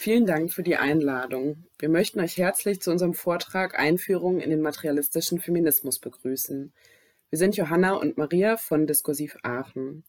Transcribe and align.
Vielen 0.00 0.26
Dank 0.26 0.52
für 0.52 0.62
die 0.62 0.76
Einladung. 0.76 1.64
Wir 1.80 1.88
möchten 1.88 2.20
euch 2.20 2.36
herzlich 2.36 2.80
zu 2.80 2.92
unserem 2.92 3.14
Vortrag 3.14 3.76
Einführung 3.76 4.38
in 4.38 4.48
den 4.48 4.60
materialistischen 4.60 5.40
Feminismus 5.40 5.98
begrüßen. 5.98 6.72
Wir 7.30 7.36
sind 7.36 7.56
Johanna 7.56 7.94
und 7.94 8.16
Maria 8.16 8.58
von 8.58 8.86
Diskursiv 8.86 9.36
Aachen. 9.42 10.04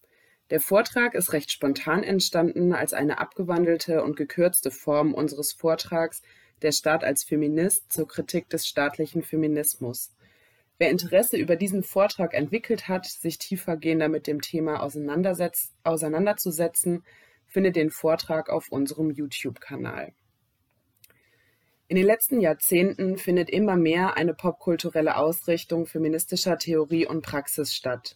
Der 0.52 0.60
Vortrag 0.60 1.16
ist 1.16 1.34
recht 1.34 1.52
spontan 1.52 2.04
entstanden 2.04 2.72
als 2.72 2.94
eine 2.94 3.18
abgewandelte 3.18 4.04
und 4.04 4.16
gekürzte 4.16 4.70
Form 4.70 5.16
unseres 5.16 5.54
Vortrags 5.54 6.21
Der 6.62 6.71
Staat 6.71 7.04
als 7.04 7.24
Feminist 7.24 7.92
zur 7.92 8.08
Kritik 8.08 8.48
des 8.48 8.68
staatlichen 8.68 9.24
Feminismus. 9.24 10.13
Wer 10.77 10.91
Interesse 10.91 11.35
über 11.35 11.55
diesen 11.55 11.82
Vortrag 11.82 12.35
entwickelt 12.35 12.90
hat, 12.90 13.08
sich 13.08 13.40
tiefergehender 13.40 14.08
mit 14.08 14.27
dem 14.27 14.41
Thema 14.41 14.84
auseinanderzusetzen, 14.84 17.04
findet 17.49 17.76
den 17.76 17.89
Vortrag 17.89 18.49
auf 18.49 18.71
unserem 18.71 19.12
YouTube-Kanal. 19.12 20.13
In 21.88 21.95
den 21.95 22.05
letzten 22.05 22.40
Jahrzehnten 22.40 23.17
findet 23.17 23.49
immer 23.49 23.76
mehr 23.76 24.16
eine 24.16 24.35
popkulturelle 24.35 25.17
Ausrichtung 25.17 25.88
feministischer 25.88 26.59
Theorie 26.59 27.07
und 27.07 27.23
Praxis 27.23 27.73
statt. 27.73 28.16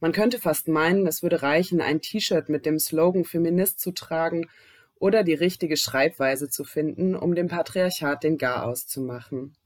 Man 0.00 0.10
könnte 0.10 0.40
fast 0.40 0.66
meinen, 0.66 1.06
es 1.06 1.22
würde 1.22 1.40
reichen, 1.40 1.80
ein 1.80 2.00
T-Shirt 2.00 2.48
mit 2.48 2.66
dem 2.66 2.80
Slogan 2.80 3.24
Feminist 3.24 3.78
zu 3.78 3.92
tragen 3.92 4.48
oder 4.96 5.22
die 5.22 5.34
richtige 5.34 5.76
Schreibweise 5.76 6.48
zu 6.48 6.64
finden, 6.64 7.14
um 7.14 7.36
dem 7.36 7.46
Patriarchat 7.46 8.24
den 8.24 8.36
Garaus 8.36 8.88
zu 8.88 9.00
machen. 9.00 9.56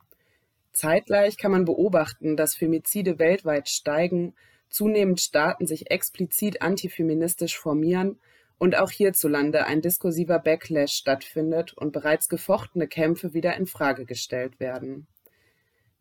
Zeitgleich 0.72 1.38
kann 1.38 1.50
man 1.50 1.64
beobachten, 1.64 2.36
dass 2.36 2.54
Femizide 2.54 3.18
weltweit 3.18 3.70
steigen, 3.70 4.34
zunehmend 4.68 5.20
Staaten 5.20 5.66
sich 5.66 5.90
explizit 5.90 6.60
antifeministisch 6.60 7.58
formieren 7.58 8.20
und 8.58 8.76
auch 8.76 8.90
hierzulande 8.90 9.66
ein 9.66 9.80
diskursiver 9.80 10.38
Backlash 10.40 10.92
stattfindet 10.92 11.72
und 11.74 11.92
bereits 11.92 12.28
gefochtene 12.28 12.88
Kämpfe 12.88 13.32
wieder 13.32 13.56
in 13.56 13.66
Frage 13.66 14.04
gestellt 14.04 14.60
werden. 14.60 15.06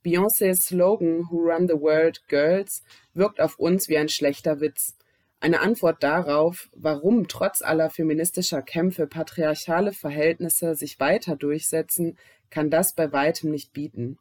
Beyoncés 0.04 0.68
Slogan 0.68 1.30
Who 1.30 1.50
Run 1.50 1.68
the 1.68 1.80
World 1.80 2.28
Girls 2.28 2.84
wirkt 3.14 3.42
auf 3.42 3.60
uns 3.60 3.90
wie 3.90 3.98
ein 3.98 4.10
schlechter 4.10 4.60
Witz. 4.60 4.96
Eine 5.40 5.62
Antwort 5.62 6.02
darauf, 6.02 6.70
warum 6.76 7.28
trotz 7.28 7.62
aller 7.62 7.90
feministischer 7.90 8.62
Kämpfe 8.62 9.06
patriarchale 9.06 9.92
Verhältnisse 9.92 10.76
sich 10.76 11.00
weiter 11.00 11.36
durchsetzen, 11.36 12.18
kann 12.50 12.70
das 12.70 12.96
bei 12.96 13.12
weitem 13.12 13.52
nicht 13.52 13.74
bieten. 13.74 14.18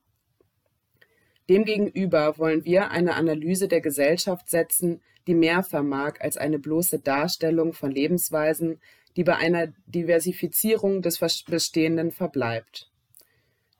Demgegenüber 1.48 2.38
wollen 2.38 2.64
wir 2.64 2.90
eine 2.90 3.14
Analyse 3.14 3.68
der 3.68 3.80
Gesellschaft 3.80 4.50
setzen, 4.50 5.00
die 5.26 5.34
mehr 5.34 5.62
vermag 5.62 6.20
als 6.20 6.36
eine 6.36 6.58
bloße 6.58 6.98
Darstellung 6.98 7.72
von 7.72 7.90
Lebensweisen, 7.90 8.80
die 9.16 9.24
bei 9.24 9.36
einer 9.36 9.68
Diversifizierung 9.86 11.02
des 11.02 11.18
Bestehenden 11.44 12.10
verbleibt. 12.10 12.90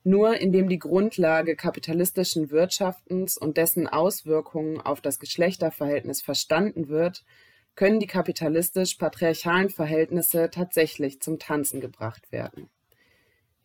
Nur 0.04 0.36
indem 0.40 0.68
die 0.68 0.78
Grundlage 0.78 1.56
kapitalistischen 1.56 2.50
Wirtschaftens 2.50 3.36
und 3.36 3.56
dessen 3.56 3.88
Auswirkungen 3.88 4.80
auf 4.80 5.00
das 5.00 5.18
Geschlechterverhältnis 5.18 6.22
verstanden 6.22 6.88
wird, 6.88 7.24
können 7.74 7.98
die 7.98 8.06
kapitalistisch-patriarchalen 8.06 9.68
Verhältnisse 9.68 10.48
tatsächlich 10.50 11.20
zum 11.20 11.38
Tanzen 11.38 11.80
gebracht 11.80 12.30
werden. 12.30 12.70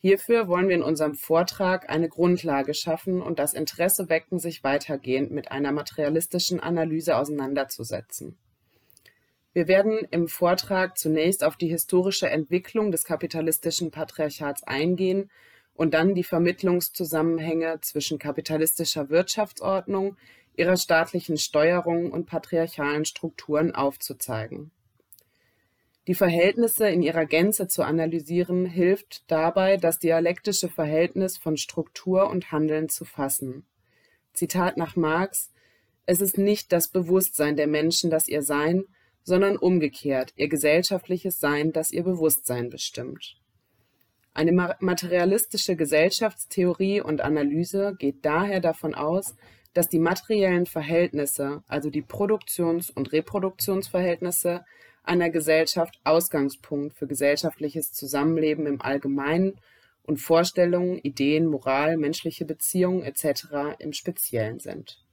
Hierfür 0.04 0.48
wollen 0.48 0.68
wir 0.68 0.76
in 0.76 0.82
unserem 0.82 1.14
Vortrag 1.14 1.88
eine 1.92 2.10
Grundlage 2.10 2.74
schaffen 2.74 3.22
und 3.22 3.38
das 3.38 3.54
Interesse 3.54 4.10
wecken, 4.10 4.40
sich 4.40 4.64
weitergehend 4.64 5.30
mit 5.30 5.52
einer 5.52 5.72
materialistischen 5.72 6.60
Analyse 6.60 7.16
auseinanderzusetzen. 7.16 8.36
Wir 9.54 9.68
werden 9.68 10.00
im 10.10 10.28
Vortrag 10.28 10.98
zunächst 10.98 11.44
auf 11.44 11.56
die 11.56 11.68
historische 11.68 12.28
Entwicklung 12.30 12.92
des 12.92 13.04
kapitalistischen 13.04 13.92
Patriarchats 13.92 14.64
eingehen 14.64 15.30
und 15.76 15.94
dann 15.94 16.16
die 16.16 16.24
Vermittlungszusammenhänge 16.24 17.80
zwischen 17.82 18.18
kapitalistischer 18.18 19.12
Wirtschaftsordnung, 19.12 20.18
ihrer 20.56 20.78
staatlichen 20.78 21.38
Steuerung 21.38 22.12
und 22.12 22.26
patriarchalen 22.26 23.06
Strukturen 23.06 23.76
aufzuzeigen. 23.76 24.72
Die 26.08 26.16
Verhältnisse 26.16 26.90
in 26.90 27.04
ihrer 27.04 27.26
Gänze 27.26 27.68
zu 27.68 27.84
analysieren, 27.84 28.66
hilft 28.66 29.30
dabei, 29.30 29.78
das 29.78 30.00
dialektische 30.00 30.68
Verhältnis 30.68 31.38
von 31.38 31.58
Struktur 31.58 32.30
und 32.30 32.52
Handeln 32.52 32.90
zu 32.90 33.06
fassen. 33.06 33.66
Zitat 34.34 34.78
nach 34.78 34.96
Marx 34.96 35.52
Es 36.08 36.20
ist 36.20 36.38
nicht 36.40 36.72
das 36.72 36.88
Bewusstsein 36.88 37.56
der 37.56 37.68
Menschen, 37.68 38.10
das 38.10 38.28
ihr 38.28 38.42
Sein, 38.42 38.86
sondern 39.24 39.58
umgekehrt 39.58 40.34
ihr 40.36 40.48
gesellschaftliches 40.48 41.40
Sein, 41.40 41.72
das 41.72 41.92
ihr 41.92 42.04
Bewusstsein 42.04 42.70
bestimmt. 42.70 43.38
Eine 44.34 44.76
materialistische 44.80 45.76
Gesellschaftstheorie 45.76 47.02
und 47.02 47.22
Analyse 47.22 47.96
geht 48.00 48.26
daher 48.26 48.62
davon 48.62 48.96
aus, 48.96 49.36
dass 49.74 49.90
die 49.90 50.00
materiellen 50.00 50.66
Verhältnisse, 50.66 51.64
also 51.68 51.90
die 51.90 52.02
Produktions- 52.02 52.90
und 52.90 53.12
Reproduktionsverhältnisse, 53.12 54.66
einer 55.04 55.30
Gesellschaft 55.30 56.00
Ausgangspunkt 56.04 56.96
für 56.96 57.08
gesellschaftliches 57.08 57.92
Zusammenleben 57.92 58.68
im 58.68 58.82
Allgemeinen 58.82 59.60
und 60.04 60.18
Vorstellungen, 60.18 60.98
Ideen, 61.00 61.46
Moral, 61.46 61.98
menschliche 61.98 62.46
Beziehungen 62.46 63.04
etc. 63.04 63.78
im 63.80 63.94
Speziellen 63.94 64.60
sind. 64.60 65.04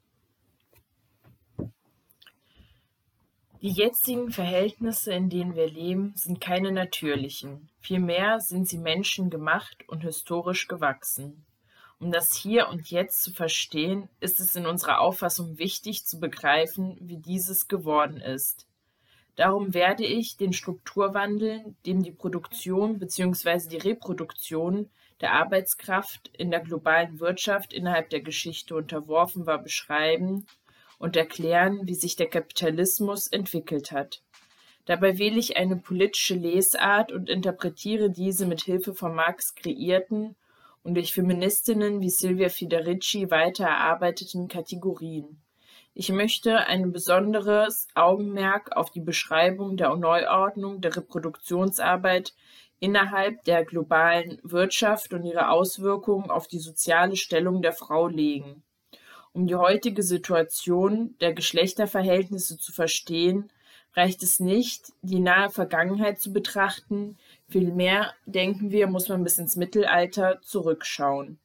Die 3.61 3.73
jetzigen 3.73 4.31
Verhältnisse, 4.31 5.13
in 5.13 5.31
denen 5.31 5.57
wir 5.57 5.69
leben, 5.69 6.13
sind 6.15 6.41
keine 6.41 6.71
natürlichen. 6.71 7.69
Vielmehr 7.81 8.39
sind 8.39 8.69
sie 8.69 8.79
menschengemacht 8.79 9.89
und 9.89 10.03
historisch 10.03 10.69
gewachsen. 10.69 11.45
Um 11.99 12.13
das 12.13 12.37
Hier 12.37 12.69
und 12.69 12.89
Jetzt 12.89 13.25
zu 13.25 13.33
verstehen, 13.33 14.09
ist 14.21 14.39
es 14.39 14.55
in 14.55 14.65
unserer 14.65 15.01
Auffassung 15.01 15.59
wichtig 15.59 16.05
zu 16.05 16.21
begreifen, 16.21 16.97
wie 17.01 17.19
dieses 17.19 17.67
geworden 17.67 18.19
ist. 18.19 18.68
Darum 19.39 19.73
werde 19.73 20.05
ich 20.05 20.37
den 20.37 20.53
Strukturwandel, 20.53 21.63
dem 21.87 22.03
die 22.03 22.11
Produktion 22.11 22.99
bzw. 22.99 23.69
die 23.69 23.77
Reproduktion 23.77 24.91
der 25.21 25.33
Arbeitskraft 25.35 26.29
in 26.37 26.51
der 26.51 26.59
globalen 26.59 27.21
Wirtschaft 27.21 27.73
innerhalb 27.73 28.11
der 28.11 28.21
Geschichte 28.21 28.75
unterworfen 28.75 29.47
war, 29.47 29.63
beschreiben 29.63 30.45
und 30.99 31.15
erklären, 31.15 31.87
wie 31.87 31.95
sich 31.95 32.17
der 32.17 32.27
Kapitalismus 32.27 33.29
entwickelt 33.29 33.93
hat. 33.93 34.25
Dabei 34.87 35.19
wähle 35.19 35.39
ich 35.39 35.57
eine 35.57 35.77
politische 35.77 36.35
Lesart 36.35 37.13
und 37.13 37.31
interpretiere 37.31 38.11
diese 38.11 38.45
mit 38.45 38.63
Hilfe 38.63 38.93
von 38.93 39.15
Marx 39.15 39.55
kreierten 39.55 40.35
und 40.83 40.97
durch 40.97 41.13
Feministinnen 41.13 42.01
wie 42.01 42.11
Silvia 42.11 42.49
Federici 42.49 43.31
weiter 43.31 43.67
erarbeiteten 43.67 44.49
Kategorien. 44.49 45.41
Ich 46.01 46.13
möchte 46.13 46.59
ein 46.59 46.93
besonderes 46.93 47.89
Augenmerk 47.97 48.77
auf 48.77 48.93
die 48.93 49.01
Beschreibung 49.01 49.77
der 49.77 49.97
Neuordnung 49.97 50.81
der 50.81 50.95
Reproduktionsarbeit 50.95 52.35
innerhalb 52.79 53.43
der 53.47 53.65
globalen 53.65 54.39
Wirtschaft 54.45 55.13
und 55.13 55.25
ihre 55.25 55.51
Auswirkungen 55.51 56.31
auf 56.31 56.47
die 56.47 56.61
soziale 56.61 57.17
Stellung 57.17 57.63
der 57.63 57.73
Frau 57.73 58.07
legen. 58.07 58.63
Um 59.33 59.49
die 59.49 59.57
heutige 59.57 60.05
Situation 60.05 61.17
der 61.21 61.35
Geschlechterverhältnisse 61.35 62.59
zu 62.59 62.71
verstehen, 62.71 63.51
reicht 63.95 64.23
es 64.23 64.39
nicht, 64.39 64.93
die 65.03 65.19
nahe 65.19 65.51
Vergangenheit 65.51 66.21
zu 66.21 66.33
betrachten, 66.33 67.19
vielmehr 67.49 68.15
denken 68.25 68.71
wir, 68.71 68.87
muss 68.87 69.09
man 69.09 69.25
bis 69.25 69.37
ins 69.37 69.57
Mittelalter 69.57 70.41
zurückschauen. 70.43 71.41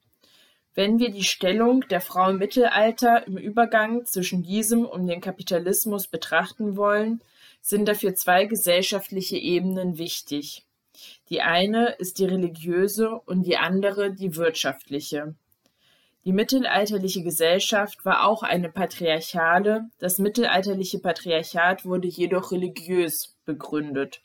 Wenn 0.75 0.97
wir 0.97 1.11
die 1.11 1.23
Stellung 1.23 1.87
der 1.89 2.01
Frau 2.01 2.31
im 2.31 2.39
Mittelalter 2.39 3.27
im 3.27 3.37
Übergang 3.37 4.05
zwischen 4.05 4.41
diesem 4.41 4.85
und 4.85 5.05
dem 5.05 5.21
Kapitalismus 5.21 6.07
betrachten 6.07 6.75
wollen, 6.77 7.21
sind 7.61 7.87
dafür 7.87 8.15
zwei 8.15 8.45
gesellschaftliche 8.45 9.37
Ebenen 9.37 9.97
wichtig. 9.97 10.65
Die 11.29 11.41
eine 11.41 11.89
ist 11.99 12.17
die 12.19 12.25
religiöse 12.25 13.11
und 13.11 13.43
die 13.43 13.57
andere 13.57 14.11
die 14.13 14.35
wirtschaftliche. 14.35 15.35
Die 16.25 16.31
mittelalterliche 16.31 17.21
Gesellschaft 17.21 18.05
war 18.05 18.25
auch 18.27 18.43
eine 18.43 18.69
patriarchale, 18.69 19.89
das 19.99 20.19
mittelalterliche 20.19 20.99
Patriarchat 20.99 21.85
wurde 21.85 22.07
jedoch 22.07 22.51
religiös 22.51 23.35
begründet. 23.45 24.21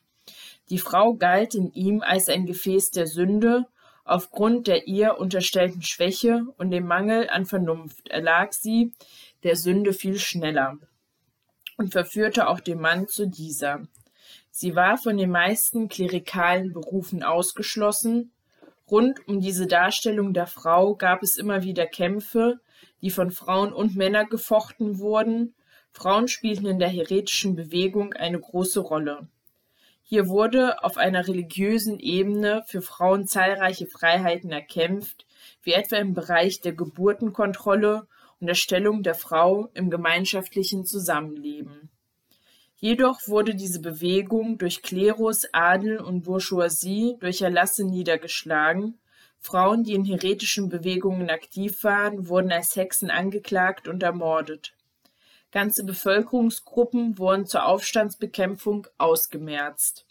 Die 0.70 0.78
Frau 0.78 1.14
galt 1.14 1.54
in 1.54 1.72
ihm 1.72 2.02
als 2.02 2.28
ein 2.28 2.46
Gefäß 2.46 2.92
der 2.92 3.06
Sünde 3.06 3.66
Aufgrund 4.08 4.68
der 4.68 4.88
ihr 4.88 5.18
unterstellten 5.18 5.82
Schwäche 5.82 6.46
und 6.56 6.70
dem 6.70 6.86
Mangel 6.86 7.28
an 7.28 7.44
Vernunft 7.44 8.08
erlag 8.08 8.54
sie 8.54 8.94
der 9.42 9.54
Sünde 9.54 9.92
viel 9.92 10.18
schneller 10.18 10.78
und 11.76 11.92
verführte 11.92 12.48
auch 12.48 12.60
den 12.60 12.80
Mann 12.80 13.06
zu 13.06 13.28
dieser. 13.28 13.82
Sie 14.50 14.74
war 14.74 14.96
von 14.96 15.18
den 15.18 15.30
meisten 15.30 15.90
klerikalen 15.90 16.72
Berufen 16.72 17.22
ausgeschlossen. 17.22 18.32
Rund 18.90 19.28
um 19.28 19.42
diese 19.42 19.66
Darstellung 19.66 20.32
der 20.32 20.46
Frau 20.46 20.94
gab 20.94 21.22
es 21.22 21.36
immer 21.36 21.62
wieder 21.62 21.86
Kämpfe, 21.86 22.60
die 23.02 23.10
von 23.10 23.30
Frauen 23.30 23.74
und 23.74 23.94
Männern 23.94 24.30
gefochten 24.30 25.00
wurden. 25.00 25.54
Frauen 25.92 26.28
spielten 26.28 26.64
in 26.64 26.78
der 26.78 26.88
heretischen 26.88 27.56
Bewegung 27.56 28.14
eine 28.14 28.40
große 28.40 28.80
Rolle. 28.80 29.28
Hier 30.10 30.26
wurde 30.28 30.82
auf 30.82 30.96
einer 30.96 31.28
religiösen 31.28 31.98
Ebene 31.98 32.64
für 32.66 32.80
Frauen 32.80 33.26
zahlreiche 33.26 33.86
Freiheiten 33.86 34.50
erkämpft, 34.50 35.26
wie 35.62 35.74
etwa 35.74 35.96
im 35.96 36.14
Bereich 36.14 36.62
der 36.62 36.72
Geburtenkontrolle 36.72 38.06
und 38.40 38.46
der 38.46 38.54
Stellung 38.54 39.02
der 39.02 39.14
Frau 39.14 39.68
im 39.74 39.90
gemeinschaftlichen 39.90 40.86
Zusammenleben. 40.86 41.90
Jedoch 42.76 43.28
wurde 43.28 43.54
diese 43.54 43.82
Bewegung 43.82 44.56
durch 44.56 44.80
Klerus, 44.80 45.46
Adel 45.52 45.98
und 45.98 46.22
Bourgeoisie 46.22 47.16
durch 47.20 47.42
Erlasse 47.42 47.84
niedergeschlagen. 47.84 48.98
Frauen, 49.38 49.84
die 49.84 49.92
in 49.92 50.06
heretischen 50.06 50.70
Bewegungen 50.70 51.28
aktiv 51.28 51.84
waren, 51.84 52.28
wurden 52.28 52.50
als 52.50 52.76
Hexen 52.76 53.10
angeklagt 53.10 53.86
und 53.86 54.02
ermordet. 54.02 54.72
Ganze 55.58 55.82
Bevölkerungsgruppen 55.82 57.18
wurden 57.18 57.44
zur 57.44 57.66
Aufstandsbekämpfung 57.66 58.86
ausgemerzt. 58.96 60.06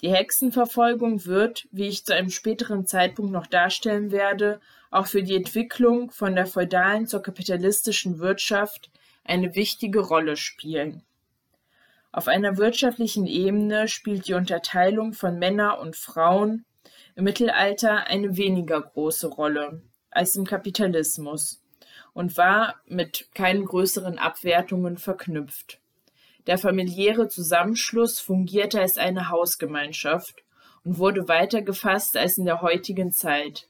Die 0.00 0.10
Hexenverfolgung 0.10 1.26
wird, 1.26 1.68
wie 1.70 1.86
ich 1.86 2.06
zu 2.06 2.14
einem 2.14 2.30
späteren 2.30 2.86
Zeitpunkt 2.86 3.30
noch 3.30 3.46
darstellen 3.46 4.10
werde, 4.10 4.58
auch 4.90 5.06
für 5.06 5.22
die 5.22 5.36
Entwicklung 5.36 6.10
von 6.10 6.34
der 6.34 6.46
feudalen 6.46 7.06
zur 7.06 7.20
kapitalistischen 7.20 8.20
Wirtschaft 8.20 8.90
eine 9.22 9.54
wichtige 9.54 10.00
Rolle 10.00 10.38
spielen. 10.38 11.02
Auf 12.10 12.26
einer 12.26 12.56
wirtschaftlichen 12.56 13.26
Ebene 13.26 13.86
spielt 13.86 14.28
die 14.28 14.34
Unterteilung 14.34 15.12
von 15.12 15.38
Männer 15.38 15.78
und 15.78 15.94
Frauen 15.94 16.64
im 17.16 17.24
Mittelalter 17.24 18.06
eine 18.06 18.38
weniger 18.38 18.80
große 18.80 19.26
Rolle 19.26 19.82
als 20.10 20.36
im 20.36 20.46
Kapitalismus 20.46 21.60
und 22.12 22.36
war 22.36 22.76
mit 22.86 23.28
keinen 23.34 23.64
größeren 23.64 24.18
Abwertungen 24.18 24.96
verknüpft. 24.96 25.80
Der 26.46 26.58
familiäre 26.58 27.28
Zusammenschluss 27.28 28.18
fungierte 28.18 28.80
als 28.80 28.98
eine 28.98 29.28
Hausgemeinschaft 29.28 30.42
und 30.84 30.98
wurde 30.98 31.28
weiter 31.28 31.62
gefasst 31.62 32.16
als 32.16 32.38
in 32.38 32.44
der 32.44 32.62
heutigen 32.62 33.12
Zeit. 33.12 33.68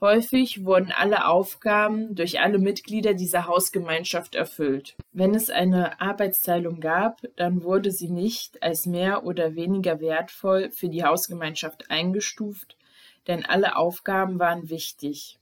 Häufig 0.00 0.64
wurden 0.64 0.92
alle 0.92 1.26
Aufgaben 1.26 2.14
durch 2.14 2.40
alle 2.40 2.58
Mitglieder 2.58 3.14
dieser 3.14 3.48
Hausgemeinschaft 3.48 4.36
erfüllt. 4.36 4.94
Wenn 5.12 5.34
es 5.34 5.50
eine 5.50 6.00
Arbeitsteilung 6.00 6.78
gab, 6.78 7.22
dann 7.34 7.64
wurde 7.64 7.90
sie 7.90 8.08
nicht 8.08 8.62
als 8.62 8.86
mehr 8.86 9.24
oder 9.24 9.56
weniger 9.56 9.98
wertvoll 9.98 10.70
für 10.70 10.88
die 10.88 11.02
Hausgemeinschaft 11.02 11.90
eingestuft, 11.90 12.76
denn 13.26 13.44
alle 13.44 13.74
Aufgaben 13.74 14.38
waren 14.38 14.70
wichtig. 14.70 15.37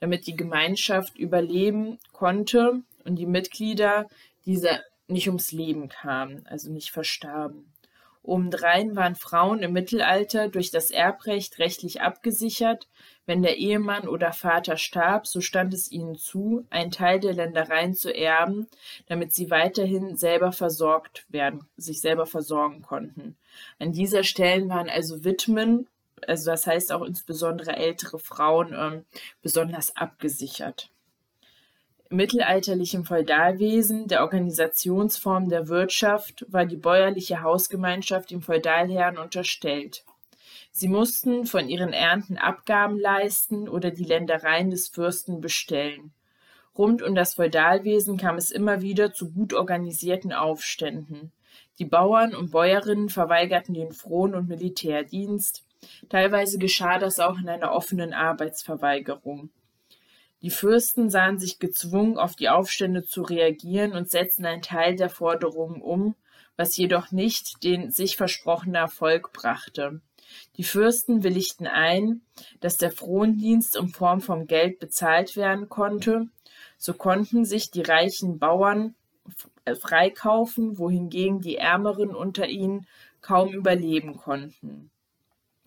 Damit 0.00 0.26
die 0.26 0.36
Gemeinschaft 0.36 1.18
überleben 1.18 1.98
konnte 2.12 2.82
und 3.04 3.16
die 3.16 3.26
Mitglieder 3.26 4.08
dieser 4.46 4.80
nicht 5.08 5.26
ums 5.26 5.52
Leben 5.52 5.88
kamen, 5.88 6.46
also 6.46 6.70
nicht 6.70 6.90
verstarben. 6.90 7.72
Obendrein 8.28 8.94
waren 8.94 9.14
Frauen 9.14 9.62
im 9.62 9.72
Mittelalter 9.72 10.48
durch 10.48 10.70
das 10.70 10.90
Erbrecht 10.90 11.58
rechtlich 11.58 12.02
abgesichert. 12.02 12.86
Wenn 13.24 13.42
der 13.42 13.56
Ehemann 13.56 14.06
oder 14.06 14.32
Vater 14.32 14.76
starb, 14.76 15.26
so 15.26 15.40
stand 15.40 15.72
es 15.72 15.90
ihnen 15.90 16.16
zu, 16.16 16.66
einen 16.68 16.90
Teil 16.90 17.20
der 17.20 17.32
Ländereien 17.32 17.94
zu 17.94 18.14
erben, 18.14 18.66
damit 19.06 19.34
sie 19.34 19.50
weiterhin 19.50 20.16
selber 20.16 20.52
versorgt 20.52 21.24
werden, 21.30 21.68
sich 21.78 22.02
selber 22.02 22.26
versorgen 22.26 22.82
konnten. 22.82 23.36
An 23.78 23.92
dieser 23.92 24.24
Stelle 24.24 24.68
waren 24.68 24.90
also 24.90 25.24
Witwen, 25.24 25.88
also 26.26 26.50
das 26.50 26.66
heißt 26.66 26.92
auch 26.92 27.02
insbesondere 27.02 27.76
ältere 27.76 28.18
Frauen, 28.18 28.74
ähm, 28.74 29.04
besonders 29.42 29.94
abgesichert 29.96 30.90
mittelalterlichen 32.10 33.04
Feudalwesen, 33.04 34.08
der 34.08 34.22
Organisationsform 34.22 35.48
der 35.48 35.68
Wirtschaft, 35.68 36.46
war 36.48 36.64
die 36.64 36.76
bäuerliche 36.76 37.42
Hausgemeinschaft 37.42 38.30
dem 38.30 38.40
Feudalherrn 38.40 39.18
unterstellt. 39.18 40.04
Sie 40.70 40.88
mussten 40.88 41.46
von 41.46 41.68
ihren 41.68 41.92
Ernten 41.92 42.38
Abgaben 42.38 42.98
leisten 42.98 43.68
oder 43.68 43.90
die 43.90 44.04
Ländereien 44.04 44.70
des 44.70 44.88
Fürsten 44.88 45.40
bestellen. 45.40 46.12
Rund 46.76 47.02
um 47.02 47.14
das 47.14 47.34
Feudalwesen 47.34 48.16
kam 48.16 48.36
es 48.36 48.50
immer 48.50 48.80
wieder 48.80 49.12
zu 49.12 49.32
gut 49.32 49.52
organisierten 49.52 50.32
Aufständen. 50.32 51.32
Die 51.78 51.84
Bauern 51.84 52.34
und 52.34 52.52
Bäuerinnen 52.52 53.08
verweigerten 53.08 53.74
den 53.74 53.92
Fron- 53.92 54.34
und 54.34 54.48
Militärdienst. 54.48 55.64
Teilweise 56.08 56.58
geschah 56.58 56.98
das 56.98 57.20
auch 57.20 57.38
in 57.38 57.48
einer 57.48 57.72
offenen 57.72 58.12
Arbeitsverweigerung. 58.12 59.50
Die 60.42 60.50
Fürsten 60.50 61.10
sahen 61.10 61.38
sich 61.38 61.58
gezwungen, 61.58 62.18
auf 62.18 62.36
die 62.36 62.48
Aufstände 62.48 63.04
zu 63.04 63.22
reagieren 63.22 63.92
und 63.92 64.10
setzten 64.10 64.46
einen 64.46 64.62
Teil 64.62 64.94
der 64.94 65.10
Forderungen 65.10 65.82
um, 65.82 66.14
was 66.56 66.76
jedoch 66.76 67.10
nicht 67.10 67.64
den 67.64 67.90
sich 67.90 68.16
versprochenen 68.16 68.76
Erfolg 68.76 69.32
brachte. 69.32 70.00
Die 70.56 70.64
Fürsten 70.64 71.22
willigten 71.24 71.66
ein, 71.66 72.20
dass 72.60 72.76
der 72.76 72.92
Frondienst 72.92 73.76
in 73.76 73.88
Form 73.88 74.20
von 74.20 74.46
Geld 74.46 74.78
bezahlt 74.78 75.36
werden 75.36 75.68
konnte, 75.68 76.28
so 76.76 76.92
konnten 76.94 77.44
sich 77.44 77.70
die 77.70 77.82
reichen 77.82 78.38
Bauern 78.38 78.94
freikaufen, 79.80 80.78
wohingegen 80.78 81.40
die 81.40 81.56
Ärmeren 81.56 82.14
unter 82.14 82.46
ihnen 82.46 82.86
kaum 83.20 83.52
überleben 83.52 84.16
konnten. 84.16 84.90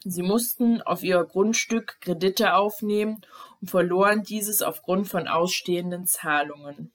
Sie 0.03 0.23
mussten 0.23 0.81
auf 0.81 1.03
ihr 1.03 1.23
Grundstück 1.23 1.97
Kredite 2.01 2.55
aufnehmen 2.55 3.21
und 3.61 3.69
verloren 3.69 4.23
dieses 4.23 4.63
aufgrund 4.63 5.07
von 5.07 5.27
ausstehenden 5.27 6.07
Zahlungen. 6.07 6.91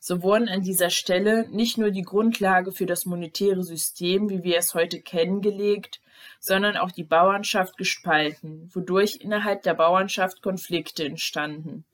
So 0.00 0.22
wurden 0.22 0.48
an 0.48 0.62
dieser 0.62 0.90
Stelle 0.90 1.48
nicht 1.48 1.78
nur 1.78 1.90
die 1.90 2.02
Grundlage 2.02 2.72
für 2.72 2.86
das 2.86 3.04
monetäre 3.04 3.62
System, 3.62 4.30
wie 4.30 4.42
wir 4.42 4.58
es 4.58 4.74
heute 4.74 5.00
kennen, 5.00 5.42
gelegt, 5.42 6.00
sondern 6.40 6.76
auch 6.76 6.90
die 6.90 7.04
Bauernschaft 7.04 7.76
gespalten, 7.76 8.70
wodurch 8.72 9.18
innerhalb 9.20 9.62
der 9.62 9.74
Bauernschaft 9.74 10.42
Konflikte 10.42 11.04
entstanden. 11.04 11.84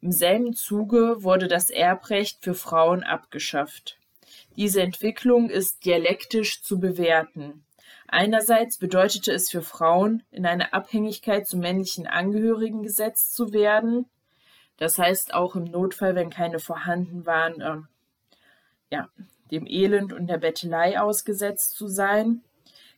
Im 0.00 0.12
selben 0.12 0.54
Zuge 0.54 1.22
wurde 1.22 1.48
das 1.48 1.70
Erbrecht 1.70 2.38
für 2.42 2.54
Frauen 2.54 3.02
abgeschafft. 3.02 3.98
Diese 4.56 4.82
Entwicklung 4.82 5.50
ist 5.50 5.84
dialektisch 5.84 6.62
zu 6.62 6.78
bewerten. 6.78 7.64
Einerseits 8.08 8.78
bedeutete 8.78 9.32
es 9.32 9.50
für 9.50 9.60
Frauen, 9.60 10.22
in 10.30 10.46
eine 10.46 10.72
Abhängigkeit 10.72 11.46
zu 11.46 11.58
männlichen 11.58 12.06
Angehörigen 12.06 12.82
gesetzt 12.82 13.34
zu 13.34 13.52
werden. 13.52 14.06
Das 14.78 14.98
heißt 14.98 15.34
auch 15.34 15.54
im 15.56 15.64
Notfall, 15.64 16.14
wenn 16.14 16.30
keine 16.30 16.58
vorhanden 16.58 17.26
waren, 17.26 17.60
äh, 17.60 17.76
ja, 18.90 19.08
dem 19.50 19.66
Elend 19.66 20.12
und 20.14 20.26
der 20.26 20.38
Bettelei 20.38 20.98
ausgesetzt 20.98 21.76
zu 21.76 21.86
sein. 21.86 22.42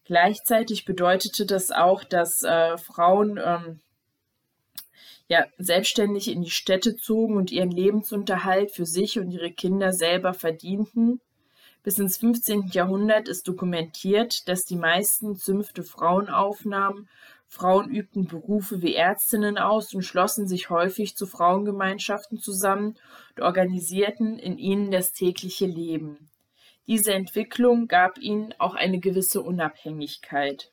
Gleichzeitig 0.04 0.84
bedeutete 0.84 1.44
das 1.44 1.70
auch, 1.72 2.04
dass 2.04 2.42
äh, 2.42 2.78
Frauen 2.78 3.40
ähm, 3.42 3.80
ja, 5.26 5.46
selbstständig 5.58 6.28
in 6.28 6.42
die 6.42 6.50
Städte 6.50 6.96
zogen 6.96 7.36
und 7.36 7.50
ihren 7.50 7.70
Lebensunterhalt 7.70 8.72
für 8.72 8.86
sich 8.86 9.18
und 9.18 9.30
ihre 9.30 9.50
Kinder 9.50 9.92
selber 9.92 10.34
verdienten. 10.34 11.20
Bis 11.82 11.98
ins 11.98 12.18
15. 12.18 12.68
Jahrhundert 12.72 13.26
ist 13.26 13.48
dokumentiert, 13.48 14.48
dass 14.48 14.64
die 14.64 14.76
meisten 14.76 15.36
Zünfte 15.36 15.82
Frauen 15.82 16.28
aufnahmen. 16.28 17.08
Frauen 17.48 17.90
übten 17.90 18.26
Berufe 18.26 18.82
wie 18.82 18.94
Ärztinnen 18.94 19.58
aus 19.58 19.94
und 19.94 20.02
schlossen 20.02 20.46
sich 20.46 20.70
häufig 20.70 21.16
zu 21.16 21.26
Frauengemeinschaften 21.26 22.38
zusammen 22.38 22.96
und 23.34 23.42
organisierten 23.42 24.38
in 24.38 24.58
ihnen 24.58 24.90
das 24.90 25.12
tägliche 25.12 25.66
Leben. 25.66 26.30
Diese 26.86 27.14
Entwicklung 27.14 27.88
gab 27.88 28.18
ihnen 28.18 28.54
auch 28.58 28.74
eine 28.74 29.00
gewisse 29.00 29.40
Unabhängigkeit. 29.40 30.70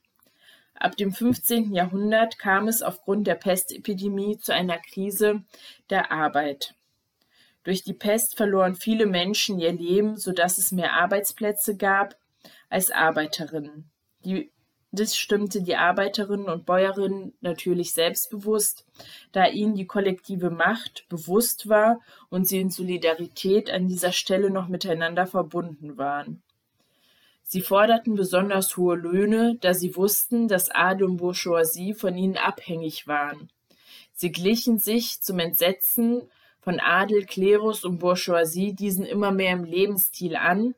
Ab 0.76 0.98
dem 0.98 1.12
15. 1.12 1.74
Jahrhundert 1.74 2.38
kam 2.38 2.68
es 2.68 2.84
aufgrund 2.84 3.26
der 3.28 3.36
Pestepidemie 3.36 4.38
zu 4.38 4.54
einer 4.54 4.78
Krise 4.78 5.44
der 5.90 6.12
Arbeit. 6.12 6.76
Durch 7.68 7.84
die 7.84 7.94
Pest 7.94 8.38
verloren 8.38 8.76
viele 8.76 9.06
Menschen 9.06 9.60
ihr 9.60 9.74
Leben, 9.74 10.16
sodass 10.16 10.58
es 10.58 10.72
mehr 10.72 10.94
Arbeitsplätze 10.94 11.76
gab 11.76 12.16
als 12.70 12.92
Arbeiterinnen. 12.92 13.92
Die, 14.24 14.54
das 14.94 15.18
stimmte 15.18 15.62
die 15.62 15.76
Arbeiterinnen 15.76 16.48
und 16.48 16.66
Bäuerinnen 16.66 17.34
natürlich 17.42 17.94
selbstbewusst, 17.94 18.86
da 19.34 19.48
ihnen 19.48 19.76
die 19.76 19.86
kollektive 19.86 20.50
Macht 20.50 21.10
bewusst 21.10 21.68
war 21.68 22.00
und 22.30 22.48
sie 22.48 22.62
in 22.62 22.70
Solidarität 22.70 23.70
an 23.70 23.90
dieser 23.90 24.14
Stelle 24.14 24.50
noch 24.50 24.70
miteinander 24.70 25.28
verbunden 25.28 25.98
waren. 25.98 26.42
Sie 27.44 27.60
forderten 27.60 28.16
besonders 28.16 28.78
hohe 28.78 28.96
Löhne, 28.96 29.58
da 29.60 29.74
sie 29.74 29.98
wussten, 29.98 30.48
dass 30.48 30.70
Adel 30.70 31.08
und 31.10 31.18
Bourgeoisie 31.18 31.94
von 31.94 32.16
ihnen 32.16 32.38
abhängig 32.38 33.08
waren. 33.08 33.50
Sie 34.14 34.32
glichen 34.32 34.80
sich 34.80 35.22
zum 35.22 35.40
Entsetzen 35.40 36.30
von 36.60 36.80
Adel, 36.80 37.26
Klerus 37.26 37.84
und 37.84 38.00
Bourgeoisie 38.00 38.74
diesen 38.74 39.06
immer 39.06 39.32
mehr 39.32 39.54
im 39.54 39.64
Lebensstil 39.64 40.36
an. 40.36 40.76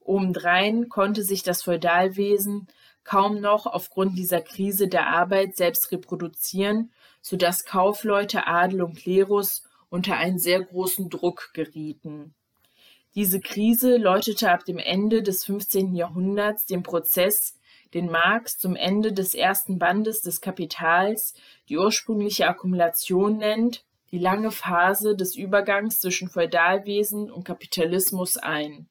Obendrein 0.00 0.88
konnte 0.88 1.22
sich 1.22 1.42
das 1.42 1.62
Feudalwesen 1.62 2.68
kaum 3.04 3.40
noch 3.40 3.66
aufgrund 3.66 4.18
dieser 4.18 4.40
Krise 4.40 4.88
der 4.88 5.08
Arbeit 5.08 5.56
selbst 5.56 5.92
reproduzieren, 5.92 6.90
so 7.20 7.36
dass 7.36 7.64
Kaufleute, 7.64 8.46
Adel 8.46 8.82
und 8.82 8.96
Klerus 8.96 9.62
unter 9.90 10.16
einen 10.16 10.38
sehr 10.38 10.62
großen 10.62 11.10
Druck 11.10 11.50
gerieten. 11.52 12.34
Diese 13.14 13.40
Krise 13.40 13.96
läutete 13.96 14.50
ab 14.50 14.64
dem 14.64 14.78
Ende 14.78 15.22
des 15.22 15.44
15. 15.44 15.94
Jahrhunderts 15.94 16.66
den 16.66 16.82
Prozess 16.82 17.58
den 17.92 18.10
Marx 18.10 18.58
zum 18.58 18.74
Ende 18.74 19.12
des 19.12 19.34
ersten 19.34 19.78
Bandes 19.78 20.20
des 20.20 20.40
Kapitals 20.40 21.34
die 21.68 21.78
ursprüngliche 21.78 22.48
Akkumulation 22.48 23.36
nennt, 23.36 23.84
die 24.14 24.20
lange 24.20 24.52
Phase 24.52 25.16
des 25.16 25.34
Übergangs 25.34 25.98
zwischen 25.98 26.28
Feudalwesen 26.28 27.32
und 27.32 27.42
Kapitalismus 27.42 28.36
ein. 28.36 28.86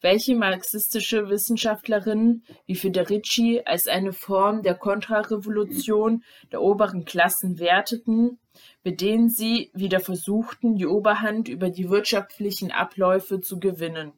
Welche 0.00 0.34
marxistische 0.34 1.30
Wissenschaftlerinnen 1.30 2.42
wie 2.66 2.74
Federici 2.74 3.62
als 3.64 3.86
eine 3.86 4.12
Form 4.12 4.64
der 4.64 4.74
Kontrarevolution 4.74 6.24
der 6.50 6.62
oberen 6.62 7.04
Klassen 7.04 7.60
werteten, 7.60 8.40
mit 8.82 9.00
denen 9.00 9.30
sie 9.30 9.70
wieder 9.72 10.00
versuchten, 10.00 10.74
die 10.74 10.88
Oberhand 10.88 11.46
über 11.46 11.70
die 11.70 11.88
wirtschaftlichen 11.88 12.72
Abläufe 12.72 13.40
zu 13.40 13.60
gewinnen. 13.60 14.14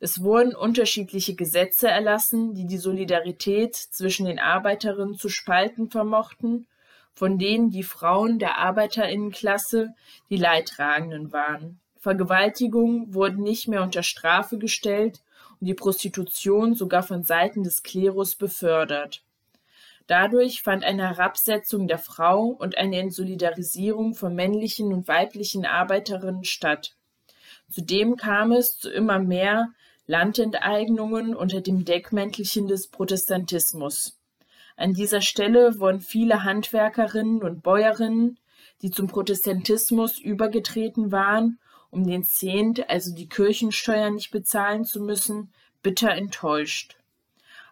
Es 0.00 0.24
wurden 0.24 0.56
unterschiedliche 0.56 1.36
Gesetze 1.36 1.86
erlassen, 1.86 2.54
die 2.54 2.66
die 2.66 2.78
Solidarität 2.78 3.76
zwischen 3.76 4.26
den 4.26 4.40
Arbeiterinnen 4.40 5.14
zu 5.14 5.28
spalten 5.28 5.88
vermochten, 5.88 6.66
von 7.14 7.38
denen 7.38 7.70
die 7.70 7.82
Frauen 7.82 8.38
der 8.38 8.58
Arbeiterinnenklasse 8.58 9.94
die 10.30 10.36
Leidtragenden 10.36 11.32
waren. 11.32 11.80
Vergewaltigungen 11.98 13.12
wurden 13.12 13.42
nicht 13.42 13.68
mehr 13.68 13.82
unter 13.82 14.02
Strafe 14.02 14.58
gestellt 14.58 15.20
und 15.60 15.66
die 15.66 15.74
Prostitution 15.74 16.74
sogar 16.74 17.02
von 17.02 17.24
Seiten 17.24 17.62
des 17.62 17.82
Klerus 17.82 18.36
befördert. 18.36 19.22
Dadurch 20.06 20.62
fand 20.62 20.82
eine 20.82 21.08
Herabsetzung 21.08 21.86
der 21.86 21.98
Frau 21.98 22.46
und 22.46 22.76
eine 22.78 22.98
Entsolidarisierung 22.98 24.14
von 24.14 24.34
männlichen 24.34 24.92
und 24.92 25.06
weiblichen 25.06 25.66
Arbeiterinnen 25.66 26.44
statt. 26.44 26.96
Zudem 27.70 28.16
kam 28.16 28.50
es 28.50 28.78
zu 28.78 28.90
immer 28.90 29.20
mehr 29.20 29.68
Landenteignungen 30.06 31.36
unter 31.36 31.60
dem 31.60 31.84
Deckmäntelchen 31.84 32.66
des 32.66 32.88
Protestantismus. 32.88 34.19
An 34.80 34.94
dieser 34.94 35.20
Stelle 35.20 35.78
wurden 35.78 36.00
viele 36.00 36.42
Handwerkerinnen 36.42 37.42
und 37.42 37.62
Bäuerinnen, 37.62 38.38
die 38.80 38.90
zum 38.90 39.08
Protestantismus 39.08 40.18
übergetreten 40.18 41.12
waren, 41.12 41.58
um 41.90 42.06
den 42.06 42.24
Zehnt, 42.24 42.88
also 42.88 43.14
die 43.14 43.28
Kirchensteuer 43.28 44.08
nicht 44.08 44.30
bezahlen 44.30 44.86
zu 44.86 45.02
müssen, 45.02 45.52
bitter 45.82 46.12
enttäuscht. 46.12 46.96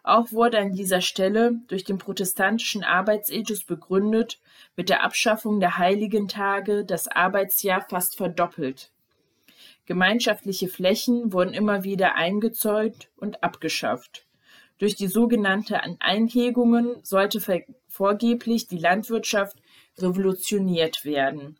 Auch 0.03 0.31
wurde 0.31 0.59
an 0.59 0.73
dieser 0.73 1.01
Stelle 1.01 1.59
durch 1.67 1.83
den 1.83 1.97
protestantischen 1.97 2.83
Arbeitsethos 2.83 3.63
begründet, 3.63 4.39
mit 4.75 4.89
der 4.89 5.03
Abschaffung 5.03 5.59
der 5.59 5.79
heiligen 5.79 6.27
Tage 6.27 6.85
das 6.85 7.07
Arbeitsjahr 7.07 7.81
fast 7.89 8.17
verdoppelt. 8.17 8.91
Gemeinschaftliche 9.87 10.67
Flächen 10.67 11.33
wurden 11.33 11.55
immer 11.55 11.83
wieder 11.83 12.13
eingezäunt 12.13 13.09
und 13.17 13.43
abgeschafft. 13.43 14.27
Durch 14.79 14.95
die 14.95 15.07
sogenannte 15.07 15.81
Einhegungen 15.99 16.95
sollte 17.03 17.41
vorgeblich 17.87 18.67
die 18.67 18.77
Landwirtschaft 18.77 19.57
revolutioniert 19.97 21.03
werden. 21.03 21.57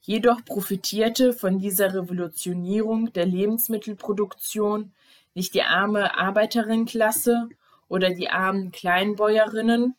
Jedoch 0.00 0.44
profitierte 0.44 1.32
von 1.32 1.58
dieser 1.58 1.92
Revolutionierung 1.92 3.12
der 3.12 3.26
Lebensmittelproduktion 3.26 4.92
nicht 5.34 5.54
die 5.54 5.62
arme 5.62 6.16
Arbeiterinnenklasse 6.16 7.48
oder 7.88 8.10
die 8.10 8.28
armen 8.28 8.70
Kleinbäuerinnen, 8.70 9.94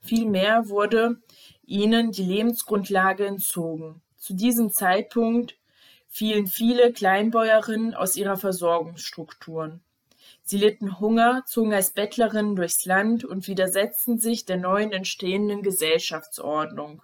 vielmehr 0.00 0.68
wurde 0.68 1.20
ihnen 1.66 2.12
die 2.12 2.22
Lebensgrundlage 2.22 3.26
entzogen. 3.26 4.02
Zu 4.18 4.34
diesem 4.34 4.70
Zeitpunkt 4.70 5.56
fielen 6.08 6.46
viele 6.46 6.92
Kleinbäuerinnen 6.92 7.94
aus 7.94 8.16
ihrer 8.16 8.36
Versorgungsstrukturen. 8.36 9.82
Sie 10.46 10.58
litten 10.58 11.00
Hunger, 11.00 11.42
zogen 11.46 11.72
als 11.72 11.92
Bettlerinnen 11.92 12.54
durchs 12.54 12.84
Land 12.84 13.24
und 13.24 13.48
widersetzten 13.48 14.18
sich 14.18 14.44
der 14.44 14.58
neuen 14.58 14.92
entstehenden 14.92 15.62
Gesellschaftsordnung. 15.62 17.02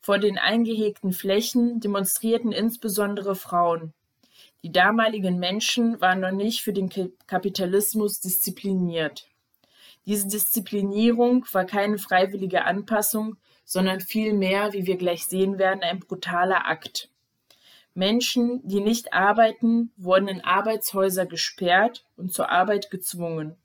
Vor 0.00 0.18
den 0.18 0.38
eingehegten 0.38 1.12
Flächen 1.12 1.78
demonstrierten 1.78 2.50
insbesondere 2.50 3.36
Frauen. 3.36 3.92
Die 4.64 4.72
damaligen 4.72 5.38
Menschen 5.38 6.00
waren 6.00 6.18
noch 6.18 6.32
nicht 6.32 6.62
für 6.62 6.72
den 6.72 6.90
Kapitalismus 7.28 8.20
diszipliniert. 8.20 9.28
Diese 10.04 10.26
Disziplinierung 10.26 11.46
war 11.52 11.64
keine 11.64 11.98
freiwillige 11.98 12.64
Anpassung, 12.64 13.36
sondern 13.64 14.00
vielmehr, 14.00 14.72
wie 14.72 14.86
wir 14.86 14.96
gleich 14.96 15.26
sehen 15.26 15.58
werden, 15.58 15.82
ein 15.82 16.00
brutaler 16.00 16.66
Akt. 16.66 17.08
Menschen, 17.98 18.60
die 18.62 18.80
nicht 18.80 19.12
arbeiten, 19.12 19.90
wurden 19.96 20.28
in 20.28 20.40
Arbeitshäuser 20.40 21.26
gesperrt 21.26 22.04
und 22.16 22.32
zur 22.32 22.48
Arbeit 22.48 22.92
gezwungen. 22.92 23.56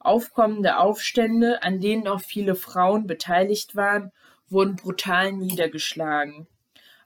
Aufkommende 0.00 0.78
Aufstände, 0.78 1.62
an 1.62 1.80
denen 1.80 2.08
auch 2.08 2.20
viele 2.20 2.56
Frauen 2.56 3.06
beteiligt 3.06 3.76
waren, 3.76 4.10
wurden 4.48 4.74
brutal 4.74 5.32
niedergeschlagen. 5.32 6.48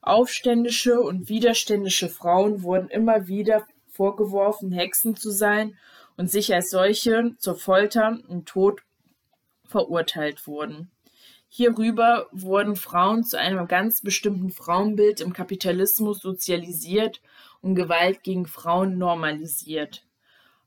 Aufständische 0.00 1.02
und 1.02 1.28
widerständische 1.28 2.08
Frauen 2.08 2.62
wurden 2.62 2.88
immer 2.88 3.26
wieder 3.26 3.66
vorgeworfen, 3.90 4.72
Hexen 4.72 5.16
zu 5.16 5.30
sein 5.30 5.76
und 6.16 6.30
sich 6.30 6.54
als 6.54 6.70
solche 6.70 7.36
zur 7.38 7.56
Folter 7.56 8.18
und 8.28 8.46
Tod 8.48 8.80
verurteilt 9.66 10.46
wurden. 10.46 10.90
Hierüber 11.52 12.28
wurden 12.30 12.76
Frauen 12.76 13.24
zu 13.24 13.36
einem 13.36 13.66
ganz 13.66 14.02
bestimmten 14.02 14.50
Frauenbild 14.50 15.20
im 15.20 15.32
Kapitalismus 15.32 16.20
sozialisiert 16.20 17.20
und 17.60 17.74
Gewalt 17.74 18.22
gegen 18.22 18.46
Frauen 18.46 18.98
normalisiert. 18.98 20.06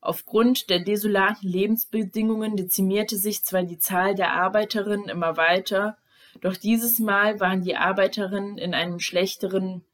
Aufgrund 0.02 0.70
der 0.70 0.80
desolaten 0.80 1.48
Lebensbedingungen 1.48 2.58
dezimierte 2.58 3.16
sich 3.16 3.46
zwar 3.46 3.64
die 3.64 3.80
Zahl 3.80 4.14
der 4.14 4.34
Arbeiterinnen 4.34 5.08
immer 5.08 5.38
weiter, 5.38 5.98
doch 6.42 6.58
dieses 6.58 7.00
Mal 7.00 7.40
waren 7.40 7.62
die 7.62 7.78
Arbeiterinnen 7.78 8.58
in 8.58 8.74
einem 8.74 9.00
schlechteren 9.00 9.86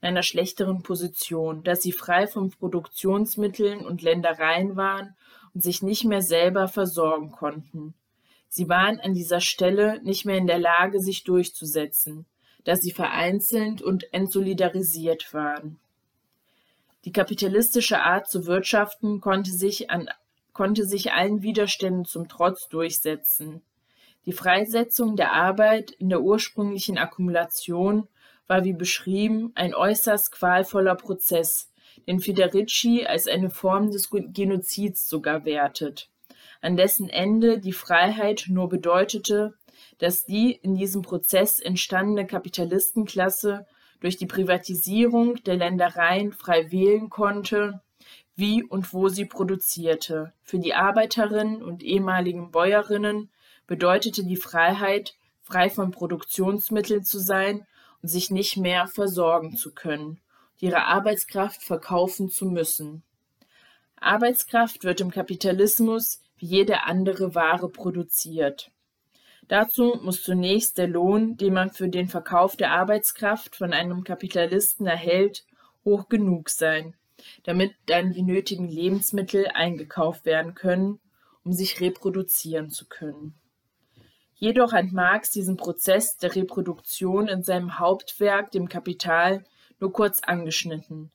in 0.00 0.08
einer 0.08 0.22
schlechteren 0.22 0.82
Position, 0.82 1.62
da 1.62 1.76
sie 1.76 1.92
frei 1.92 2.26
von 2.26 2.50
Produktionsmitteln 2.50 3.84
und 3.84 4.02
Ländereien 4.02 4.76
waren 4.76 5.14
und 5.54 5.62
sich 5.62 5.82
nicht 5.82 6.04
mehr 6.04 6.22
selber 6.22 6.66
versorgen 6.66 7.30
konnten. 7.30 7.94
Sie 8.54 8.68
waren 8.68 9.00
an 9.00 9.14
dieser 9.14 9.40
Stelle 9.40 10.02
nicht 10.02 10.26
mehr 10.26 10.36
in 10.36 10.46
der 10.46 10.58
Lage, 10.58 11.00
sich 11.00 11.24
durchzusetzen, 11.24 12.26
da 12.64 12.76
sie 12.76 12.90
vereinzelt 12.92 13.80
und 13.80 14.12
entsolidarisiert 14.12 15.32
waren. 15.32 15.80
Die 17.06 17.12
kapitalistische 17.12 18.02
Art 18.02 18.28
zu 18.28 18.44
wirtschaften 18.44 19.22
konnte 19.22 19.52
sich, 19.52 19.88
an, 19.88 20.06
konnte 20.52 20.84
sich 20.84 21.12
allen 21.12 21.40
Widerständen 21.40 22.04
zum 22.04 22.28
Trotz 22.28 22.68
durchsetzen. 22.68 23.62
Die 24.26 24.34
Freisetzung 24.34 25.16
der 25.16 25.32
Arbeit 25.32 25.90
in 25.92 26.10
der 26.10 26.20
ursprünglichen 26.20 26.98
Akkumulation 26.98 28.06
war 28.48 28.64
wie 28.64 28.74
beschrieben 28.74 29.52
ein 29.54 29.74
äußerst 29.74 30.30
qualvoller 30.30 30.96
Prozess, 30.96 31.70
den 32.06 32.20
Federici 32.20 33.06
als 33.06 33.28
eine 33.28 33.48
Form 33.48 33.90
des 33.90 34.10
Genozids 34.10 35.08
sogar 35.08 35.46
wertet 35.46 36.11
an 36.62 36.76
dessen 36.76 37.08
Ende 37.08 37.58
die 37.58 37.72
Freiheit 37.72 38.46
nur 38.48 38.68
bedeutete, 38.68 39.54
dass 39.98 40.24
die 40.24 40.52
in 40.52 40.76
diesem 40.76 41.02
Prozess 41.02 41.58
entstandene 41.60 42.26
Kapitalistenklasse 42.26 43.66
durch 44.00 44.16
die 44.16 44.26
Privatisierung 44.26 45.42
der 45.44 45.56
Ländereien 45.56 46.32
frei 46.32 46.70
wählen 46.72 47.10
konnte, 47.10 47.82
wie 48.34 48.62
und 48.62 48.92
wo 48.92 49.08
sie 49.08 49.26
produzierte. 49.26 50.32
Für 50.42 50.58
die 50.58 50.74
Arbeiterinnen 50.74 51.62
und 51.62 51.82
ehemaligen 51.82 52.50
Bäuerinnen 52.50 53.30
bedeutete 53.66 54.24
die 54.24 54.36
Freiheit, 54.36 55.14
frei 55.42 55.68
von 55.68 55.90
Produktionsmitteln 55.90 57.04
zu 57.04 57.18
sein 57.18 57.66
und 58.02 58.08
sich 58.08 58.30
nicht 58.30 58.56
mehr 58.56 58.86
versorgen 58.86 59.56
zu 59.56 59.72
können, 59.74 60.20
ihre 60.58 60.86
Arbeitskraft 60.86 61.62
verkaufen 61.62 62.30
zu 62.30 62.46
müssen. 62.46 63.02
Arbeitskraft 63.96 64.84
wird 64.84 65.00
im 65.00 65.10
Kapitalismus 65.10 66.22
wie 66.42 66.46
jede 66.46 66.84
andere 66.84 67.36
Ware 67.36 67.68
produziert. 67.68 68.72
Dazu 69.46 69.98
muss 70.02 70.24
zunächst 70.24 70.76
der 70.76 70.88
Lohn, 70.88 71.36
den 71.36 71.54
man 71.54 71.70
für 71.70 71.88
den 71.88 72.08
Verkauf 72.08 72.56
der 72.56 72.72
Arbeitskraft 72.72 73.54
von 73.54 73.72
einem 73.72 74.02
Kapitalisten 74.02 74.86
erhält, 74.86 75.44
hoch 75.84 76.08
genug 76.08 76.50
sein, 76.50 76.94
damit 77.44 77.72
dann 77.86 78.12
die 78.12 78.22
nötigen 78.22 78.68
Lebensmittel 78.68 79.46
eingekauft 79.54 80.24
werden 80.24 80.54
können, 80.54 80.98
um 81.44 81.52
sich 81.52 81.80
reproduzieren 81.80 82.70
zu 82.70 82.86
können. 82.86 83.34
Jedoch 84.34 84.72
hat 84.72 84.90
Marx 84.90 85.30
diesen 85.30 85.56
Prozess 85.56 86.16
der 86.16 86.34
Reproduktion 86.34 87.28
in 87.28 87.44
seinem 87.44 87.78
Hauptwerk, 87.78 88.50
dem 88.50 88.68
Kapital, 88.68 89.44
nur 89.78 89.92
kurz 89.92 90.20
angeschnitten. 90.20 91.12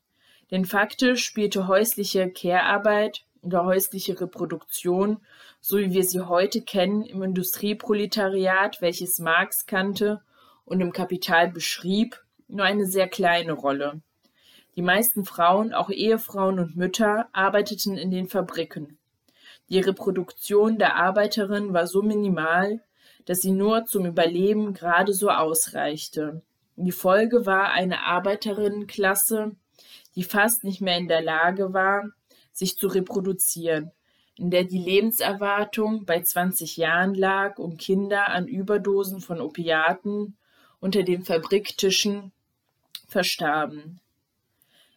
Denn 0.51 0.63
faktisch 0.63 1.25
spielte 1.25 1.67
häusliche 1.67 2.31
Care-Arbeit 2.31 3.25
oder 3.41 3.65
häusliche 3.65 4.19
Reproduktion, 4.19 5.19
so 5.61 5.77
wie 5.77 5.91
wir 5.91 6.03
sie 6.03 6.21
heute 6.21 6.61
kennen, 6.61 7.03
im 7.03 7.23
Industrieproletariat, 7.23 8.81
welches 8.81 9.19
Marx 9.19 9.65
kannte 9.65 10.21
und 10.65 10.81
im 10.81 10.91
Kapital 10.91 11.49
beschrieb, 11.49 12.23
nur 12.47 12.65
eine 12.65 12.85
sehr 12.85 13.07
kleine 13.07 13.53
Rolle. 13.53 14.01
Die 14.75 14.81
meisten 14.81 15.25
Frauen, 15.25 15.73
auch 15.73 15.89
Ehefrauen 15.89 16.59
und 16.59 16.75
Mütter, 16.75 17.27
arbeiteten 17.31 17.97
in 17.97 18.11
den 18.11 18.27
Fabriken. 18.27 18.97
Die 19.69 19.79
Reproduktion 19.79 20.77
der 20.77 20.95
Arbeiterin 20.95 21.73
war 21.73 21.87
so 21.87 22.01
minimal, 22.01 22.81
dass 23.25 23.39
sie 23.39 23.51
nur 23.51 23.85
zum 23.85 24.05
Überleben 24.05 24.73
gerade 24.73 25.13
so 25.13 25.29
ausreichte. 25.29 26.41
Die 26.75 26.91
Folge 26.91 27.45
war 27.45 27.71
eine 27.71 28.03
Arbeiterinnenklasse, 28.05 29.55
die 30.15 30.23
fast 30.23 30.63
nicht 30.63 30.79
mehr 30.79 30.97
in 30.97 31.07
der 31.07 31.21
Lage 31.21 31.73
war, 31.73 32.11
sich 32.57 32.77
zu 32.77 32.87
reproduzieren, 32.87 33.91
in 34.35 34.49
der 34.49 34.63
die 34.63 34.79
Lebenserwartung 34.79 36.05
bei 36.05 36.21
20 36.21 36.77
Jahren 36.77 37.13
lag 37.13 37.59
und 37.59 37.77
Kinder 37.77 38.29
an 38.29 38.47
Überdosen 38.47 39.21
von 39.21 39.39
Opiaten 39.41 40.35
unter 40.79 41.03
den 41.03 41.23
Fabriktischen 41.23 42.31
verstarben. 43.07 43.99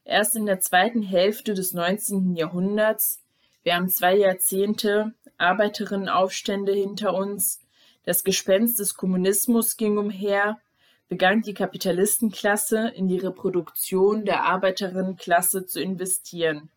Erst 0.04 0.36
in 0.36 0.46
der 0.46 0.60
zweiten 0.60 1.02
Hälfte 1.02 1.52
des 1.52 1.74
19. 1.74 2.34
Jahrhunderts, 2.34 3.20
wir 3.62 3.76
haben 3.76 3.90
zwei 3.90 4.16
Jahrzehnte 4.16 5.12
Arbeiterinnenaufstände 5.36 6.72
hinter 6.72 7.14
uns, 7.14 7.60
das 8.04 8.24
Gespenst 8.24 8.78
des 8.78 8.94
Kommunismus 8.94 9.76
ging 9.76 9.98
umher, 9.98 10.58
begann 11.08 11.42
die 11.42 11.52
Kapitalistenklasse 11.52 12.88
in 12.88 13.08
die 13.08 13.18
Reproduktion 13.18 14.24
der 14.24 14.44
Arbeiterinnenklasse 14.44 15.66
zu 15.66 15.80
investieren. 15.80 16.70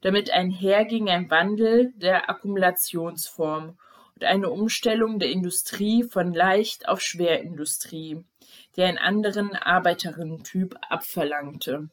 Damit 0.00 0.30
einherging 0.30 1.08
ein 1.08 1.30
Wandel 1.30 1.92
der 1.96 2.30
Akkumulationsform 2.30 3.76
und 4.14 4.24
eine 4.24 4.50
Umstellung 4.50 5.18
der 5.18 5.30
Industrie 5.30 6.04
von 6.04 6.32
Leicht- 6.32 6.88
auf 6.88 7.00
Schwerindustrie, 7.00 8.24
die 8.76 8.82
einen 8.82 8.98
anderen 8.98 9.56
Arbeiterinnentyp 9.56 10.76
abverlangte. 10.88 11.88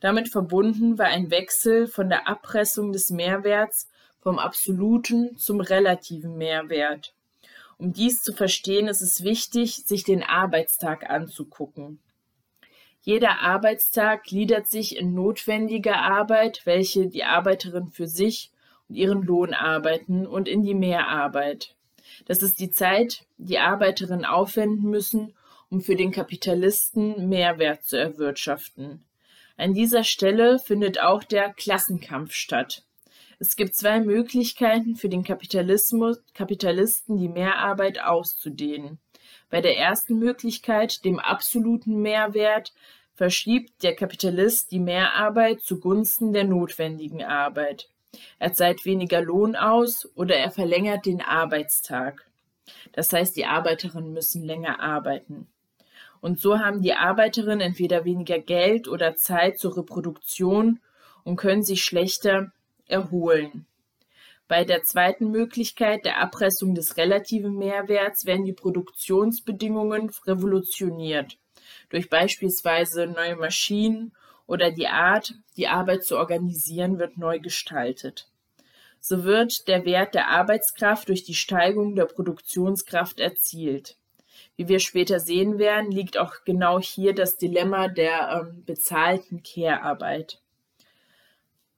Damit 0.00 0.28
verbunden 0.28 0.98
war 0.98 1.06
ein 1.06 1.30
Wechsel 1.30 1.86
von 1.86 2.08
der 2.08 2.28
Abpressung 2.28 2.92
des 2.92 3.10
Mehrwerts 3.10 3.88
vom 4.20 4.38
absoluten 4.38 5.36
zum 5.36 5.60
relativen 5.60 6.36
Mehrwert. 6.36 7.14
Um 7.78 7.92
dies 7.92 8.22
zu 8.22 8.32
verstehen, 8.32 8.86
ist 8.86 9.00
es 9.00 9.24
wichtig, 9.24 9.84
sich 9.86 10.04
den 10.04 10.22
Arbeitstag 10.22 11.10
anzugucken. 11.10 12.00
Jeder 13.04 13.40
Arbeitstag 13.40 14.22
gliedert 14.24 14.68
sich 14.68 14.96
in 14.96 15.12
notwendige 15.12 15.96
Arbeit, 15.96 16.62
welche 16.64 17.08
die 17.08 17.24
Arbeiterin 17.24 17.88
für 17.88 18.06
sich 18.06 18.52
und 18.88 18.94
ihren 18.94 19.22
Lohn 19.22 19.54
arbeiten, 19.54 20.24
und 20.24 20.48
in 20.48 20.62
die 20.62 20.74
Mehrarbeit. 20.74 21.74
Das 22.26 22.42
ist 22.44 22.60
die 22.60 22.70
Zeit, 22.70 23.24
die 23.38 23.58
Arbeiterinnen 23.58 24.24
aufwenden 24.24 24.88
müssen, 24.88 25.34
um 25.68 25.80
für 25.80 25.96
den 25.96 26.12
Kapitalisten 26.12 27.28
Mehrwert 27.28 27.84
zu 27.84 27.98
erwirtschaften. 27.98 29.04
An 29.56 29.74
dieser 29.74 30.04
Stelle 30.04 30.60
findet 30.60 31.00
auch 31.00 31.24
der 31.24 31.52
Klassenkampf 31.52 32.34
statt. 32.34 32.84
Es 33.40 33.56
gibt 33.56 33.74
zwei 33.74 33.98
Möglichkeiten 33.98 34.94
für 34.94 35.08
den 35.08 35.24
Kapitalismus, 35.24 36.18
Kapitalisten, 36.34 37.16
die 37.16 37.28
Mehrarbeit 37.28 38.00
auszudehnen. 38.00 39.00
Bei 39.52 39.60
der 39.60 39.76
ersten 39.76 40.18
Möglichkeit, 40.18 41.04
dem 41.04 41.18
absoluten 41.18 42.00
Mehrwert, 42.00 42.72
verschiebt 43.12 43.82
der 43.82 43.94
Kapitalist 43.94 44.72
die 44.72 44.78
Mehrarbeit 44.78 45.60
zugunsten 45.60 46.32
der 46.32 46.44
notwendigen 46.44 47.22
Arbeit. 47.22 47.90
Er 48.38 48.54
zahlt 48.54 48.86
weniger 48.86 49.20
Lohn 49.20 49.54
aus 49.54 50.08
oder 50.14 50.36
er 50.36 50.50
verlängert 50.50 51.04
den 51.04 51.20
Arbeitstag. 51.20 52.26
Das 52.92 53.12
heißt, 53.12 53.36
die 53.36 53.44
Arbeiterinnen 53.44 54.14
müssen 54.14 54.42
länger 54.42 54.80
arbeiten. 54.80 55.48
Und 56.22 56.40
so 56.40 56.58
haben 56.58 56.80
die 56.80 56.94
Arbeiterinnen 56.94 57.60
entweder 57.60 58.06
weniger 58.06 58.38
Geld 58.38 58.88
oder 58.88 59.16
Zeit 59.16 59.58
zur 59.58 59.76
Reproduktion 59.76 60.80
und 61.24 61.36
können 61.36 61.62
sich 61.62 61.84
schlechter 61.84 62.52
erholen. 62.86 63.66
Bei 64.52 64.66
der 64.66 64.82
zweiten 64.82 65.30
Möglichkeit 65.30 66.04
der 66.04 66.20
Abpressung 66.20 66.74
des 66.74 66.98
relativen 66.98 67.56
Mehrwerts 67.56 68.26
werden 68.26 68.44
die 68.44 68.52
Produktionsbedingungen 68.52 70.10
revolutioniert 70.26 71.38
durch 71.88 72.10
beispielsweise 72.10 73.06
neue 73.06 73.36
Maschinen 73.36 74.12
oder 74.46 74.70
die 74.70 74.88
Art, 74.88 75.32
die 75.56 75.68
Arbeit 75.68 76.04
zu 76.04 76.18
organisieren, 76.18 76.98
wird 76.98 77.16
neu 77.16 77.38
gestaltet. 77.38 78.28
So 79.00 79.24
wird 79.24 79.68
der 79.68 79.86
Wert 79.86 80.14
der 80.14 80.28
Arbeitskraft 80.28 81.08
durch 81.08 81.24
die 81.24 81.32
Steigerung 81.32 81.94
der 81.94 82.04
Produktionskraft 82.04 83.20
erzielt. 83.20 83.96
Wie 84.56 84.68
wir 84.68 84.80
später 84.80 85.18
sehen 85.18 85.58
werden, 85.58 85.90
liegt 85.90 86.18
auch 86.18 86.44
genau 86.44 86.78
hier 86.78 87.14
das 87.14 87.38
Dilemma 87.38 87.88
der 87.88 88.42
ähm, 88.42 88.64
bezahlten 88.66 89.42
Care-Arbeit. 89.42 90.41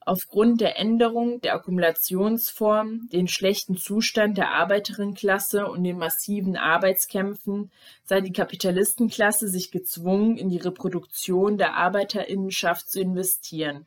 Aufgrund 0.06 0.60
der 0.60 0.78
Änderung 0.78 1.40
der 1.40 1.54
Akkumulationsform, 1.54 3.08
den 3.10 3.26
schlechten 3.26 3.78
Zustand 3.78 4.36
der 4.36 4.50
Arbeiterinnenklasse 4.50 5.66
und 5.66 5.82
den 5.82 5.96
massiven 5.96 6.56
Arbeitskämpfen 6.56 7.70
sah 8.04 8.20
die 8.20 8.32
Kapitalistenklasse 8.32 9.48
sich 9.48 9.70
gezwungen, 9.70 10.36
in 10.36 10.50
die 10.50 10.58
Reproduktion 10.58 11.56
der 11.56 11.74
Arbeiterinnenschaft 11.74 12.90
zu 12.90 13.00
investieren. 13.00 13.86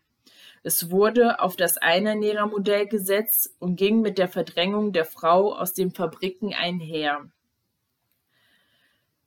Es 0.63 0.89
wurde 0.89 1.39
auf 1.39 1.55
das 1.55 1.77
Einnährermodell 1.77 2.87
gesetzt 2.87 3.55
und 3.59 3.75
ging 3.75 4.01
mit 4.01 4.17
der 4.17 4.27
Verdrängung 4.27 4.93
der 4.93 5.05
Frau 5.05 5.55
aus 5.55 5.73
den 5.73 5.91
Fabriken 5.91 6.51
einher. 6.53 7.29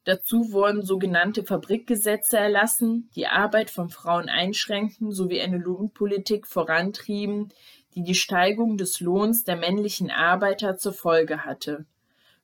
Dazu 0.04 0.52
wurden 0.52 0.82
sogenannte 0.82 1.44
Fabrikgesetze 1.44 2.38
erlassen, 2.38 3.10
die 3.14 3.26
Arbeit 3.26 3.70
von 3.70 3.90
Frauen 3.90 4.28
einschränkten 4.30 5.12
sowie 5.12 5.40
eine 5.42 5.58
Lohnpolitik 5.58 6.46
vorantrieben, 6.46 7.52
die 7.94 8.02
die 8.02 8.14
Steigerung 8.14 8.78
des 8.78 9.00
Lohns 9.00 9.44
der 9.44 9.56
männlichen 9.56 10.10
Arbeiter 10.10 10.78
zur 10.78 10.94
Folge 10.94 11.44
hatte. 11.44 11.84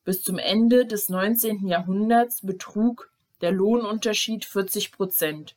Bis 0.04 0.22
zum 0.22 0.38
Ende 0.38 0.86
des 0.86 1.08
19. 1.08 1.66
Jahrhunderts 1.66 2.42
betrug 2.42 3.10
der 3.40 3.52
Lohnunterschied 3.52 4.44
40 4.44 4.92
Prozent. 4.92 5.56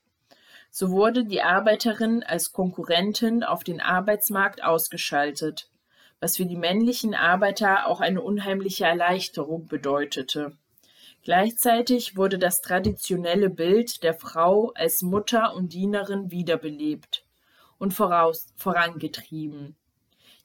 So 0.72 0.92
wurde 0.92 1.26
die 1.26 1.42
Arbeiterin 1.42 2.24
als 2.24 2.54
Konkurrentin 2.54 3.44
auf 3.44 3.64
den 3.64 3.82
Arbeitsmarkt 3.82 4.64
ausgeschaltet, 4.64 5.70
was 6.20 6.38
für 6.38 6.46
die 6.46 6.58
männlichen 6.58 7.14
Arbeiter 7.14 7.88
auch 7.88 8.02
eine 8.02 8.22
unheimliche 8.22 8.86
Erleichterung 8.86 9.68
bedeutete. 9.68 10.56
Gleichzeitig 11.24 12.16
wurde 12.16 12.40
das 12.40 12.62
traditionelle 12.62 13.50
Bild 13.50 14.04
der 14.04 14.14
Frau 14.14 14.72
als 14.76 15.02
Mutter 15.02 15.54
und 15.54 15.74
Dienerin 15.74 16.32
wiederbelebt 16.32 17.26
und 17.78 17.94
vorangetrieben. 17.94 19.76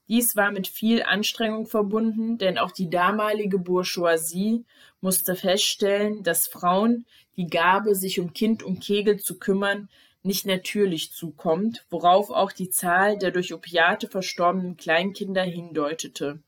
Dies 0.09 0.37
war 0.37 0.51
mit 0.51 0.67
viel 0.67 1.03
Anstrengung 1.03 1.67
verbunden, 1.67 2.37
denn 2.37 2.59
auch 2.59 2.73
die 2.73 2.91
damalige 2.91 3.59
Bourgeoisie 3.59 4.65
musste 5.01 5.35
feststellen, 5.35 6.23
dass 6.23 6.47
Frauen 6.47 7.07
die 7.37 7.47
Gabe, 7.47 7.95
sich 7.95 8.21
um 8.21 8.35
Kind 8.35 8.63
und 8.63 8.81
Kegel 8.81 9.19
zu 9.19 9.39
kümmern, 9.39 9.89
nicht 10.23 10.47
natürlich 10.47 11.13
zukommt, 11.13 11.85
worauf 11.91 12.31
auch 12.31 12.53
die 12.53 12.71
Zahl 12.71 13.19
der 13.19 13.31
durch 13.31 13.55
Opiate 13.55 14.09
verstorbenen 14.09 14.77
Kleinkinder 14.77 15.43
hindeutete. 15.43 16.41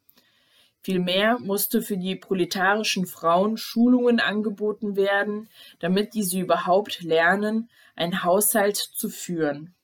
Vielmehr 0.87 1.41
musste 1.41 1.83
für 1.83 1.97
die 1.97 2.15
proletarischen 2.15 3.07
Frauen 3.07 3.57
Schulungen 3.57 4.21
angeboten 4.21 4.95
werden, 4.95 5.49
damit 5.81 6.15
diese 6.15 6.39
überhaupt 6.39 7.03
lernen, 7.03 7.69
einen 7.97 8.23
Haushalt 8.23 8.77
zu 8.77 9.09
führen. 9.09 9.75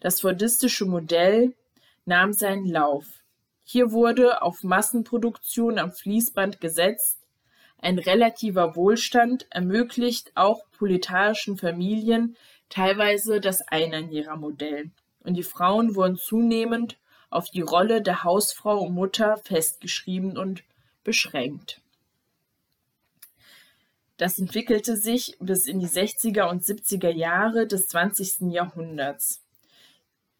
Das 0.00 0.22
fordistische 0.22 0.86
Modell 0.86 1.52
nahm 2.06 2.32
seinen 2.32 2.64
Lauf. 2.64 3.04
Hier 3.62 3.92
wurde 3.92 4.40
auf 4.40 4.62
Massenproduktion 4.62 5.78
am 5.78 5.92
Fließband 5.92 6.62
gesetzt, 6.62 7.18
ein 7.76 7.98
relativer 7.98 8.74
Wohlstand 8.74 9.46
ermöglicht 9.50 10.32
auch 10.34 10.62
proletarischen 10.70 11.58
Familien 11.58 12.38
teilweise 12.70 13.38
das 13.38 13.60
Einernährermodell. 13.68 14.92
Und 15.24 15.34
die 15.34 15.42
Frauen 15.42 15.94
wurden 15.94 16.16
zunehmend 16.16 16.96
auf 17.32 17.50
die 17.50 17.60
Rolle 17.60 18.02
der 18.02 18.24
Hausfrau 18.24 18.78
und 18.78 18.94
Mutter 18.94 19.36
festgeschrieben 19.38 20.36
und 20.36 20.62
beschränkt. 21.04 21.80
Das 24.16 24.38
entwickelte 24.38 24.96
sich 24.96 25.36
bis 25.40 25.66
in 25.66 25.80
die 25.80 25.88
60er 25.88 26.48
und 26.48 26.62
70er 26.62 27.10
Jahre 27.10 27.66
des 27.66 27.88
20. 27.88 28.52
Jahrhunderts. 28.52 29.42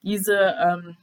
Diese 0.02 0.55
ähm, 0.61 0.96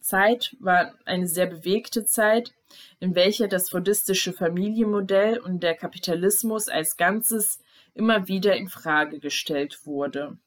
Zeit 0.00 0.56
war 0.60 0.94
eine 1.04 1.26
sehr 1.26 1.46
bewegte 1.46 2.04
Zeit, 2.04 2.52
in 3.00 3.14
welcher 3.14 3.48
das 3.48 3.70
fordistische 3.70 4.32
Familienmodell 4.32 5.38
und 5.38 5.62
der 5.62 5.74
Kapitalismus 5.74 6.68
als 6.68 6.96
Ganzes 6.96 7.60
immer 7.94 8.28
wieder 8.28 8.56
in 8.56 8.68
Frage 8.68 9.18
gestellt 9.18 9.84
wurde. 9.84 10.38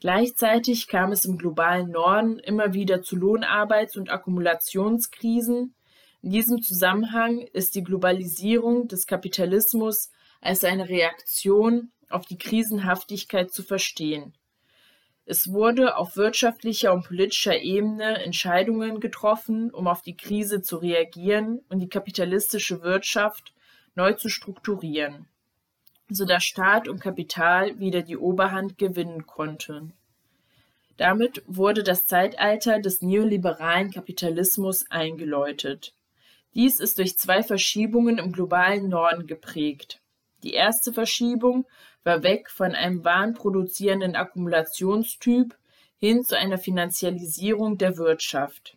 Gleichzeitig 0.00 0.88
kam 0.88 1.12
es 1.12 1.24
im 1.24 1.38
globalen 1.38 1.90
Norden 1.90 2.38
immer 2.38 2.74
wieder 2.74 3.02
zu 3.02 3.16
Lohnarbeits- 3.16 3.96
und 3.96 4.10
Akkumulationskrisen. 4.10 5.74
In 6.22 6.30
diesem 6.30 6.60
Zusammenhang 6.60 7.40
ist 7.40 7.74
die 7.74 7.84
Globalisierung 7.84 8.88
des 8.88 9.06
Kapitalismus 9.06 10.10
als 10.40 10.64
eine 10.64 10.88
Reaktion 10.88 11.92
auf 12.10 12.26
die 12.26 12.38
Krisenhaftigkeit 12.38 13.50
zu 13.50 13.62
verstehen. 13.62 14.34
Es 15.24 15.50
wurde 15.50 15.96
auf 15.96 16.16
wirtschaftlicher 16.16 16.92
und 16.92 17.04
politischer 17.04 17.58
Ebene 17.60 18.22
Entscheidungen 18.22 19.00
getroffen, 19.00 19.72
um 19.72 19.88
auf 19.88 20.02
die 20.02 20.16
Krise 20.16 20.62
zu 20.62 20.76
reagieren 20.76 21.62
und 21.68 21.80
die 21.80 21.88
kapitalistische 21.88 22.82
Wirtschaft 22.82 23.52
neu 23.96 24.12
zu 24.12 24.28
strukturieren, 24.28 25.26
sodass 26.08 26.44
Staat 26.44 26.88
und 26.88 27.00
Kapital 27.00 27.78
wieder 27.78 28.02
die 28.02 28.16
Oberhand 28.16 28.78
gewinnen 28.78 29.26
konnten. 29.26 29.92
Damit 30.96 31.42
wurde 31.46 31.82
das 31.82 32.06
Zeitalter 32.06 32.80
des 32.80 33.02
neoliberalen 33.02 33.90
Kapitalismus 33.90 34.90
eingeläutet. 34.90 35.94
Dies 36.54 36.80
ist 36.80 36.98
durch 36.98 37.18
zwei 37.18 37.42
Verschiebungen 37.42 38.18
im 38.18 38.32
globalen 38.32 38.88
Norden 38.88 39.26
geprägt. 39.26 40.00
Die 40.42 40.54
erste 40.54 40.92
Verschiebung 40.92 41.66
war 42.02 42.22
weg 42.22 42.48
von 42.50 42.74
einem 42.74 43.04
warenproduzierenden 43.04 44.16
Akkumulationstyp 44.16 45.56
hin 45.98 46.24
zu 46.24 46.38
einer 46.38 46.56
Finanzialisierung 46.56 47.78
der 47.78 47.98
Wirtschaft. 47.98 48.76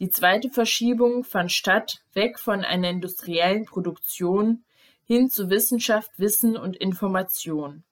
Die 0.00 0.10
zweite 0.10 0.50
Verschiebung 0.50 1.24
fand 1.24 1.52
statt 1.52 2.02
weg 2.12 2.38
von 2.38 2.64
einer 2.64 2.90
industriellen 2.90 3.64
Produktion 3.64 4.64
hin 5.12 5.28
zu 5.28 5.50
Wissenschaft, 5.50 6.10
Wissen 6.16 6.56
und 6.56 6.74
Information. 6.74 7.84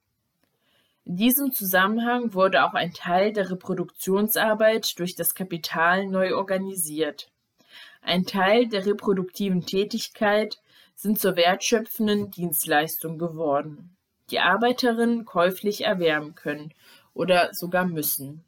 In 1.05 1.17
diesem 1.17 1.51
Zusammenhang 1.51 2.33
wurde 2.33 2.63
auch 2.63 2.73
ein 2.73 2.93
Teil 2.93 3.31
der 3.31 3.51
Reproduktionsarbeit 3.51 4.97
durch 4.97 5.13
das 5.13 5.35
Kapital 5.35 6.07
neu 6.07 6.35
organisiert. 6.35 7.29
Ein 8.01 8.25
Teil 8.25 8.67
der 8.67 8.87
reproduktiven 8.87 9.67
Tätigkeit 9.67 10.59
sind 10.95 11.19
zur 11.19 11.35
wertschöpfenden 11.35 12.31
Dienstleistung 12.31 13.19
geworden, 13.19 13.95
die 14.31 14.39
Arbeiterinnen 14.39 15.23
käuflich 15.25 15.83
erwerben 15.83 16.33
können 16.33 16.73
oder 17.13 17.53
sogar 17.53 17.85
müssen. 17.85 18.43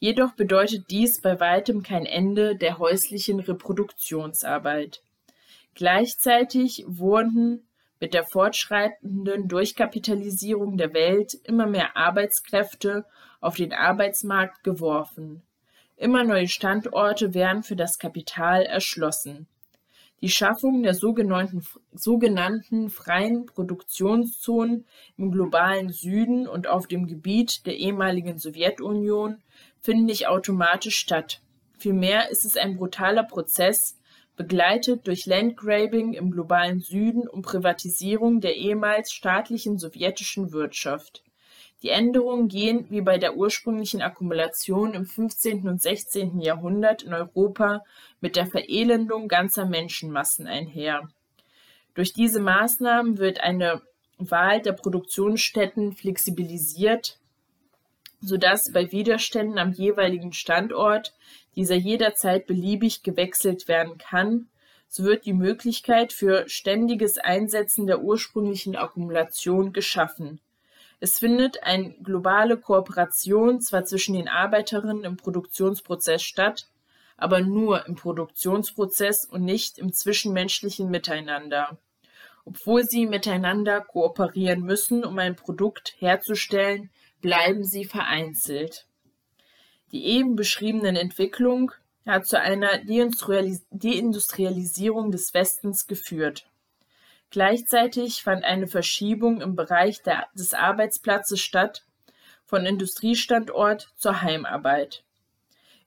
Jedoch 0.00 0.32
bedeutet 0.32 0.86
dies 0.90 1.20
bei 1.20 1.38
weitem 1.38 1.84
kein 1.84 2.06
Ende 2.06 2.56
der 2.56 2.78
häuslichen 2.78 3.38
Reproduktionsarbeit. 3.38 5.00
Gleichzeitig 5.74 6.84
wurden 6.88 7.67
mit 8.00 8.14
der 8.14 8.24
fortschreitenden 8.24 9.48
Durchkapitalisierung 9.48 10.76
der 10.76 10.94
Welt 10.94 11.34
immer 11.44 11.66
mehr 11.66 11.96
Arbeitskräfte 11.96 13.04
auf 13.40 13.56
den 13.56 13.72
Arbeitsmarkt 13.72 14.62
geworfen. 14.64 15.42
Immer 15.96 16.24
neue 16.24 16.48
Standorte 16.48 17.34
werden 17.34 17.62
für 17.62 17.76
das 17.76 17.98
Kapital 17.98 18.62
erschlossen. 18.62 19.48
Die 20.20 20.28
Schaffung 20.28 20.82
der 20.82 20.94
sogenannten, 20.94 21.64
sogenannten 21.92 22.90
freien 22.90 23.46
Produktionszonen 23.46 24.84
im 25.16 25.30
globalen 25.30 25.90
Süden 25.90 26.48
und 26.48 26.66
auf 26.66 26.88
dem 26.88 27.06
Gebiet 27.06 27.66
der 27.66 27.76
ehemaligen 27.76 28.38
Sowjetunion 28.38 29.42
findet 29.80 30.06
nicht 30.06 30.26
automatisch 30.26 30.98
statt. 30.98 31.40
Vielmehr 31.78 32.30
ist 32.30 32.44
es 32.44 32.56
ein 32.56 32.76
brutaler 32.76 33.22
Prozess, 33.22 33.97
begleitet 34.38 35.06
durch 35.06 35.26
Landgrabbing 35.26 36.14
im 36.14 36.30
globalen 36.30 36.80
Süden 36.80 37.28
und 37.28 37.42
Privatisierung 37.42 38.40
der 38.40 38.56
ehemals 38.56 39.12
staatlichen 39.12 39.78
sowjetischen 39.78 40.52
Wirtschaft. 40.52 41.24
Die 41.82 41.90
Änderungen 41.90 42.48
gehen 42.48 42.86
wie 42.88 43.00
bei 43.00 43.18
der 43.18 43.36
ursprünglichen 43.36 44.00
Akkumulation 44.00 44.94
im 44.94 45.06
15. 45.06 45.68
und 45.68 45.82
16. 45.82 46.40
Jahrhundert 46.40 47.02
in 47.02 47.12
Europa 47.12 47.84
mit 48.20 48.36
der 48.36 48.46
Verelendung 48.46 49.28
ganzer 49.28 49.66
Menschenmassen 49.66 50.46
einher. 50.46 51.08
Durch 51.94 52.12
diese 52.12 52.40
Maßnahmen 52.40 53.18
wird 53.18 53.40
eine 53.40 53.82
Wahl 54.18 54.62
der 54.62 54.72
Produktionsstätten 54.72 55.94
flexibilisiert, 55.94 57.18
sodass 58.20 58.72
bei 58.72 58.90
Widerständen 58.92 59.58
am 59.58 59.72
jeweiligen 59.72 60.32
Standort 60.32 61.14
dieser 61.58 61.74
jederzeit 61.74 62.46
beliebig 62.46 63.02
gewechselt 63.02 63.66
werden 63.66 63.98
kann, 63.98 64.48
so 64.86 65.02
wird 65.02 65.26
die 65.26 65.32
Möglichkeit 65.32 66.12
für 66.12 66.48
ständiges 66.48 67.18
Einsetzen 67.18 67.88
der 67.88 68.00
ursprünglichen 68.00 68.76
Akkumulation 68.76 69.72
geschaffen. 69.72 70.40
Es 71.00 71.18
findet 71.18 71.64
eine 71.64 71.94
globale 71.94 72.58
Kooperation 72.58 73.60
zwar 73.60 73.84
zwischen 73.84 74.14
den 74.14 74.28
Arbeiterinnen 74.28 75.02
im 75.02 75.16
Produktionsprozess 75.16 76.22
statt, 76.22 76.68
aber 77.16 77.40
nur 77.40 77.86
im 77.86 77.96
Produktionsprozess 77.96 79.24
und 79.24 79.44
nicht 79.44 79.78
im 79.78 79.92
zwischenmenschlichen 79.92 80.88
Miteinander. 80.88 81.76
Obwohl 82.44 82.84
sie 82.84 83.06
miteinander 83.06 83.80
kooperieren 83.80 84.62
müssen, 84.62 85.04
um 85.04 85.18
ein 85.18 85.34
Produkt 85.34 85.96
herzustellen, 85.98 86.90
bleiben 87.20 87.64
sie 87.64 87.84
vereinzelt. 87.84 88.87
Die 89.92 90.04
eben 90.04 90.36
beschriebenen 90.36 90.96
Entwicklung 90.96 91.72
hat 92.06 92.26
zu 92.26 92.40
einer 92.40 92.78
Deindustrialisierung 92.78 95.10
des 95.10 95.34
Westens 95.34 95.86
geführt. 95.86 96.46
Gleichzeitig 97.30 98.22
fand 98.22 98.44
eine 98.44 98.66
Verschiebung 98.66 99.42
im 99.42 99.54
Bereich 99.54 100.02
der, 100.02 100.26
des 100.34 100.54
Arbeitsplatzes 100.54 101.40
statt, 101.40 101.84
von 102.46 102.64
Industriestandort 102.64 103.92
zur 103.96 104.22
Heimarbeit. 104.22 105.04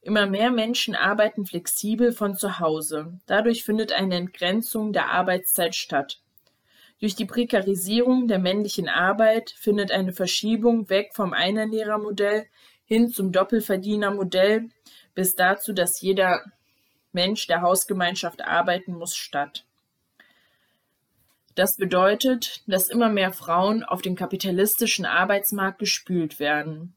Immer 0.03 0.27
mehr 0.27 0.51
Menschen 0.51 0.95
arbeiten 0.95 1.45
flexibel 1.45 2.11
von 2.11 2.35
zu 2.35 2.59
Hause. 2.59 3.19
Dadurch 3.25 3.63
findet 3.63 3.93
eine 3.93 4.15
Entgrenzung 4.15 4.93
der 4.93 5.09
Arbeitszeit 5.09 5.75
statt. 5.75 6.19
Durch 6.99 7.15
die 7.15 7.25
Prekarisierung 7.25 8.27
der 8.27 8.37
männlichen 8.37 8.87
Arbeit 8.87 9.55
findet 9.57 9.91
eine 9.91 10.13
Verschiebung 10.13 10.89
weg 10.89 11.11
vom 11.13 11.33
Einnehmermodell 11.33 12.45
hin 12.91 13.09
zum 13.09 13.31
Doppelverdienermodell 13.31 14.67
bis 15.15 15.37
dazu, 15.37 15.71
dass 15.71 16.01
jeder 16.01 16.41
Mensch 17.13 17.47
der 17.47 17.61
Hausgemeinschaft 17.61 18.41
arbeiten 18.41 18.93
muss, 18.93 19.15
statt. 19.15 19.65
Das 21.55 21.77
bedeutet, 21.77 22.63
dass 22.67 22.89
immer 22.89 23.07
mehr 23.07 23.31
Frauen 23.31 23.85
auf 23.85 24.01
den 24.01 24.17
kapitalistischen 24.17 25.05
Arbeitsmarkt 25.05 25.79
gespült 25.79 26.41
werden. 26.41 26.93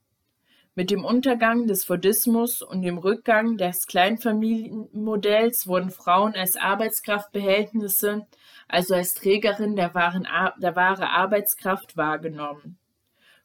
Mit 0.74 0.90
dem 0.90 1.04
Untergang 1.04 1.68
des 1.68 1.85
Fordismus 1.85 2.61
und 2.61 2.83
dem 2.83 2.98
Rückgang 2.98 3.57
des 3.57 3.87
Kleinfamilienmodells 3.87 5.68
wurden 5.68 5.92
Frauen 5.92 6.35
als 6.35 6.57
Arbeitskraftbehältnisse, 6.57 8.26
also 8.66 8.96
als 8.96 9.14
Trägerin 9.14 9.76
der, 9.76 9.94
wahren, 9.94 10.26
der 10.61 10.74
wahre 10.74 11.11
Arbeitskraft 11.11 11.96
wahrgenommen. 11.96 12.78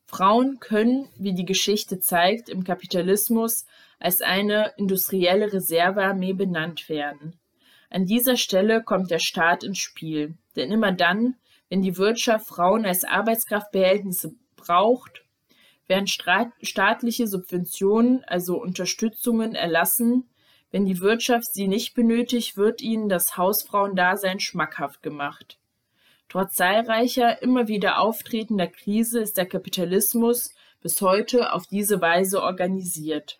Frauen 0.09 0.59
können, 0.59 1.07
wie 1.19 1.33
die 1.33 1.45
Geschichte 1.45 1.99
zeigt, 1.99 2.49
im 2.49 2.63
Kapitalismus 2.63 3.67
als 3.99 4.21
eine 4.21 4.73
industrielle 4.75 5.53
Reservearmee 5.53 6.33
benannt 6.33 6.89
werden. 6.89 7.39
An 7.91 8.07
dieser 8.07 8.35
Stelle 8.35 8.81
kommt 8.81 9.11
der 9.11 9.19
Staat 9.19 9.63
ins 9.63 9.77
Spiel, 9.77 10.33
denn 10.55 10.71
immer 10.71 10.91
dann, 10.91 11.35
wenn 11.69 11.83
die 11.83 11.95
Wirtschaft 11.97 12.47
Frauen 12.47 12.87
als 12.87 13.03
Arbeitskraftbehältnisse 13.03 14.33
braucht, 14.55 15.23
werden 15.85 16.07
staatliche 16.07 17.27
Subventionen, 17.27 18.23
also 18.23 18.59
Unterstützungen, 18.59 19.53
erlassen. 19.53 20.27
Wenn 20.71 20.87
die 20.87 21.01
Wirtschaft 21.01 21.53
sie 21.53 21.67
nicht 21.67 21.93
benötigt, 21.93 22.57
wird 22.57 22.81
ihnen 22.81 23.09
das 23.09 23.37
Hausfrauendasein 23.37 24.39
schmackhaft 24.39 25.03
gemacht. 25.03 25.58
Trotz 26.29 26.55
zahlreicher, 26.55 27.41
immer 27.41 27.67
wieder 27.67 27.99
auftretender 27.99 28.67
Krise 28.67 29.19
ist 29.19 29.37
der 29.37 29.47
Kapitalismus 29.47 30.53
bis 30.79 31.01
heute 31.01 31.53
auf 31.53 31.65
diese 31.65 32.01
Weise 32.01 32.43
organisiert. 32.43 33.39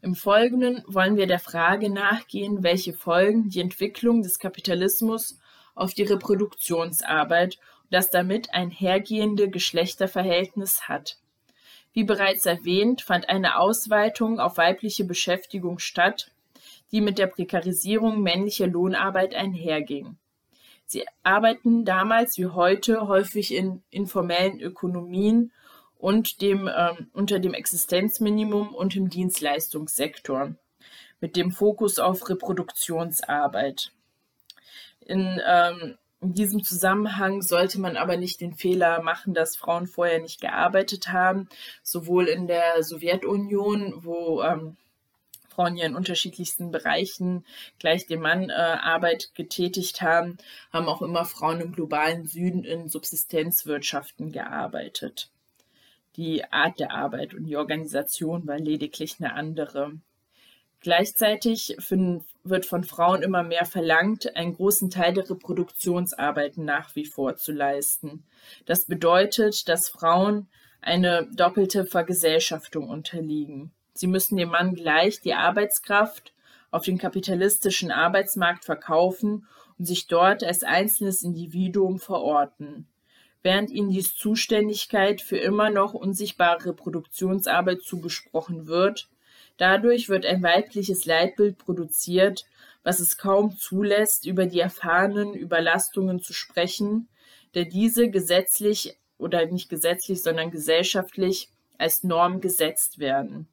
Im 0.00 0.14
Folgenden 0.14 0.82
wollen 0.86 1.16
wir 1.16 1.26
der 1.26 1.38
Frage 1.38 1.90
nachgehen, 1.90 2.62
welche 2.62 2.94
Folgen 2.94 3.50
die 3.50 3.60
Entwicklung 3.60 4.22
des 4.22 4.38
Kapitalismus 4.38 5.38
auf 5.74 5.92
die 5.92 6.04
Reproduktionsarbeit 6.04 7.58
und 7.84 7.92
das 7.92 8.10
damit 8.10 8.54
einhergehende 8.54 9.50
Geschlechterverhältnis 9.50 10.88
hat. 10.88 11.18
Wie 11.92 12.04
bereits 12.04 12.46
erwähnt, 12.46 13.02
fand 13.02 13.28
eine 13.28 13.58
Ausweitung 13.58 14.40
auf 14.40 14.56
weibliche 14.56 15.04
Beschäftigung 15.04 15.78
statt, 15.78 16.30
die 16.90 17.00
mit 17.00 17.18
der 17.18 17.26
Prekarisierung 17.26 18.22
männlicher 18.22 18.66
Lohnarbeit 18.66 19.34
einherging. 19.34 20.16
Sie 20.86 21.04
arbeiten 21.24 21.84
damals 21.84 22.38
wie 22.38 22.46
heute 22.46 23.08
häufig 23.08 23.52
in 23.52 23.82
informellen 23.90 24.60
Ökonomien 24.60 25.52
und 25.98 26.40
dem, 26.40 26.70
ähm, 26.74 27.10
unter 27.12 27.40
dem 27.40 27.54
Existenzminimum 27.54 28.74
und 28.74 28.94
im 28.94 29.10
Dienstleistungssektor 29.10 30.54
mit 31.20 31.36
dem 31.36 31.50
Fokus 31.50 31.98
auf 31.98 32.28
Reproduktionsarbeit. 32.28 33.90
In, 35.00 35.40
ähm, 35.44 35.96
in 36.20 36.34
diesem 36.34 36.62
Zusammenhang 36.62 37.42
sollte 37.42 37.80
man 37.80 37.96
aber 37.96 38.16
nicht 38.16 38.40
den 38.40 38.54
Fehler 38.54 39.02
machen, 39.02 39.34
dass 39.34 39.56
Frauen 39.56 39.86
vorher 39.86 40.20
nicht 40.20 40.40
gearbeitet 40.40 41.08
haben, 41.08 41.48
sowohl 41.82 42.26
in 42.26 42.46
der 42.46 42.82
Sowjetunion, 42.82 44.04
wo 44.04 44.42
ähm, 44.42 44.76
Frauen 45.56 45.76
ja 45.76 45.86
in 45.86 45.96
unterschiedlichsten 45.96 46.70
Bereichen 46.70 47.44
gleich 47.78 48.06
dem 48.06 48.20
Mann 48.20 48.50
äh, 48.50 48.52
Arbeit 48.52 49.34
getätigt 49.34 50.02
haben, 50.02 50.36
haben 50.70 50.86
auch 50.86 51.00
immer 51.00 51.24
Frauen 51.24 51.60
im 51.60 51.72
globalen 51.72 52.26
Süden 52.26 52.62
in 52.62 52.88
Subsistenzwirtschaften 52.90 54.32
gearbeitet. 54.32 55.30
Die 56.16 56.44
Art 56.52 56.78
der 56.78 56.92
Arbeit 56.92 57.32
und 57.32 57.44
die 57.44 57.56
Organisation 57.56 58.46
war 58.46 58.58
lediglich 58.58 59.16
eine 59.18 59.32
andere. 59.32 59.92
Gleichzeitig 60.80 61.76
wird 62.44 62.66
von 62.66 62.84
Frauen 62.84 63.22
immer 63.22 63.42
mehr 63.42 63.64
verlangt, 63.64 64.36
einen 64.36 64.54
großen 64.54 64.90
Teil 64.90 65.14
der 65.14 65.28
Reproduktionsarbeiten 65.28 66.64
nach 66.64 66.94
wie 66.94 67.06
vor 67.06 67.36
zu 67.36 67.52
leisten. 67.52 68.24
Das 68.66 68.84
bedeutet, 68.84 69.68
dass 69.68 69.88
Frauen 69.88 70.48
eine 70.82 71.28
doppelte 71.34 71.86
Vergesellschaftung 71.86 72.88
unterliegen. 72.88 73.72
Sie 73.98 74.06
müssen 74.06 74.36
dem 74.36 74.50
Mann 74.50 74.74
gleich 74.74 75.20
die 75.20 75.34
Arbeitskraft 75.34 76.32
auf 76.70 76.84
den 76.84 76.98
kapitalistischen 76.98 77.90
Arbeitsmarkt 77.90 78.64
verkaufen 78.64 79.46
und 79.78 79.84
sich 79.84 80.06
dort 80.06 80.44
als 80.44 80.62
einzelnes 80.62 81.22
Individuum 81.22 81.98
verorten 81.98 82.88
während 83.46 83.70
ihnen 83.70 83.90
die 83.90 84.02
Zuständigkeit 84.02 85.20
für 85.20 85.38
immer 85.38 85.70
noch 85.70 85.94
unsichtbare 85.94 86.66
Reproduktionsarbeit 86.66 87.80
zugesprochen 87.80 88.66
wird. 88.66 89.08
Dadurch 89.56 90.08
wird 90.08 90.26
ein 90.26 90.42
weibliches 90.42 91.04
Leitbild 91.04 91.56
produziert, 91.56 92.44
was 92.82 92.98
es 92.98 93.18
kaum 93.18 93.56
zulässt, 93.56 94.26
über 94.26 94.46
die 94.46 94.58
erfahrenen 94.58 95.32
Überlastungen 95.34 96.20
zu 96.20 96.32
sprechen, 96.32 97.06
der 97.54 97.66
diese 97.66 98.10
gesetzlich 98.10 98.98
oder 99.16 99.46
nicht 99.46 99.68
gesetzlich, 99.68 100.24
sondern 100.24 100.50
gesellschaftlich 100.50 101.48
als 101.78 102.02
Norm 102.02 102.40
gesetzt 102.40 102.98
werden. 102.98 103.46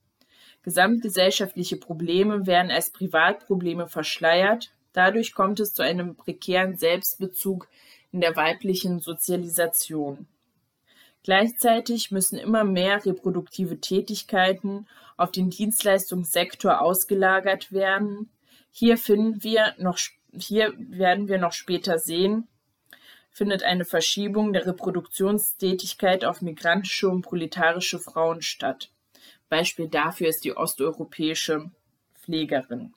Gesamtgesellschaftliche 0.63 1.78
Probleme 1.78 2.47
werden 2.47 2.71
als 2.71 2.89
Privatprobleme 2.91 3.88
verschleiert. 3.88 4.71
Dadurch 4.93 5.34
kommt 5.34 5.60
es 5.60 5.73
zu 5.73 5.84
einem 5.84 6.15
prekären 6.15 6.78
Selbstbezug 6.78 7.67
in 8.12 8.21
der 8.21 8.36
weiblichen 8.36 8.99
Sozialisation. 8.99 10.28
Gleichzeitig 11.23 12.12
müssen 12.12 12.38
immer 12.38 12.63
mehr 12.63 13.06
reproduktive 13.06 13.80
Tätigkeiten 13.80 14.88
auf 15.17 15.32
den 15.32 15.49
Dienstleistungssektor 15.49 16.82
ausgelagert 16.82 17.71
werden. 17.71 18.30
Hier 18.71 18.97
finden 18.97 19.43
wir 19.43 19.73
noch, 19.78 19.97
hier 20.38 20.73
werden 20.78 21.28
wir 21.28 21.38
noch 21.38 21.54
später 21.54 21.97
sehen, 21.97 22.47
findet 23.32 23.63
eine 23.63 23.86
Verschiebung 23.86 24.54
der 24.54 24.65
Reproduktionstätigkeit 24.65 26.23
auf 26.23 26.41
migrantische 26.41 27.10
und 27.10 27.21
proletarische 27.21 27.99
Frauen 27.99 28.41
statt. 28.41 28.92
Beispiel 29.53 29.87
dafür 29.87 30.29
ist 30.29 30.45
die 30.45 30.57
osteuropäische 30.57 31.69
Pflegerin. 32.15 32.95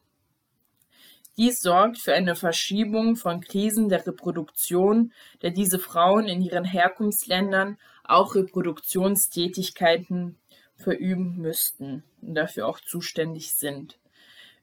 Dies 1.37 1.61
sorgt 1.61 1.99
für 1.99 2.15
eine 2.15 2.35
Verschiebung 2.35 3.17
von 3.17 3.43
Krisen 3.43 3.91
der 3.91 4.07
Reproduktion, 4.07 5.13
da 5.41 5.51
diese 5.51 5.79
Frauen 5.79 6.29
in 6.29 6.41
ihren 6.41 6.65
Herkunftsländern 6.65 7.77
auch 8.05 8.35
Reproduktionstätigkeiten 8.35 10.39
verüben 10.77 11.37
müssten 11.37 12.05
und 12.23 12.35
dafür 12.35 12.67
auch 12.67 12.81
zuständig 12.81 13.53
sind. 13.53 13.99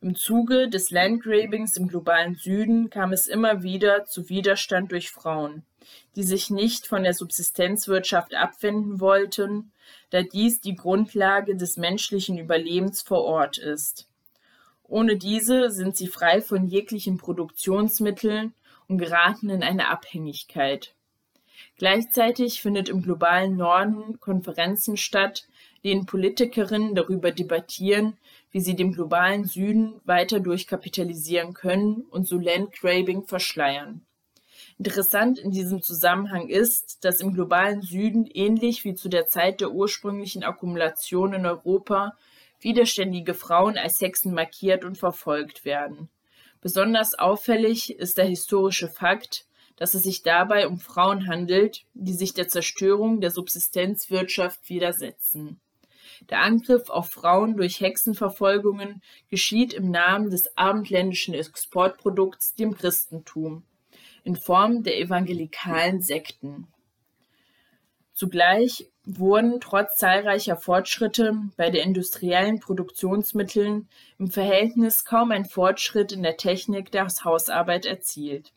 Im 0.01 0.15
Zuge 0.15 0.69
des 0.69 0.89
Landgrabings 0.89 1.77
im 1.77 1.89
globalen 1.89 2.33
Süden 2.33 2.89
kam 2.89 3.13
es 3.13 3.27
immer 3.27 3.61
wieder 3.61 4.05
zu 4.05 4.29
Widerstand 4.29 4.91
durch 4.91 5.11
Frauen, 5.11 5.61
die 6.15 6.23
sich 6.23 6.49
nicht 6.49 6.87
von 6.87 7.03
der 7.03 7.13
Subsistenzwirtschaft 7.13 8.35
abwenden 8.35 8.99
wollten, 8.99 9.71
da 10.09 10.21
dies 10.21 10.61
die 10.61 10.75
Grundlage 10.75 11.55
des 11.55 11.77
menschlichen 11.77 12.37
Überlebens 12.37 13.01
vor 13.01 13.23
Ort 13.23 13.57
ist. 13.57 14.07
Ohne 14.83 15.17
diese 15.17 15.71
sind 15.71 15.97
sie 15.97 16.07
frei 16.07 16.41
von 16.41 16.67
jeglichen 16.67 17.17
Produktionsmitteln 17.17 18.53
und 18.87 18.97
geraten 18.97 19.49
in 19.49 19.63
eine 19.63 19.89
Abhängigkeit. 19.89 20.93
Gleichzeitig 21.77 22.61
findet 22.61 22.89
im 22.89 23.01
globalen 23.01 23.57
Norden 23.57 24.19
Konferenzen 24.19 24.97
statt, 24.97 25.47
denen 25.83 26.05
Politikerinnen 26.05 26.95
darüber 26.95 27.31
debattieren, 27.31 28.17
wie 28.51 28.59
sie 28.59 28.75
dem 28.75 28.93
globalen 28.93 29.45
Süden 29.45 29.99
weiter 30.05 30.39
durchkapitalisieren 30.39 31.53
können 31.53 32.05
und 32.09 32.27
so 32.27 32.37
Landgrabbing 32.37 33.23
verschleiern. 33.23 34.05
Interessant 34.85 35.39
in 35.39 35.51
diesem 35.51 35.81
Zusammenhang 35.81 36.49
ist, 36.49 37.05
dass 37.05 37.21
im 37.21 37.33
globalen 37.33 37.81
Süden 37.83 38.25
ähnlich 38.25 38.83
wie 38.83 38.95
zu 38.95 39.07
der 39.07 39.27
Zeit 39.27 39.61
der 39.61 39.71
ursprünglichen 39.71 40.43
Akkumulation 40.43 41.33
in 41.33 41.45
Europa 41.45 42.17
widerständige 42.59 43.33
Frauen 43.33 43.77
als 43.77 44.01
Hexen 44.01 44.33
markiert 44.33 44.83
und 44.83 44.97
verfolgt 44.97 45.63
werden. 45.63 46.09
Besonders 46.59 47.17
auffällig 47.17 47.97
ist 47.97 48.17
der 48.17 48.25
historische 48.25 48.89
Fakt, 48.89 49.45
dass 49.77 49.93
es 49.93 50.03
sich 50.03 50.21
dabei 50.21 50.67
um 50.67 50.79
Frauen 50.79 51.27
handelt, 51.27 51.85
die 51.93 52.13
sich 52.13 52.33
der 52.33 52.49
Zerstörung 52.49 53.21
der 53.21 53.31
Subsistenzwirtschaft 53.31 54.67
widersetzen. 54.67 55.61
Der 56.29 56.41
Angriff 56.41 56.89
auf 56.89 57.09
Frauen 57.09 57.55
durch 57.55 57.79
Hexenverfolgungen 57.79 59.01
geschieht 59.29 59.73
im 59.73 59.91
Namen 59.91 60.29
des 60.29 60.57
abendländischen 60.57 61.33
Exportprodukts, 61.33 62.55
dem 62.55 62.75
Christentum, 62.75 63.63
in 64.23 64.35
Form 64.35 64.83
der 64.83 64.99
evangelikalen 64.99 66.01
Sekten. 66.01 66.67
Zugleich 68.13 68.87
wurden 69.05 69.59
trotz 69.59 69.97
zahlreicher 69.97 70.55
Fortschritte 70.55 71.35
bei 71.57 71.69
den 71.69 71.87
industriellen 71.87 72.59
Produktionsmitteln 72.59 73.89
im 74.19 74.31
Verhältnis 74.31 75.03
kaum 75.03 75.31
ein 75.31 75.45
Fortschritt 75.45 76.11
in 76.11 76.23
der 76.23 76.37
Technik 76.37 76.91
der 76.91 77.07
Hausarbeit 77.07 77.85
erzielt. 77.85 78.53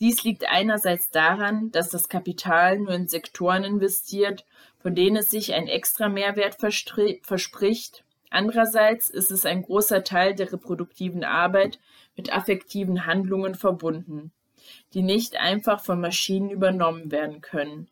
Dies 0.00 0.22
liegt 0.24 0.48
einerseits 0.48 1.10
daran, 1.10 1.70
dass 1.70 1.90
das 1.90 2.08
Kapital 2.08 2.78
nur 2.78 2.92
in 2.92 3.08
Sektoren 3.08 3.64
investiert, 3.64 4.44
von 4.78 4.94
denen 4.94 5.16
es 5.16 5.30
sich 5.30 5.54
ein 5.54 5.66
extra 5.66 6.08
Mehrwert 6.08 6.56
verspricht. 6.56 8.04
Andererseits 8.30 9.08
ist 9.08 9.30
es 9.30 9.44
ein 9.44 9.62
großer 9.62 10.04
Teil 10.04 10.34
der 10.34 10.52
reproduktiven 10.52 11.24
Arbeit 11.24 11.78
mit 12.16 12.32
affektiven 12.32 13.06
Handlungen 13.06 13.54
verbunden, 13.54 14.32
die 14.94 15.02
nicht 15.02 15.36
einfach 15.36 15.82
von 15.84 16.00
Maschinen 16.00 16.50
übernommen 16.50 17.10
werden 17.10 17.40
können. 17.40 17.88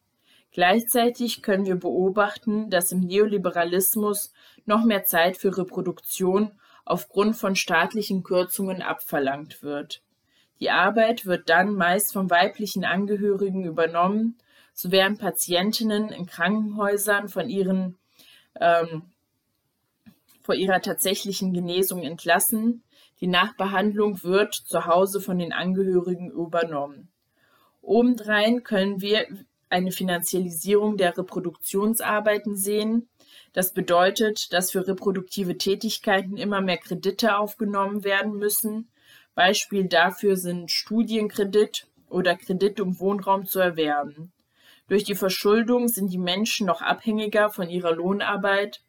Gleichzeitig 0.52 1.42
können 1.42 1.66
wir 1.66 1.76
beobachten, 1.76 2.70
dass 2.70 2.92
im 2.92 3.00
Neoliberalismus 3.00 4.32
noch 4.64 4.84
mehr 4.84 5.04
Zeit 5.04 5.36
für 5.36 5.56
Reproduktion 5.56 6.52
aufgrund 6.84 7.36
von 7.36 7.56
staatlichen 7.56 8.22
Kürzungen 8.22 8.80
abverlangt 8.80 9.62
wird. 9.62 10.02
Die 10.60 10.70
Arbeit 10.70 11.26
wird 11.26 11.50
dann 11.50 11.74
meist 11.74 12.12
von 12.12 12.30
weiblichen 12.30 12.84
Angehörigen 12.84 13.64
übernommen, 13.64 14.38
so 14.72 14.90
werden 14.90 15.18
Patientinnen 15.18 16.08
in 16.10 16.26
Krankenhäusern 16.26 17.28
von 17.28 17.48
ihren 17.50 17.98
ähm, 18.60 19.02
vor 20.46 20.54
ihrer 20.54 20.80
tatsächlichen 20.80 21.52
Genesung 21.52 22.02
entlassen. 22.02 22.82
Die 23.20 23.26
Nachbehandlung 23.26 24.22
wird 24.22 24.54
zu 24.54 24.86
Hause 24.86 25.20
von 25.20 25.38
den 25.38 25.52
Angehörigen 25.52 26.30
übernommen. 26.30 27.08
Obendrein 27.80 28.62
können 28.62 29.00
wir 29.00 29.26
eine 29.70 29.90
Finanzialisierung 29.90 30.96
der 30.96 31.16
Reproduktionsarbeiten 31.16 32.56
sehen. 32.56 33.08
Das 33.52 33.72
bedeutet, 33.72 34.52
dass 34.52 34.72
für 34.72 34.86
reproduktive 34.86 35.56
Tätigkeiten 35.56 36.36
immer 36.36 36.60
mehr 36.60 36.76
Kredite 36.76 37.38
aufgenommen 37.38 38.04
werden 38.04 38.34
müssen. 38.34 38.88
Beispiel 39.34 39.88
dafür 39.88 40.36
sind 40.36 40.70
Studienkredit 40.70 41.86
oder 42.08 42.36
Kredit, 42.36 42.80
um 42.80 43.00
Wohnraum 43.00 43.46
zu 43.46 43.60
erwerben. 43.60 44.32
Durch 44.88 45.04
die 45.04 45.14
Verschuldung 45.14 45.88
sind 45.88 46.12
die 46.12 46.18
Menschen 46.18 46.66
noch 46.66 46.80
abhängiger 46.80 47.50
von 47.50 47.68
ihrer 47.68 47.92
Lohnarbeit 47.92 48.82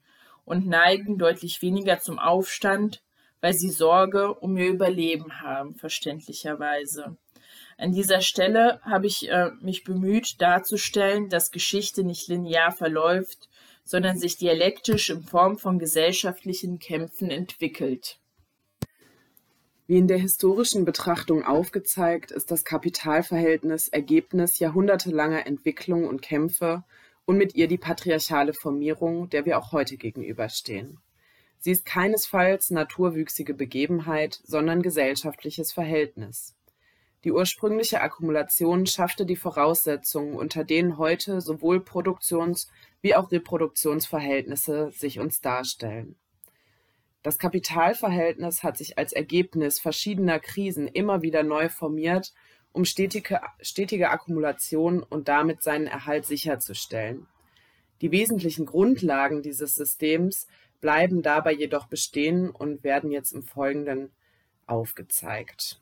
und 0.45 0.67
neigen 0.67 1.17
deutlich 1.17 1.61
weniger 1.61 1.99
zum 1.99 2.19
Aufstand, 2.19 3.01
weil 3.41 3.53
sie 3.53 3.69
Sorge 3.69 4.33
um 4.33 4.57
ihr 4.57 4.69
Überleben 4.69 5.41
haben, 5.41 5.75
verständlicherweise. 5.75 7.17
An 7.77 7.91
dieser 7.91 8.21
Stelle 8.21 8.79
habe 8.81 9.05
ich 9.05 9.29
äh, 9.29 9.51
mich 9.61 9.83
bemüht 9.83 10.41
darzustellen, 10.41 11.29
dass 11.29 11.51
Geschichte 11.51 12.03
nicht 12.03 12.27
linear 12.27 12.71
verläuft, 12.71 13.49
sondern 13.83 14.17
sich 14.17 14.37
dialektisch 14.37 15.09
in 15.09 15.21
Form 15.21 15.57
von 15.57 15.79
gesellschaftlichen 15.79 16.79
Kämpfen 16.79 17.29
entwickelt. 17.29 18.19
Wie 19.85 19.97
in 19.97 20.07
der 20.07 20.17
historischen 20.17 20.83
Betrachtung 20.83 21.45
aufgezeigt, 21.45 22.31
ist 22.31 22.51
das 22.51 22.65
Kapitalverhältnis 22.65 23.87
Ergebnis 23.87 24.59
jahrhundertelanger 24.59 25.47
Entwicklung 25.47 26.05
und 26.05 26.21
Kämpfe 26.21 26.83
und 27.25 27.37
mit 27.37 27.55
ihr 27.55 27.69
die 27.69 27.77
patriarchale 27.77 28.53
Formierung, 28.53 29.29
der 29.29 29.45
wir 29.45 29.57
auch 29.57 29.71
heute 29.71 29.95
gegenüberstehen. 29.95 30.99
Sie 31.59 31.71
ist 31.71 31.85
keinesfalls 31.85 32.69
naturwüchsige 32.71 33.53
Begebenheit, 33.53 34.39
sondern 34.43 34.81
gesellschaftliches 34.81 35.73
Verhältnis. 35.73 36.55
Die 37.23 37.31
ursprüngliche 37.31 38.01
Akkumulation 38.01 38.85
schaffte 38.85 39.25
die 39.25 39.35
Voraussetzungen, 39.35 40.35
unter 40.35 40.63
denen 40.63 40.97
heute 40.97 41.41
sowohl 41.41 41.79
Produktions- 41.81 42.67
wie 43.01 43.15
auch 43.15 43.31
Reproduktionsverhältnisse 43.31 44.91
sich 44.91 45.19
uns 45.19 45.41
darstellen. 45.41 46.15
Das 47.23 47.39
Kapitalverhältnis 47.39 48.63
hat 48.63 48.77
sich 48.77 48.97
als 48.97 49.11
Ergebnis 49.11 49.79
verschiedener 49.79 50.39
Krisen 50.39 50.87
immer 50.87 51.21
wieder 51.21 51.43
neu 51.43 51.67
formiert, 51.67 52.33
um 52.71 52.85
stetige, 52.85 53.41
stetige 53.59 54.11
Akkumulation 54.11 55.03
und 55.03 55.27
damit 55.27 55.63
seinen 55.63 55.87
Erhalt 55.87 56.25
sicherzustellen. 56.25 57.27
Die 58.01 58.11
wesentlichen 58.11 58.65
Grundlagen 58.65 59.41
dieses 59.41 59.73
Systems 59.75 60.47
bleiben 60.81 61.21
dabei 61.21 61.53
jedoch 61.53 61.87
bestehen 61.87 62.49
und 62.49 62.83
werden 62.83 63.11
jetzt 63.11 63.31
im 63.31 63.43
Folgenden 63.43 64.11
aufgezeigt. 64.65 65.81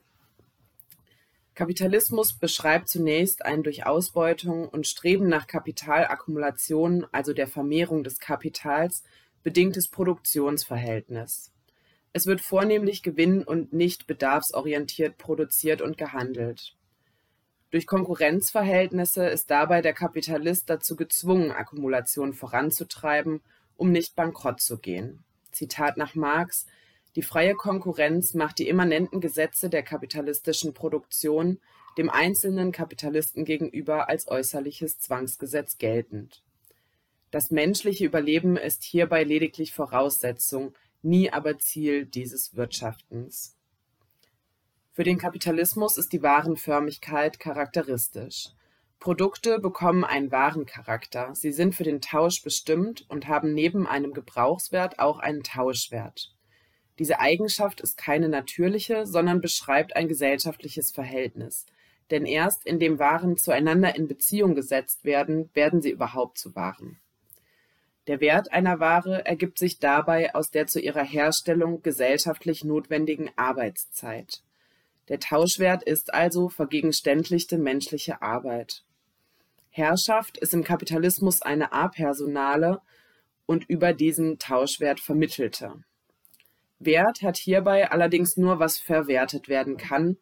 Kapitalismus 1.56 2.34
beschreibt 2.34 2.90
zunächst 2.90 3.46
ein 3.46 3.64
durch 3.64 3.86
Ausbeutung 3.86 4.68
und 4.68 4.88
Streben 4.88 5.30
nach 5.30 5.48
Kapitalakkumulation, 5.48 7.08
also 7.14 7.32
der 7.32 7.48
Vermehrung 7.48 8.04
des 8.04 8.20
Kapitals, 8.20 9.04
bedingtes 9.42 9.88
Produktionsverhältnis. 9.88 11.54
Es 12.12 12.26
wird 12.26 12.42
vornehmlich 12.42 13.04
gewinn- 13.04 13.44
und 13.44 13.74
nicht 13.74 14.08
bedarfsorientiert 14.08 15.18
produziert 15.18 15.82
und 15.82 15.98
gehandelt. 15.98 16.76
Durch 17.72 17.88
Konkurrenzverhältnisse 17.88 19.26
ist 19.28 19.52
dabei 19.52 19.82
der 19.82 19.94
Kapitalist 19.94 20.70
dazu 20.70 20.96
gezwungen, 20.96 21.52
Akkumulation 21.52 22.34
voranzutreiben, 22.34 23.42
um 23.78 23.92
nicht 23.92 24.16
bankrott 24.16 24.62
zu 24.62 24.78
gehen. 24.78 25.24
Zitat 25.52 25.98
nach 25.98 26.16
Marx 26.16 26.66
Die 27.16 27.22
freie 27.22 27.56
Konkurrenz 27.56 28.34
macht 28.34 28.60
die 28.60 28.68
immanenten 28.68 29.22
Gesetze 29.22 29.70
der 29.70 29.84
kapitalistischen 29.84 30.74
Produktion 30.74 31.60
dem 31.98 32.10
einzelnen 32.10 32.72
Kapitalisten 32.72 33.46
gegenüber 33.46 34.10
als 34.10 34.28
äußerliches 34.28 35.00
Zwangsgesetz 35.00 35.78
geltend. 35.78 36.44
Das 37.32 37.52
menschliche 37.52 38.06
Überleben 38.06 38.58
ist 38.58 38.84
hierbei 38.84 39.24
lediglich 39.24 39.74
Voraussetzung, 39.74 40.74
nie 41.02 41.32
aber 41.32 41.58
Ziel 41.58 42.06
dieses 42.06 42.56
Wirtschaftens. 42.56 43.56
Für 44.92 45.04
den 45.04 45.18
Kapitalismus 45.18 45.98
ist 45.98 46.14
die 46.14 46.24
Warenförmigkeit 46.24 47.40
charakteristisch. 47.40 48.50
Produkte 49.00 49.60
bekommen 49.60 50.04
einen 50.04 50.32
Warencharakter. 50.32 51.36
Sie 51.36 51.52
sind 51.52 51.76
für 51.76 51.84
den 51.84 52.02
Tausch 52.02 52.42
bestimmt 52.42 53.06
und 53.10 53.28
haben 53.28 53.54
neben 53.54 53.86
einem 53.88 54.14
Gebrauchswert 54.14 55.00
auch 55.00 55.20
einen 55.20 55.44
Tauschwert. 55.44 56.34
Diese 56.98 57.20
Eigenschaft 57.20 57.82
ist 57.82 57.98
keine 57.98 58.30
natürliche, 58.30 59.06
sondern 59.06 59.42
beschreibt 59.42 59.96
ein 59.96 60.08
gesellschaftliches 60.08 60.92
Verhältnis. 60.92 61.66
Denn 62.12 62.26
erst 62.26 62.66
indem 62.66 63.00
Waren 63.00 63.38
zueinander 63.38 63.96
in 63.96 64.08
Beziehung 64.08 64.56
gesetzt 64.56 65.04
werden, 65.04 65.50
werden 65.54 65.82
sie 65.82 65.92
überhaupt 65.92 66.38
zu 66.38 66.56
Waren. 66.56 67.00
Der 68.08 68.22
Wert 68.22 68.54
einer 68.54 68.80
Ware 68.80 69.26
ergibt 69.26 69.58
sich 69.58 69.80
dabei 69.80 70.36
aus 70.36 70.52
der 70.52 70.68
zu 70.68 70.80
ihrer 70.80 71.04
Herstellung 71.04 71.82
gesellschaftlich 71.82 72.64
notwendigen 72.64 73.32
Arbeitszeit. 73.36 74.44
Der 75.08 75.20
Tauschwert 75.20 75.84
ist 75.84 76.14
also 76.14 76.50
vergegenständlichte 76.50 77.58
menschliche 77.58 78.22
Arbeit. 78.22 78.84
Herrschaft 79.70 80.38
ist 80.38 80.54
im 80.54 80.64
Kapitalismus 80.64 81.42
eine 81.42 81.74
apersonale 81.74 82.82
und 83.46 83.70
über 83.70 83.94
diesen 83.94 84.40
Tauschwert 84.40 85.00
vermittelte. 85.00 85.84
Wert 86.80 87.22
hat 87.22 87.38
hierbei 87.38 87.92
allerdings 87.92 88.38
nur, 88.38 88.60
was 88.60 88.78
verwertet 88.78 89.48
werden 89.48 89.78
kann, 89.78 90.18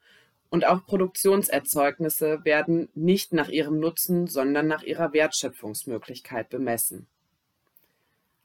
und 0.50 0.68
auch 0.68 0.86
Produktionserzeugnisse 0.86 2.46
werden 2.46 2.88
nicht 2.94 3.34
nach 3.34 3.50
ihrem 3.50 3.80
Nutzen, 3.80 4.28
sondern 4.28 4.68
nach 4.68 4.84
ihrer 4.84 5.12
Wertschöpfungsmöglichkeit 5.12 6.50
bemessen. 6.50 7.08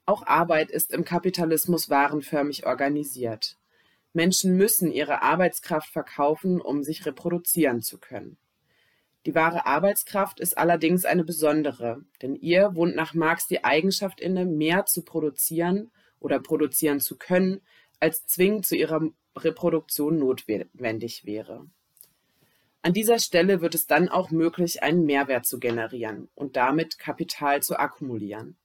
Auch 0.06 0.26
Arbeit 0.26 0.70
ist 0.70 0.90
im 0.90 1.04
Kapitalismus 1.04 1.90
warenförmig 1.90 2.64
organisiert. 2.64 3.57
Menschen 4.18 4.56
müssen 4.56 4.90
ihre 4.90 5.22
Arbeitskraft 5.22 5.90
verkaufen, 5.90 6.60
um 6.60 6.82
sich 6.82 7.06
reproduzieren 7.06 7.82
zu 7.82 7.98
können. 7.98 8.36
Die 9.26 9.36
wahre 9.36 9.64
Arbeitskraft 9.64 10.40
ist 10.40 10.58
allerdings 10.58 11.04
eine 11.04 11.22
besondere, 11.22 12.04
denn 12.20 12.34
ihr 12.34 12.74
wohnt 12.74 12.96
nach 12.96 13.14
Marx 13.14 13.46
die 13.46 13.62
Eigenschaft 13.62 14.20
inne, 14.20 14.44
mehr 14.44 14.86
zu 14.86 15.04
produzieren 15.04 15.92
oder 16.18 16.40
produzieren 16.40 16.98
zu 16.98 17.16
können, 17.16 17.60
als 18.00 18.26
zwingend 18.26 18.66
zu 18.66 18.74
ihrer 18.74 19.02
Reproduktion 19.36 20.18
notwendig 20.18 21.24
wäre. 21.24 21.68
An 22.82 22.94
dieser 22.94 23.20
Stelle 23.20 23.60
wird 23.60 23.76
es 23.76 23.86
dann 23.86 24.08
auch 24.08 24.32
möglich, 24.32 24.82
einen 24.82 25.04
Mehrwert 25.04 25.46
zu 25.46 25.60
generieren 25.60 26.28
und 26.34 26.56
damit 26.56 26.98
Kapital 26.98 27.62
zu 27.62 27.78
akkumulieren. 27.78 28.56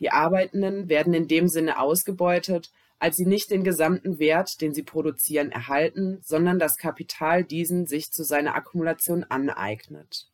Die 0.00 0.10
Arbeitenden 0.12 0.88
werden 0.88 1.12
in 1.12 1.28
dem 1.28 1.48
Sinne 1.48 1.78
ausgebeutet, 1.78 2.72
als 3.02 3.16
sie 3.16 3.26
nicht 3.26 3.50
den 3.50 3.64
gesamten 3.64 4.20
Wert, 4.20 4.60
den 4.60 4.72
sie 4.72 4.84
produzieren, 4.84 5.50
erhalten, 5.50 6.20
sondern 6.22 6.60
das 6.60 6.76
Kapital 6.76 7.42
diesen 7.42 7.86
sich 7.86 8.12
zu 8.12 8.22
seiner 8.22 8.54
Akkumulation 8.54 9.24
aneignet. 9.24 10.28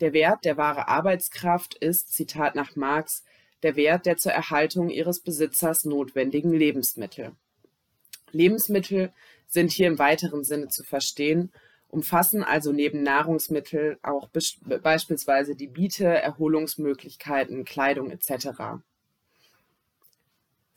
Der 0.00 0.12
Wert 0.12 0.44
der 0.44 0.56
wahre 0.56 0.88
Arbeitskraft 0.88 1.76
ist, 1.76 2.12
Zitat 2.12 2.56
nach 2.56 2.74
Marx, 2.74 3.22
der 3.62 3.76
Wert 3.76 4.06
der 4.06 4.16
zur 4.16 4.32
Erhaltung 4.32 4.90
ihres 4.90 5.20
Besitzers 5.20 5.84
notwendigen 5.84 6.52
Lebensmittel. 6.52 7.30
Lebensmittel 8.32 9.12
sind 9.46 9.70
hier 9.70 9.86
im 9.86 10.00
weiteren 10.00 10.42
Sinne 10.42 10.68
zu 10.68 10.82
verstehen 10.82 11.52
umfassen 11.88 12.44
also 12.44 12.72
neben 12.72 13.02
Nahrungsmittel 13.02 13.98
auch 14.02 14.28
beispielsweise 14.82 15.56
die 15.56 15.68
Biete, 15.68 16.06
Erholungsmöglichkeiten, 16.06 17.64
Kleidung 17.64 18.10
etc. 18.10 18.82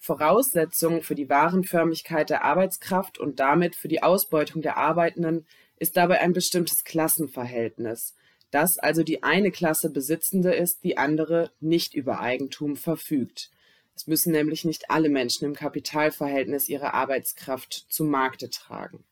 Voraussetzung 0.03 1.03
für 1.03 1.13
die 1.13 1.29
Warenförmigkeit 1.29 2.31
der 2.31 2.43
Arbeitskraft 2.43 3.19
und 3.19 3.39
damit 3.39 3.75
für 3.75 3.87
die 3.87 4.01
Ausbeutung 4.01 4.63
der 4.63 4.77
Arbeitenden 4.77 5.45
ist 5.77 5.95
dabei 5.95 6.21
ein 6.21 6.33
bestimmtes 6.33 6.83
Klassenverhältnis, 6.83 8.15
das 8.49 8.79
also 8.79 9.03
die 9.03 9.21
eine 9.21 9.51
Klasse 9.51 9.91
Besitzende 9.91 10.55
ist, 10.55 10.83
die 10.83 10.97
andere 10.97 11.51
nicht 11.59 11.93
über 11.93 12.19
Eigentum 12.19 12.77
verfügt. 12.77 13.51
Es 13.95 14.07
müssen 14.07 14.31
nämlich 14.31 14.65
nicht 14.65 14.89
alle 14.89 15.07
Menschen 15.07 15.45
im 15.45 15.53
Kapitalverhältnis 15.53 16.67
ihre 16.67 16.95
Arbeitskraft 16.95 17.85
zum 17.89 18.09
Markte 18.09 18.49
tragen. 18.49 19.03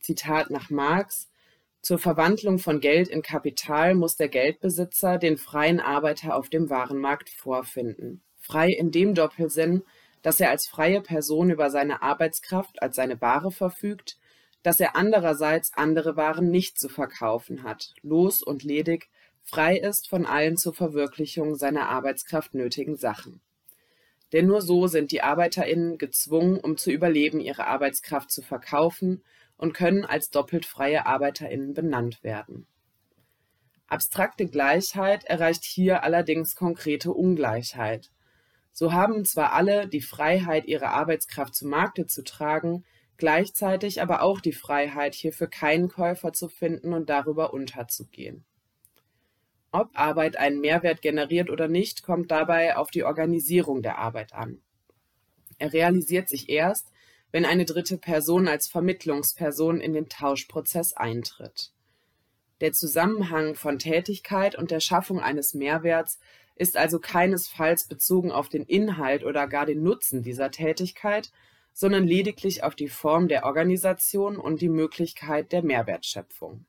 Zitat 0.00 0.50
nach 0.50 0.68
Marx, 0.68 1.28
zur 1.80 2.00
Verwandlung 2.00 2.58
von 2.58 2.80
Geld 2.80 3.06
in 3.06 3.22
Kapital 3.22 3.94
muss 3.94 4.16
der 4.16 4.28
Geldbesitzer 4.28 5.18
den 5.18 5.36
freien 5.36 5.78
Arbeiter 5.78 6.34
auf 6.34 6.48
dem 6.48 6.70
Warenmarkt 6.70 7.30
vorfinden. 7.30 8.20
Frei 8.42 8.68
in 8.68 8.90
dem 8.90 9.14
Doppelsinn, 9.14 9.82
dass 10.20 10.40
er 10.40 10.50
als 10.50 10.66
freie 10.66 11.00
Person 11.00 11.50
über 11.50 11.70
seine 11.70 12.02
Arbeitskraft 12.02 12.82
als 12.82 12.96
seine 12.96 13.20
Ware 13.20 13.50
verfügt, 13.50 14.18
dass 14.62 14.80
er 14.80 14.96
andererseits 14.96 15.72
andere 15.74 16.16
Waren 16.16 16.50
nicht 16.50 16.78
zu 16.78 16.88
verkaufen 16.88 17.62
hat, 17.62 17.94
los 18.02 18.42
und 18.42 18.62
ledig, 18.62 19.08
frei 19.42 19.76
ist 19.76 20.08
von 20.08 20.26
allen 20.26 20.56
zur 20.56 20.74
Verwirklichung 20.74 21.54
seiner 21.54 21.88
Arbeitskraft 21.88 22.54
nötigen 22.54 22.96
Sachen. 22.96 23.40
Denn 24.32 24.46
nur 24.46 24.62
so 24.62 24.86
sind 24.86 25.12
die 25.12 25.22
ArbeiterInnen 25.22 25.98
gezwungen, 25.98 26.58
um 26.58 26.76
zu 26.76 26.90
überleben, 26.90 27.40
ihre 27.40 27.66
Arbeitskraft 27.66 28.30
zu 28.30 28.42
verkaufen 28.42 29.22
und 29.56 29.74
können 29.74 30.04
als 30.04 30.30
doppelt 30.30 30.66
freie 30.66 31.06
ArbeiterInnen 31.06 31.74
benannt 31.74 32.24
werden. 32.24 32.66
Abstrakte 33.88 34.46
Gleichheit 34.46 35.24
erreicht 35.24 35.64
hier 35.64 36.02
allerdings 36.02 36.56
konkrete 36.56 37.12
Ungleichheit. 37.12 38.10
So 38.72 38.92
haben 38.92 39.24
zwar 39.24 39.52
alle 39.52 39.86
die 39.86 40.00
Freiheit, 40.00 40.66
ihre 40.66 40.88
Arbeitskraft 40.88 41.54
zu 41.54 41.66
Markte 41.66 42.06
zu 42.06 42.24
tragen, 42.24 42.84
gleichzeitig 43.18 44.00
aber 44.00 44.22
auch 44.22 44.40
die 44.40 44.52
Freiheit, 44.52 45.14
hierfür 45.14 45.46
keinen 45.46 45.88
Käufer 45.88 46.32
zu 46.32 46.48
finden 46.48 46.92
und 46.92 47.10
darüber 47.10 47.52
unterzugehen. 47.52 48.44
Ob 49.70 49.90
Arbeit 49.94 50.36
einen 50.36 50.60
Mehrwert 50.60 51.00
generiert 51.02 51.48
oder 51.48 51.68
nicht, 51.68 52.02
kommt 52.02 52.30
dabei 52.30 52.76
auf 52.76 52.90
die 52.90 53.04
Organisierung 53.04 53.82
der 53.82 53.98
Arbeit 53.98 54.34
an. 54.34 54.60
Er 55.58 55.72
realisiert 55.72 56.28
sich 56.28 56.48
erst, 56.48 56.92
wenn 57.30 57.46
eine 57.46 57.64
dritte 57.64 57.96
Person 57.96 58.48
als 58.48 58.68
Vermittlungsperson 58.68 59.80
in 59.80 59.94
den 59.94 60.08
Tauschprozess 60.08 60.92
eintritt. 60.92 61.72
Der 62.60 62.72
Zusammenhang 62.72 63.54
von 63.54 63.78
Tätigkeit 63.78 64.56
und 64.56 64.70
der 64.70 64.80
Schaffung 64.80 65.20
eines 65.20 65.54
Mehrwerts 65.54 66.20
ist 66.54 66.76
also 66.76 66.98
keinesfalls 66.98 67.88
bezogen 67.88 68.30
auf 68.30 68.48
den 68.48 68.64
Inhalt 68.64 69.24
oder 69.24 69.46
gar 69.46 69.66
den 69.66 69.82
Nutzen 69.82 70.22
dieser 70.22 70.50
Tätigkeit, 70.50 71.30
sondern 71.72 72.06
lediglich 72.06 72.62
auf 72.62 72.74
die 72.74 72.88
Form 72.88 73.28
der 73.28 73.44
Organisation 73.44 74.36
und 74.36 74.60
die 74.60 74.68
Möglichkeit 74.68 75.52
der 75.52 75.62
Mehrwertschöpfung. 75.62 76.66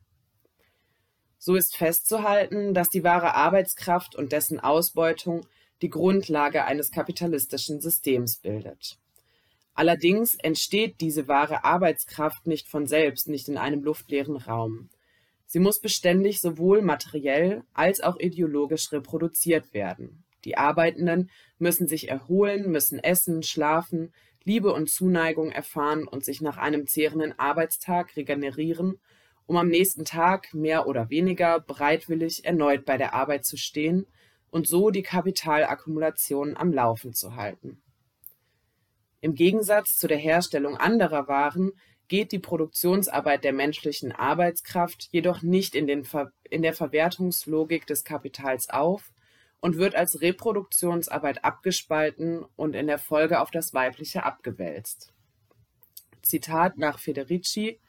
So 1.38 1.56
ist 1.56 1.76
festzuhalten, 1.76 2.74
dass 2.74 2.88
die 2.88 3.04
wahre 3.04 3.36
Arbeitskraft 3.36 4.16
und 4.16 4.32
dessen 4.32 4.62
Ausbeutung 4.62 5.46
die 5.82 5.90
Grundlage 5.90 6.64
eines 6.64 6.90
kapitalistischen 6.90 7.82
Systems 7.82 8.38
bildet. 8.38 8.98
Allerdings 9.74 10.36
entsteht 10.36 11.02
diese 11.02 11.28
wahre 11.28 11.66
Arbeitskraft 11.66 12.48
nicht 12.48 12.70
von 12.70 12.88
selbst, 12.88 13.28
nicht 13.28 13.50
in 13.50 13.58
einem 13.58 13.84
luftleeren 13.84 14.38
Raum. 14.38 14.90
Sie 15.54 15.60
muss 15.60 15.80
beständig 15.80 16.42
sowohl 16.42 16.82
materiell 16.82 17.62
als 17.76 18.02
auch 18.02 18.20
ideologisch 18.20 18.92
reproduziert 18.92 19.72
werden. 19.72 20.24
Die 20.46 20.58
Arbeitenden 20.58 21.30
müssen 21.60 21.88
sich 21.88 22.10
erholen, 22.10 22.72
müssen 22.72 22.98
essen, 22.98 23.44
schlafen, 23.44 24.12
Liebe 24.44 24.74
und 24.74 24.90
Zuneigung 24.90 25.52
erfahren 25.52 26.08
und 26.08 26.26
sich 26.26 26.42
nach 26.42 26.58
einem 26.58 26.88
zehrenden 26.88 27.38
Arbeitstag 27.38 28.16
regenerieren, 28.16 29.00
um 29.46 29.56
am 29.58 29.68
nächsten 29.68 30.06
Tag 30.06 30.56
mehr 30.56 30.88
oder 30.88 31.12
weniger 31.12 31.60
bereitwillig 31.60 32.46
erneut 32.46 32.84
bei 32.84 32.98
der 32.98 33.14
Arbeit 33.14 33.46
zu 33.46 33.56
stehen 33.56 34.08
und 34.50 34.68
so 34.68 34.90
die 34.90 35.04
Kapitalakkumulation 35.04 36.58
am 36.58 36.74
Laufen 36.74 37.14
zu 37.14 37.36
halten. 37.36 37.80
Im 39.22 39.36
Gegensatz 39.36 40.00
zu 40.00 40.08
der 40.08 40.18
Herstellung 40.18 40.78
anderer 40.78 41.28
Waren 41.28 41.74
geht 42.14 42.32
die 42.32 42.38
Produktionsarbeit 42.38 43.44
der 43.44 43.54
menschlichen 43.54 44.12
Arbeitskraft 44.12 45.08
jedoch 45.10 45.42
nicht 45.42 45.74
in, 45.74 46.06
Ver 46.06 46.32
in 46.48 46.62
der 46.62 46.76
Verwertungslogik 46.76 47.88
des 47.88 48.04
Kapitals 48.04 48.70
auf 48.70 49.12
und 49.62 49.78
wird 49.78 49.96
als 49.96 50.22
Reproduktionsarbeit 50.22 51.44
abgespalten 51.44 52.46
und 52.56 52.76
in 52.76 52.86
der 52.86 53.00
Folge 53.00 53.40
auf 53.40 53.50
das 53.50 53.74
Weibliche 53.74 54.26
abgewälzt. 54.26 55.12
Zitat 56.22 56.78
nach 56.78 57.00
Federici 57.00 57.80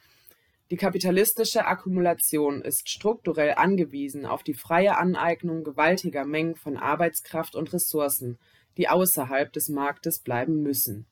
Die 0.70 0.79
kapitalistische 0.79 1.66
Akkumulation 1.66 2.62
ist 2.62 2.89
strukturell 2.89 3.53
angewiesen 3.59 4.25
auf 4.25 4.43
die 4.43 4.55
freie 4.55 4.97
Aneignung 4.97 5.64
gewaltiger 5.64 6.25
Mengen 6.25 6.57
von 6.57 6.79
Arbeitskraft 6.79 7.55
und 7.55 7.75
Ressourcen, 7.75 8.39
die 8.79 8.89
außerhalb 8.89 9.53
des 9.53 9.68
Marktes 9.68 10.20
bleiben 10.20 10.62
müssen 10.62 11.05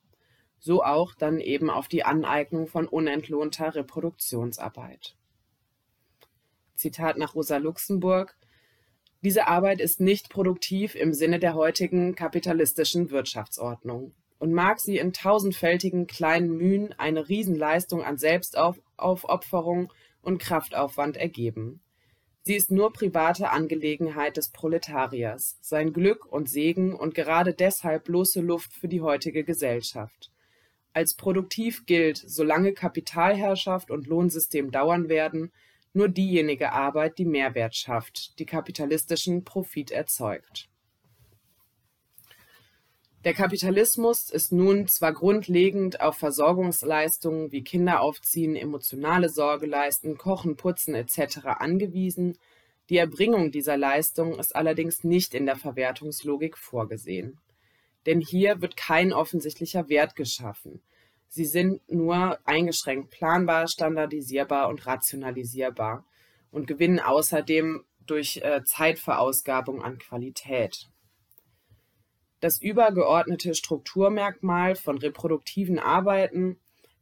so 0.63 0.85
auch 0.85 1.15
dann 1.17 1.41
eben 1.41 1.71
auf 1.71 1.89
die 1.89 2.05
Aneignung 2.05 2.69
von 2.69 2.87
unentlohnter 2.87 3.75
Reproduktionsarbeit. 3.75 5.17
Zitat 6.77 7.19
nach 7.19 7.35
Rosa 7.35 7.57
Luxemburg 7.57 8.37
Diese 9.23 9.49
Arbeit 9.49 9.81
ist 9.81 10.01
nicht 10.01 10.31
produktiv 10.31 10.95
im 10.95 11.15
Sinne 11.15 11.41
der 11.41 11.55
heutigen 11.55 12.15
kapitalistischen 12.15 13.11
Wirtschaftsordnung 13.11 14.15
und 14.39 14.53
mag 14.53 14.79
sie 14.79 14.99
in 14.99 15.13
tausendfältigen 15.13 16.07
kleinen 16.07 16.57
Mühen 16.57 16.95
eine 16.97 17.29
Riesenleistung 17.29 18.05
an 18.05 18.17
Selbstaufopferung 18.17 19.93
und 20.23 20.39
Kraftaufwand 20.39 21.17
ergeben. 21.17 21.81
Sie 22.45 22.55
ist 22.55 22.71
nur 22.71 22.93
private 22.93 23.51
Angelegenheit 23.51 24.37
des 24.37 24.51
Proletariers, 24.51 25.59
sein 25.61 25.93
Glück 25.93 26.25
und 26.25 26.49
Segen 26.49 26.95
und 26.95 27.17
gerade 27.17 27.53
deshalb 27.53 28.05
bloße 28.05 28.41
Luft 28.41 28.73
für 28.73 28.89
die 28.89 29.01
heutige 29.01 29.43
Gesellschaft 29.43 30.32
als 30.95 31.15
produktiv 31.15 31.87
gilt, 31.87 32.17
solange 32.19 32.73
Kapitalherrschaft 32.73 33.91
und 33.91 34.07
Lohnsystem 34.07 34.71
dauern 34.71 35.09
werden, 35.09 35.53
nur 35.95 36.09
diejenige 36.09 36.73
Arbeit, 36.73 37.19
die 37.19 37.25
Mehrwert 37.25 37.75
schafft, 37.77 38.39
die 38.39 38.47
kapitalistischen 38.47 39.45
Profit 39.45 39.91
erzeugt. 39.91 40.69
Der 43.25 43.35
Kapitalismus 43.35 44.31
ist 44.31 44.53
nun 44.53 44.89
zwar 44.89 45.13
grundlegend 45.13 46.01
auf 46.01 46.17
Versorgungsleistungen 46.17 47.53
wie 47.53 47.63
Kinder 47.63 48.01
aufziehen, 48.01 48.57
emotionale 48.57 49.29
Sorge 49.29 49.67
leisten, 49.67 50.19
kochen, 50.19 50.57
putzen 50.57 50.95
etc. 50.95 51.39
angewiesen, 51.45 52.37
die 52.91 52.97
Erbringung 52.97 53.53
dieser 53.53 53.77
Leistungen 53.77 54.39
ist 54.41 54.57
allerdings 54.57 55.05
nicht 55.05 55.35
in 55.35 55.47
der 55.47 55.57
Verwertungslogik 55.57 56.59
vorgesehen 56.59 57.39
denn 58.07 58.21
hier 58.21 58.61
wird 58.61 58.77
kein 58.77 59.13
offensichtlicher 59.13 59.89
Wert 59.89 60.17
geschaffen. 60.17 60.83
Sie 61.29 61.45
sind 61.45 61.81
nur 61.91 62.39
eingeschränkt 62.45 63.11
planbar, 63.11 63.69
standardisierbar 63.69 64.69
und 64.69 64.87
rationalisierbar 64.87 66.05
und 66.51 66.67
gewinnen 66.67 67.01
außerdem 67.01 67.85
durch 68.07 68.39
äh, 68.39 68.63
Zeitverausgabung 68.65 69.83
an 69.83 69.99
Qualität. 69.99 70.89
Das 72.41 72.61
übergeordnete 72.61 73.55
Strukturmerkmal 73.55 74.75
von 74.75 74.99
reproduktiven 74.99 75.79
Arbeiten 75.79 76.59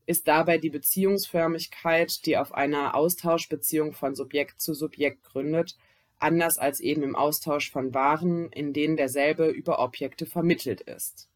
ist 0.06 0.28
dabei 0.28 0.58
die 0.58 0.70
Beziehungsförmigkeit, 0.70 2.26
die 2.26 2.36
auf 2.36 2.52
einer 2.52 2.94
Austauschbeziehung 2.94 3.94
von 3.94 4.14
Subjekt 4.14 4.60
zu 4.60 4.74
Subjekt 4.74 5.24
gründet 5.24 5.76
anders 6.20 6.58
als 6.58 6.80
eben 6.80 7.02
im 7.02 7.16
Austausch 7.16 7.70
von 7.70 7.94
Waren, 7.94 8.50
in 8.52 8.72
denen 8.72 8.96
derselbe 8.96 9.48
über 9.48 9.78
Objekte 9.78 10.26
vermittelt 10.26 10.80
ist. 10.82 11.28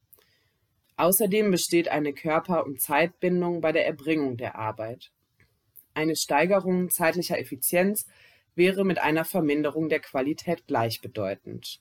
Außerdem 0.97 1.51
besteht 1.51 1.89
eine 1.89 2.13
Körper- 2.13 2.65
und 2.65 2.81
Zeitbindung 2.81 3.61
bei 3.61 3.73
der 3.73 3.87
Erbringung 3.87 4.37
der 4.37 4.57
Arbeit. 4.57 5.11
Eine 5.93 6.17
Steigerung 6.17 6.91
zeitlicher 6.91 7.39
Effizienz 7.39 8.07
wäre 8.55 8.85
mit 8.85 8.99
einer 8.99 9.25
Verminderung 9.25 9.89
der 9.89 10.01
Qualität 10.01 10.67
gleichbedeutend. 10.67 11.81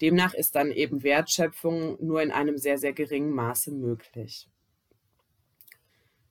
Demnach 0.00 0.34
ist 0.34 0.54
dann 0.54 0.70
eben 0.70 1.02
Wertschöpfung 1.02 1.96
nur 2.04 2.22
in 2.22 2.30
einem 2.30 2.56
sehr, 2.56 2.78
sehr 2.78 2.92
geringen 2.92 3.32
Maße 3.32 3.70
möglich. 3.70 4.48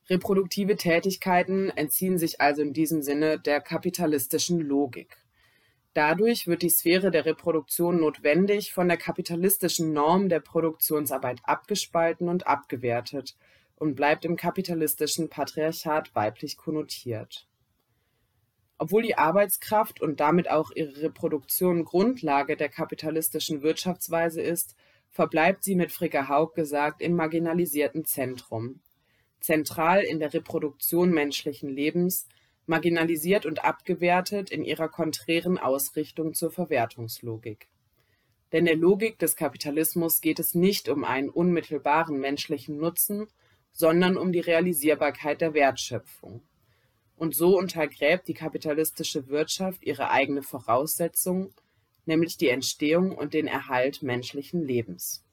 Reproduktive 0.10 0.76
Tätigkeiten 0.76 1.70
entziehen 1.70 2.18
sich 2.18 2.42
also 2.42 2.64
in 2.64 2.74
diesem 2.74 3.04
Sinne 3.04 3.40
der 3.40 3.62
kapitalistischen 3.62 4.60
Logik. 4.60 5.18
Dadurch 6.00 6.48
wird 6.48 6.62
die 6.62 6.70
Sphäre 6.70 7.12
der 7.12 7.26
Reproduktion 7.26 8.00
notwendig 8.00 8.72
von 8.72 8.88
der 8.88 8.96
kapitalistischen 8.96 9.92
Norm 9.92 10.30
der 10.30 10.40
Produktionsarbeit 10.40 11.42
abgespalten 11.44 12.30
und 12.30 12.48
abgewertet 12.48 13.36
und 13.76 13.96
bleibt 13.96 14.24
im 14.24 14.38
kapitalistischen 14.38 15.28
Patriarchat 15.28 16.16
weiblich 16.16 16.56
konnotiert. 16.56 17.50
Obwohl 18.78 19.02
die 19.02 19.18
Arbeitskraft 19.18 20.02
und 20.02 20.22
damit 20.22 20.50
auch 20.50 20.72
ihre 20.74 21.02
Reproduktion 21.02 21.84
Grundlage 21.84 22.56
der 22.56 22.70
kapitalistischen 22.70 23.62
Wirtschaftsweise 23.62 24.42
ist, 24.42 24.78
verbleibt 25.10 25.66
sie 25.66 25.76
mit 25.76 25.92
Fricke 25.92 26.30
Haug 26.30 26.54
gesagt 26.56 27.02
im 27.02 27.14
marginalisierten 27.14 28.06
Zentrum. 28.06 28.80
Zentral 29.42 30.04
in 30.04 30.22
der 30.22 30.34
Reproduktion 30.34 31.12
menschlichen 31.12 31.68
Lebens 31.68 32.30
marginalisiert 32.70 33.46
und 33.46 33.66
abgewertet 33.66 34.52
in 34.52 34.64
ihrer 34.64 34.88
konträren 34.88 35.58
Ausrichtung 35.58 36.36
zur 36.36 36.52
Verwertungslogik. 36.52 37.68
Denn 38.52 38.66
der 38.66 38.76
Logik 38.76 39.20
des 39.20 39.36
Kapitalismus 39.36 40.22
geht 40.22 40.40
es 40.40 40.56
nicht 40.56 40.88
um 40.88 41.04
einen 41.04 41.30
unmittelbaren 41.30 42.20
menschlichen 42.20 42.78
Nutzen, 42.78 43.28
sondern 43.72 44.18
um 44.18 44.32
die 44.32 44.40
Realisierbarkeit 44.40 45.42
der 45.42 45.54
Wertschöpfung. 45.54 46.42
Und 47.18 47.36
so 47.36 47.58
untergräbt 47.58 48.28
die 48.28 48.34
kapitalistische 48.34 49.28
Wirtschaft 49.28 49.84
ihre 49.84 50.10
eigene 50.10 50.44
Voraussetzung, 50.44 51.52
nämlich 52.06 52.38
die 52.38 52.50
Entstehung 52.50 53.16
und 53.16 53.34
den 53.34 53.48
Erhalt 53.48 54.04
menschlichen 54.04 54.64
Lebens. 54.64 55.26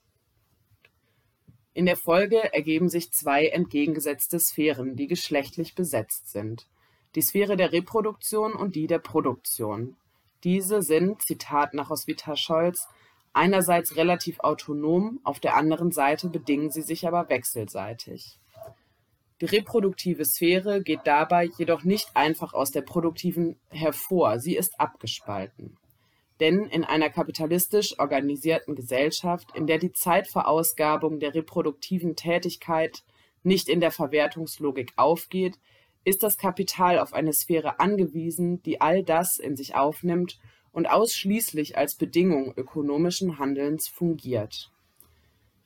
In 1.74 1.84
der 1.84 1.96
Folge 1.96 2.52
ergeben 2.54 2.88
sich 2.88 3.12
zwei 3.12 3.46
entgegengesetzte 3.48 4.40
Sphären, 4.40 4.96
die 4.96 5.06
geschlechtlich 5.06 5.74
besetzt 5.74 6.32
sind 6.32 6.66
die 7.16 7.22
Sphäre 7.22 7.56
der 7.56 7.72
Reproduktion 7.72 8.52
und 8.52 8.76
die 8.76 8.86
der 8.86 8.98
Produktion. 8.98 9.96
Diese 10.44 10.82
sind, 10.82 11.22
Zitat 11.22 11.74
nach 11.74 11.90
Roswitha 11.90 12.36
Scholz, 12.36 12.86
einerseits 13.32 13.96
relativ 13.96 14.38
autonom, 14.40 15.18
auf 15.24 15.40
der 15.40 15.56
anderen 15.56 15.90
Seite 15.90 16.28
bedingen 16.28 16.70
sie 16.70 16.82
sich 16.82 17.06
aber 17.08 17.28
wechselseitig. 17.28 18.38
Die 19.40 19.46
reproduktive 19.46 20.24
Sphäre 20.24 20.82
geht 20.82 21.00
dabei 21.04 21.50
jedoch 21.58 21.84
nicht 21.84 22.08
einfach 22.14 22.54
aus 22.54 22.70
der 22.70 22.82
produktiven 22.82 23.58
hervor, 23.70 24.38
sie 24.38 24.56
ist 24.56 24.78
abgespalten. 24.78 25.76
Denn 26.40 26.66
in 26.66 26.84
einer 26.84 27.08
kapitalistisch 27.08 27.98
organisierten 27.98 28.74
Gesellschaft, 28.74 29.48
in 29.54 29.66
der 29.66 29.78
die 29.78 29.92
Zeitverausgabung 29.92 31.18
der 31.18 31.34
reproduktiven 31.34 32.14
Tätigkeit 32.14 33.02
nicht 33.42 33.68
in 33.68 33.80
der 33.80 33.90
Verwertungslogik 33.90 34.92
aufgeht, 34.96 35.58
ist 36.06 36.22
das 36.22 36.38
Kapital 36.38 37.00
auf 37.00 37.12
eine 37.12 37.32
Sphäre 37.32 37.80
angewiesen, 37.80 38.62
die 38.62 38.80
all 38.80 39.02
das 39.02 39.38
in 39.38 39.56
sich 39.56 39.74
aufnimmt 39.74 40.38
und 40.70 40.86
ausschließlich 40.86 41.76
als 41.76 41.96
Bedingung 41.96 42.54
ökonomischen 42.56 43.40
Handelns 43.40 43.88
fungiert. 43.88 44.70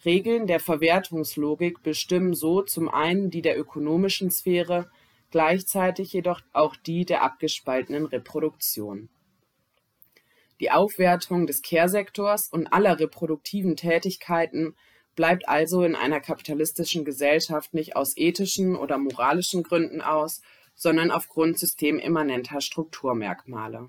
Regeln 0.03 0.47
der 0.47 0.59
Verwertungslogik 0.59 1.83
bestimmen 1.83 2.33
so 2.33 2.63
zum 2.63 2.89
einen 2.89 3.29
die 3.29 3.43
der 3.43 3.59
ökonomischen 3.59 4.31
Sphäre, 4.31 4.91
gleichzeitig 5.31 6.15
jedoch 6.15 6.41
auch 6.55 6.75
die 6.75 7.05
der 7.05 7.23
abgespaltenen 7.23 8.07
Reproduktion. 8.07 9.11
Die 10.59 10.71
Aufwertung 10.71 11.47
des 11.47 11.61
Kehrsektors 11.61 12.49
und 12.49 12.73
aller 12.73 12.99
reproduktiven 12.99 13.77
Tätigkeiten 13.77 14.75
bleibt 15.17 15.49
also 15.49 15.85
in 15.85 15.95
einer 15.95 16.21
kapitalistischen 16.21 17.05
Gesellschaft 17.05 17.75
nicht 17.75 17.97
aus 17.97 18.17
ethischen 18.17 18.77
oder 18.77 18.99
moralischen 18.99 19.63
Gründen 19.63 20.01
aus, 20.01 20.41
sondern 20.75 21.11
aufgrund 21.11 21.59
systemimmanenter 21.59 22.61
Strukturmerkmale. 22.61 23.89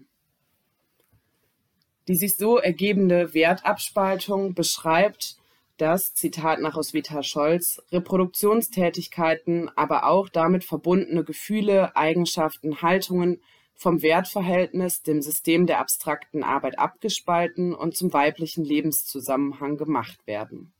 Die 2.07 2.15
sich 2.15 2.35
so 2.35 2.57
ergebende 2.57 3.33
Wertabspaltung 3.33 4.53
beschreibt, 4.53 5.37
dass, 5.77 6.13
Zitat 6.13 6.59
nach 6.59 6.75
Oswita 6.75 7.23
Scholz, 7.23 7.81
Reproduktionstätigkeiten, 7.91 9.69
aber 9.75 10.05
auch 10.05 10.29
damit 10.29 10.63
verbundene 10.63 11.23
Gefühle, 11.23 11.95
Eigenschaften, 11.95 12.81
Haltungen 12.81 13.41
vom 13.73 14.03
Wertverhältnis, 14.03 15.01
dem 15.01 15.21
System 15.21 15.65
der 15.65 15.79
abstrakten 15.79 16.43
Arbeit 16.43 16.77
abgespalten 16.77 17.73
und 17.73 17.97
zum 17.97 18.13
weiblichen 18.13 18.63
Lebenszusammenhang 18.63 19.77
gemacht 19.77 20.27
werden. 20.27 20.71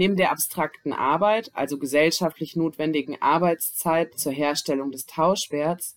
Neben 0.00 0.16
der 0.16 0.32
abstrakten 0.32 0.94
Arbeit, 0.94 1.50
also 1.52 1.78
gesellschaftlich 1.78 2.56
notwendigen 2.56 3.20
Arbeitszeit 3.20 4.18
zur 4.18 4.32
Herstellung 4.32 4.92
des 4.92 5.04
Tauschwerts, 5.04 5.94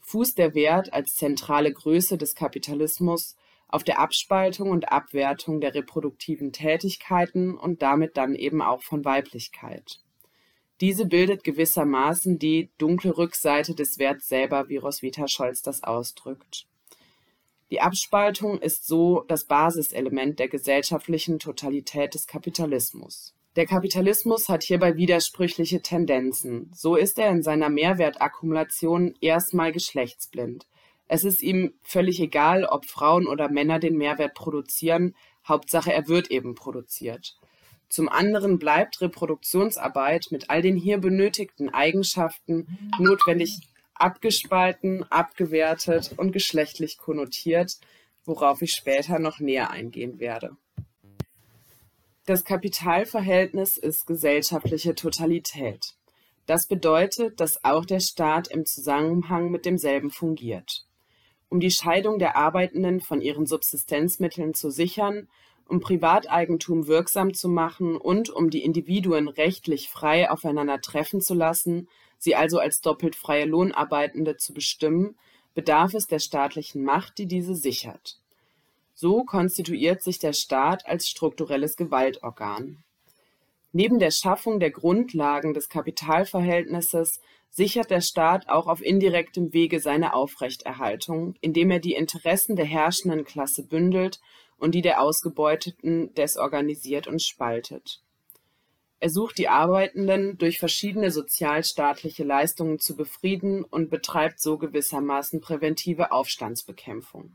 fußt 0.00 0.38
der 0.38 0.56
Wert 0.56 0.92
als 0.92 1.14
zentrale 1.14 1.72
Größe 1.72 2.18
des 2.18 2.34
Kapitalismus 2.34 3.36
auf 3.68 3.84
der 3.84 4.00
Abspaltung 4.00 4.70
und 4.70 4.90
Abwertung 4.90 5.60
der 5.60 5.72
reproduktiven 5.72 6.50
Tätigkeiten 6.50 7.56
und 7.56 7.80
damit 7.80 8.16
dann 8.16 8.34
eben 8.34 8.60
auch 8.60 8.82
von 8.82 9.04
Weiblichkeit. 9.04 10.00
Diese 10.80 11.06
bildet 11.06 11.44
gewissermaßen 11.44 12.40
die 12.40 12.70
dunkle 12.76 13.16
Rückseite 13.16 13.76
des 13.76 14.00
Werts 14.00 14.26
selber, 14.26 14.68
wie 14.68 14.78
Roswitha 14.78 15.28
Scholz 15.28 15.62
das 15.62 15.84
ausdrückt. 15.84 16.66
Die 17.70 17.80
Abspaltung 17.80 18.58
ist 18.58 18.84
so 18.84 19.24
das 19.28 19.44
Basiselement 19.44 20.40
der 20.40 20.48
gesellschaftlichen 20.48 21.38
Totalität 21.38 22.14
des 22.14 22.26
Kapitalismus. 22.26 23.33
Der 23.56 23.66
Kapitalismus 23.66 24.48
hat 24.48 24.64
hierbei 24.64 24.96
widersprüchliche 24.96 25.80
Tendenzen. 25.80 26.72
So 26.74 26.96
ist 26.96 27.20
er 27.20 27.30
in 27.30 27.42
seiner 27.42 27.68
Mehrwertakkumulation 27.68 29.14
erstmal 29.20 29.70
geschlechtsblind. 29.70 30.66
Es 31.06 31.22
ist 31.22 31.40
ihm 31.40 31.74
völlig 31.82 32.18
egal, 32.20 32.64
ob 32.64 32.86
Frauen 32.86 33.28
oder 33.28 33.48
Männer 33.48 33.78
den 33.78 33.96
Mehrwert 33.96 34.34
produzieren, 34.34 35.14
Hauptsache 35.46 35.92
er 35.92 36.08
wird 36.08 36.30
eben 36.32 36.54
produziert. 36.56 37.36
Zum 37.88 38.08
anderen 38.08 38.58
bleibt 38.58 39.00
Reproduktionsarbeit 39.00 40.28
mit 40.30 40.50
all 40.50 40.62
den 40.62 40.76
hier 40.76 40.98
benötigten 40.98 41.68
Eigenschaften 41.68 42.66
notwendig 42.98 43.60
abgespalten, 43.94 45.04
abgewertet 45.12 46.12
und 46.16 46.32
geschlechtlich 46.32 46.98
konnotiert, 46.98 47.78
worauf 48.24 48.62
ich 48.62 48.72
später 48.72 49.20
noch 49.20 49.38
näher 49.38 49.70
eingehen 49.70 50.18
werde. 50.18 50.56
Das 52.26 52.44
Kapitalverhältnis 52.44 53.76
ist 53.76 54.06
gesellschaftliche 54.06 54.94
Totalität. 54.94 55.94
Das 56.46 56.66
bedeutet, 56.66 57.40
dass 57.40 57.64
auch 57.64 57.84
der 57.84 58.00
Staat 58.00 58.48
im 58.48 58.66
Zusammenhang 58.66 59.50
mit 59.50 59.64
demselben 59.64 60.10
fungiert 60.10 60.86
um 61.54 61.60
die 61.60 61.70
Scheidung 61.70 62.18
der 62.18 62.36
Arbeitenden 62.36 63.00
von 63.00 63.20
ihren 63.20 63.46
Subsistenzmitteln 63.46 64.54
zu 64.54 64.70
sichern, 64.70 65.28
um 65.68 65.78
Privateigentum 65.78 66.88
wirksam 66.88 67.32
zu 67.32 67.48
machen 67.48 67.96
und 67.96 68.28
um 68.28 68.50
die 68.50 68.64
Individuen 68.64 69.28
rechtlich 69.28 69.88
frei 69.88 70.28
aufeinander 70.30 70.80
treffen 70.80 71.20
zu 71.20 71.32
lassen, 71.32 71.88
sie 72.18 72.34
also 72.34 72.58
als 72.58 72.80
doppelt 72.80 73.14
freie 73.14 73.44
Lohnarbeitende 73.44 74.36
zu 74.36 74.52
bestimmen, 74.52 75.16
bedarf 75.54 75.94
es 75.94 76.08
der 76.08 76.18
staatlichen 76.18 76.82
Macht, 76.82 77.18
die 77.18 77.26
diese 77.26 77.54
sichert. 77.54 78.18
So 78.94 79.24
konstituiert 79.24 80.02
sich 80.02 80.18
der 80.18 80.32
Staat 80.32 80.86
als 80.86 81.08
strukturelles 81.08 81.76
Gewaltorgan. 81.76 82.84
Neben 83.72 83.98
der 83.98 84.12
Schaffung 84.12 84.60
der 84.60 84.70
Grundlagen 84.70 85.52
des 85.52 85.68
Kapitalverhältnisses 85.68 87.20
sichert 87.50 87.90
der 87.90 88.00
Staat 88.00 88.48
auch 88.48 88.68
auf 88.68 88.80
indirektem 88.80 89.52
Wege 89.52 89.80
seine 89.80 90.14
Aufrechterhaltung, 90.14 91.34
indem 91.40 91.72
er 91.72 91.80
die 91.80 91.94
Interessen 91.94 92.54
der 92.54 92.66
herrschenden 92.66 93.24
Klasse 93.24 93.64
bündelt 93.64 94.20
und 94.58 94.76
die 94.76 94.82
der 94.82 95.00
Ausgebeuteten 95.00 96.14
desorganisiert 96.14 97.08
und 97.08 97.20
spaltet. 97.20 98.00
Er 99.00 99.10
sucht 99.10 99.38
die 99.38 99.48
Arbeitenden 99.48 100.38
durch 100.38 100.58
verschiedene 100.58 101.10
sozialstaatliche 101.10 102.24
Leistungen 102.24 102.78
zu 102.78 102.96
befrieden 102.96 103.64
und 103.64 103.90
betreibt 103.90 104.40
so 104.40 104.56
gewissermaßen 104.56 105.40
präventive 105.40 106.10
Aufstandsbekämpfung. 106.10 107.34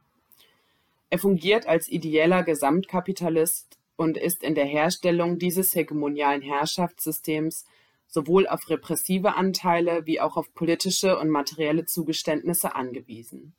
Er 1.09 1.19
fungiert 1.19 1.67
als 1.67 1.89
ideeller 1.89 2.43
Gesamtkapitalist 2.43 3.79
und 3.95 4.17
ist 4.17 4.43
in 4.43 4.55
der 4.55 4.65
Herstellung 4.65 5.39
dieses 5.39 5.73
hegemonialen 5.75 6.41
Herrschaftssystems 6.41 7.65
sowohl 8.07 8.47
auf 8.47 8.69
repressive 8.69 9.35
Anteile 9.35 10.05
wie 10.05 10.19
auch 10.19 10.37
auf 10.37 10.53
politische 10.53 11.17
und 11.19 11.29
materielle 11.29 11.85
Zugeständnisse 11.85 12.75
angewiesen. 12.75 13.53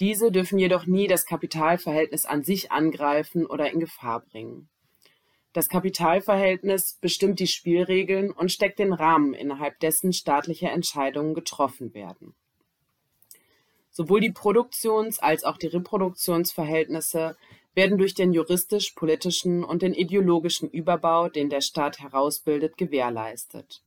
Diese 0.00 0.32
dürfen 0.32 0.58
jedoch 0.58 0.86
nie 0.86 1.06
das 1.06 1.26
Kapitalverhältnis 1.26 2.24
an 2.24 2.42
sich 2.42 2.72
angreifen 2.72 3.46
oder 3.46 3.70
in 3.70 3.80
Gefahr 3.80 4.20
bringen. 4.20 4.68
Das 5.52 5.68
Kapitalverhältnis 5.68 6.98
bestimmt 7.00 7.40
die 7.40 7.46
Spielregeln 7.46 8.30
und 8.30 8.52
steckt 8.52 8.78
den 8.78 8.92
Rahmen, 8.92 9.34
innerhalb 9.34 9.78
dessen 9.80 10.12
staatliche 10.12 10.68
Entscheidungen 10.68 11.34
getroffen 11.34 11.92
werden. 11.92 12.34
Sowohl 13.90 14.20
die 14.20 14.32
Produktions- 14.32 15.18
als 15.18 15.44
auch 15.44 15.58
die 15.58 15.66
Reproduktionsverhältnisse 15.66 17.36
werden 17.74 17.98
durch 17.98 18.14
den 18.14 18.32
juristisch-politischen 18.32 19.64
und 19.64 19.82
den 19.82 19.94
ideologischen 19.94 20.68
Überbau, 20.70 21.28
den 21.28 21.50
der 21.50 21.60
Staat 21.60 22.00
herausbildet, 22.00 22.76
gewährleistet. 22.76 23.82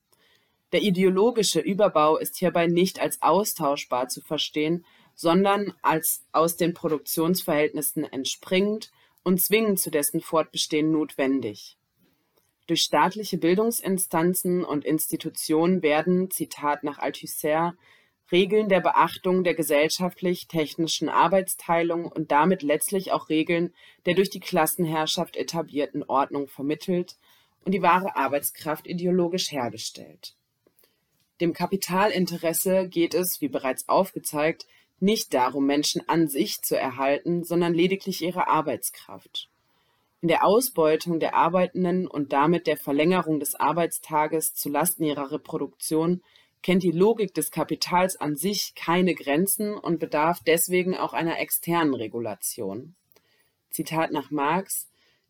Der 0.71 0.81
ideologische 0.81 1.59
Überbau 1.59 2.17
ist 2.17 2.37
hierbei 2.37 2.67
nicht 2.67 2.99
als 2.99 3.21
austauschbar 3.21 4.07
zu 4.07 4.21
verstehen, 4.21 4.85
sondern 5.15 5.73
als 5.81 6.23
aus 6.31 6.57
den 6.57 6.73
Produktionsverhältnissen 6.73 8.03
entspringend 8.05 8.91
und 9.23 9.39
zwingend 9.39 9.79
zu 9.79 9.91
dessen 9.91 10.21
Fortbestehen 10.21 10.91
notwendig. 10.91 11.77
Durch 12.67 12.81
staatliche 12.81 13.37
Bildungsinstanzen 13.37 14.63
und 14.63 14.85
Institutionen 14.85 15.83
werden, 15.83 16.31
Zitat 16.31 16.83
nach 16.83 16.97
Althusser, 16.97 17.75
Regeln 18.33 18.67
der 18.67 18.81
Beachtung 18.81 19.43
der 19.43 19.53
gesellschaftlich-technischen 19.53 21.07
Arbeitsteilung 21.07 22.07
und 22.07 22.31
damit 22.31 22.63
letztlich 22.63 23.11
auch 23.11 23.29
Regeln 23.29 23.75
der 24.07 24.15
durch 24.15 24.31
die 24.31 24.39
Klassenherrschaft 24.39 25.37
etablierten 25.37 26.03
Ordnung 26.03 26.47
vermittelt 26.47 27.15
und 27.63 27.73
die 27.73 27.83
wahre 27.83 28.15
Arbeitskraft 28.15 28.87
ideologisch 28.87 29.51
hergestellt. 29.51 30.35
Dem 31.41 31.53
Kapitalinteresse 31.53 32.89
geht 32.89 33.13
es, 33.13 33.39
wie 33.39 33.49
bereits 33.49 33.87
aufgezeigt, 33.87 34.65
nicht 34.99 35.35
darum, 35.35 35.67
Menschen 35.67 36.01
an 36.09 36.27
sich 36.27 36.61
zu 36.63 36.75
erhalten, 36.75 37.43
sondern 37.43 37.75
lediglich 37.75 38.23
ihre 38.23 38.47
Arbeitskraft. 38.47 39.49
In 40.21 40.27
der 40.27 40.43
Ausbeutung 40.43 41.19
der 41.19 41.35
Arbeitenden 41.35 42.07
und 42.07 42.33
damit 42.33 42.65
der 42.65 42.77
Verlängerung 42.77 43.39
des 43.39 43.53
Arbeitstages 43.53 44.55
zu 44.55 44.69
Lasten 44.69 45.03
ihrer 45.03 45.31
Reproduktion 45.31 46.23
kennt 46.63 46.83
die 46.83 46.91
Logik 46.91 47.33
des 47.33 47.51
Kapitals 47.51 48.15
an 48.15 48.35
sich 48.35 48.73
keine 48.75 49.13
Grenzen 49.13 49.75
und 49.75 49.99
bedarf 49.99 50.39
deswegen 50.45 50.95
auch 50.95 51.13
einer 51.13 51.39
externen 51.39 51.93
Regulation. 51.93 52.95
Zitat 53.69 54.11
nach 54.11 54.31
Marx 54.31 54.87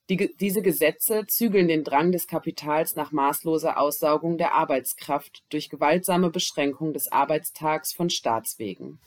die, 0.09 0.35
diese 0.35 0.61
Gesetze 0.61 1.25
zügeln 1.27 1.69
den 1.69 1.83
Drang 1.83 2.11
des 2.11 2.27
Kapitals 2.27 2.95
nach 2.95 3.11
maßloser 3.11 3.79
Aussaugung 3.79 4.37
der 4.37 4.53
Arbeitskraft 4.53 5.43
durch 5.49 5.69
gewaltsame 5.69 6.29
Beschränkung 6.29 6.93
des 6.93 7.11
Arbeitstags 7.11 7.93
von 7.93 8.09
Staatswegen. 8.09 8.99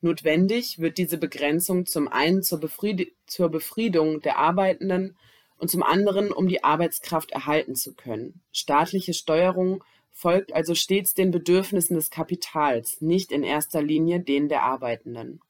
Notwendig 0.00 0.78
wird 0.78 0.98
diese 0.98 1.18
Begrenzung 1.18 1.84
zum 1.84 2.08
einen 2.08 2.42
zur, 2.42 2.58
Befried 2.58 3.12
zur 3.26 3.50
Befriedung 3.50 4.22
der 4.22 4.38
Arbeitenden 4.38 5.16
und 5.58 5.70
zum 5.70 5.82
anderen, 5.82 6.32
um 6.32 6.48
die 6.48 6.64
Arbeitskraft 6.64 7.32
erhalten 7.32 7.74
zu 7.74 7.94
können. 7.94 8.40
Staatliche 8.52 9.12
Steuerung 9.14 9.84
folgt 10.16 10.54
also 10.54 10.74
stets 10.74 11.12
den 11.12 11.30
Bedürfnissen 11.30 11.94
des 11.94 12.08
Kapitals, 12.08 13.02
nicht 13.02 13.30
in 13.30 13.42
erster 13.42 13.82
Linie 13.82 14.18
denen 14.18 14.48
der 14.48 14.62
Arbeitenden. 14.62 15.40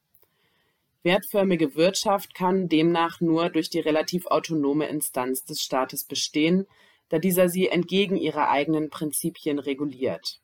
Wertförmige 1.03 1.75
Wirtschaft 1.75 2.35
kann 2.35 2.67
demnach 2.67 3.21
nur 3.21 3.49
durch 3.49 3.69
die 3.69 3.79
relativ 3.79 4.25
autonome 4.25 4.87
Instanz 4.87 5.45
des 5.45 5.61
Staates 5.61 6.03
bestehen, 6.03 6.67
da 7.07 7.17
dieser 7.17 7.47
sie 7.47 7.69
entgegen 7.69 8.17
ihrer 8.17 8.49
eigenen 8.49 8.89
Prinzipien 8.89 9.57
reguliert. 9.57 10.41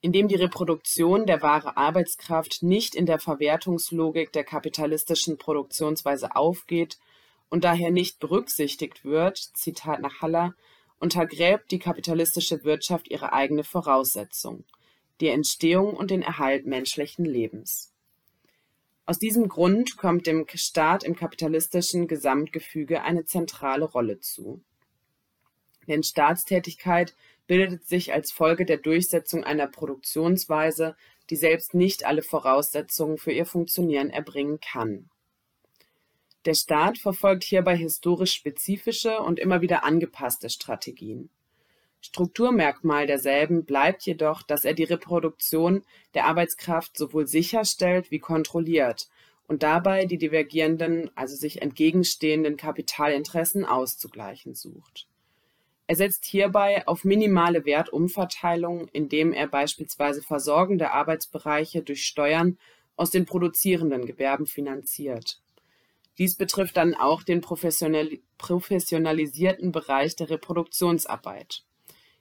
Indem 0.00 0.28
die 0.28 0.36
Reproduktion 0.36 1.26
der 1.26 1.42
wahre 1.42 1.76
Arbeitskraft 1.76 2.62
nicht 2.62 2.94
in 2.94 3.04
der 3.04 3.18
Verwertungslogik 3.18 4.32
der 4.32 4.44
kapitalistischen 4.44 5.36
Produktionsweise 5.36 6.34
aufgeht 6.34 6.98
und 7.50 7.64
daher 7.64 7.90
nicht 7.90 8.20
berücksichtigt 8.20 9.04
wird, 9.04 9.36
Zitat 9.36 10.00
nach 10.00 10.22
Haller, 10.22 10.54
untergräbt 11.04 11.70
die 11.70 11.78
kapitalistische 11.78 12.64
Wirtschaft 12.64 13.10
ihre 13.10 13.34
eigene 13.34 13.62
Voraussetzung, 13.62 14.64
die 15.20 15.28
Entstehung 15.28 15.92
und 15.94 16.10
den 16.10 16.22
Erhalt 16.22 16.64
menschlichen 16.64 17.26
Lebens. 17.26 17.92
Aus 19.04 19.18
diesem 19.18 19.48
Grund 19.48 19.98
kommt 19.98 20.26
dem 20.26 20.46
Staat 20.54 21.04
im 21.04 21.14
kapitalistischen 21.14 22.08
Gesamtgefüge 22.08 23.02
eine 23.02 23.26
zentrale 23.26 23.84
Rolle 23.84 24.20
zu. 24.20 24.62
Denn 25.86 26.02
Staatstätigkeit 26.02 27.14
bildet 27.46 27.86
sich 27.86 28.14
als 28.14 28.32
Folge 28.32 28.64
der 28.64 28.78
Durchsetzung 28.78 29.44
einer 29.44 29.66
Produktionsweise, 29.66 30.96
die 31.28 31.36
selbst 31.36 31.74
nicht 31.74 32.06
alle 32.06 32.22
Voraussetzungen 32.22 33.18
für 33.18 33.32
ihr 33.32 33.44
Funktionieren 33.44 34.08
erbringen 34.08 34.58
kann. 34.58 35.10
Der 36.44 36.54
Staat 36.54 36.98
verfolgt 36.98 37.44
hierbei 37.44 37.76
historisch 37.76 38.34
spezifische 38.34 39.20
und 39.20 39.38
immer 39.38 39.62
wieder 39.62 39.84
angepasste 39.84 40.50
Strategien. 40.50 41.30
Strukturmerkmal 42.02 43.06
derselben 43.06 43.64
bleibt 43.64 44.02
jedoch, 44.02 44.42
dass 44.42 44.66
er 44.66 44.74
die 44.74 44.84
Reproduktion 44.84 45.84
der 46.12 46.26
Arbeitskraft 46.26 46.98
sowohl 46.98 47.26
sicherstellt 47.26 48.10
wie 48.10 48.18
kontrolliert 48.18 49.08
und 49.46 49.62
dabei 49.62 50.04
die 50.04 50.18
divergierenden, 50.18 51.10
also 51.14 51.34
sich 51.34 51.62
entgegenstehenden 51.62 52.58
Kapitalinteressen 52.58 53.64
auszugleichen 53.64 54.54
sucht. 54.54 55.08
Er 55.86 55.96
setzt 55.96 56.26
hierbei 56.26 56.86
auf 56.86 57.04
minimale 57.04 57.64
Wertumverteilung, 57.64 58.88
indem 58.88 59.32
er 59.32 59.46
beispielsweise 59.46 60.20
versorgende 60.20 60.92
Arbeitsbereiche 60.92 61.82
durch 61.82 62.04
Steuern 62.04 62.58
aus 62.96 63.10
den 63.10 63.24
produzierenden 63.24 64.04
Gewerben 64.06 64.46
finanziert. 64.46 65.42
Dies 66.18 66.36
betrifft 66.36 66.76
dann 66.76 66.94
auch 66.94 67.22
den 67.22 67.40
professionalisierten 67.40 69.72
Bereich 69.72 70.16
der 70.16 70.30
Reproduktionsarbeit. 70.30 71.64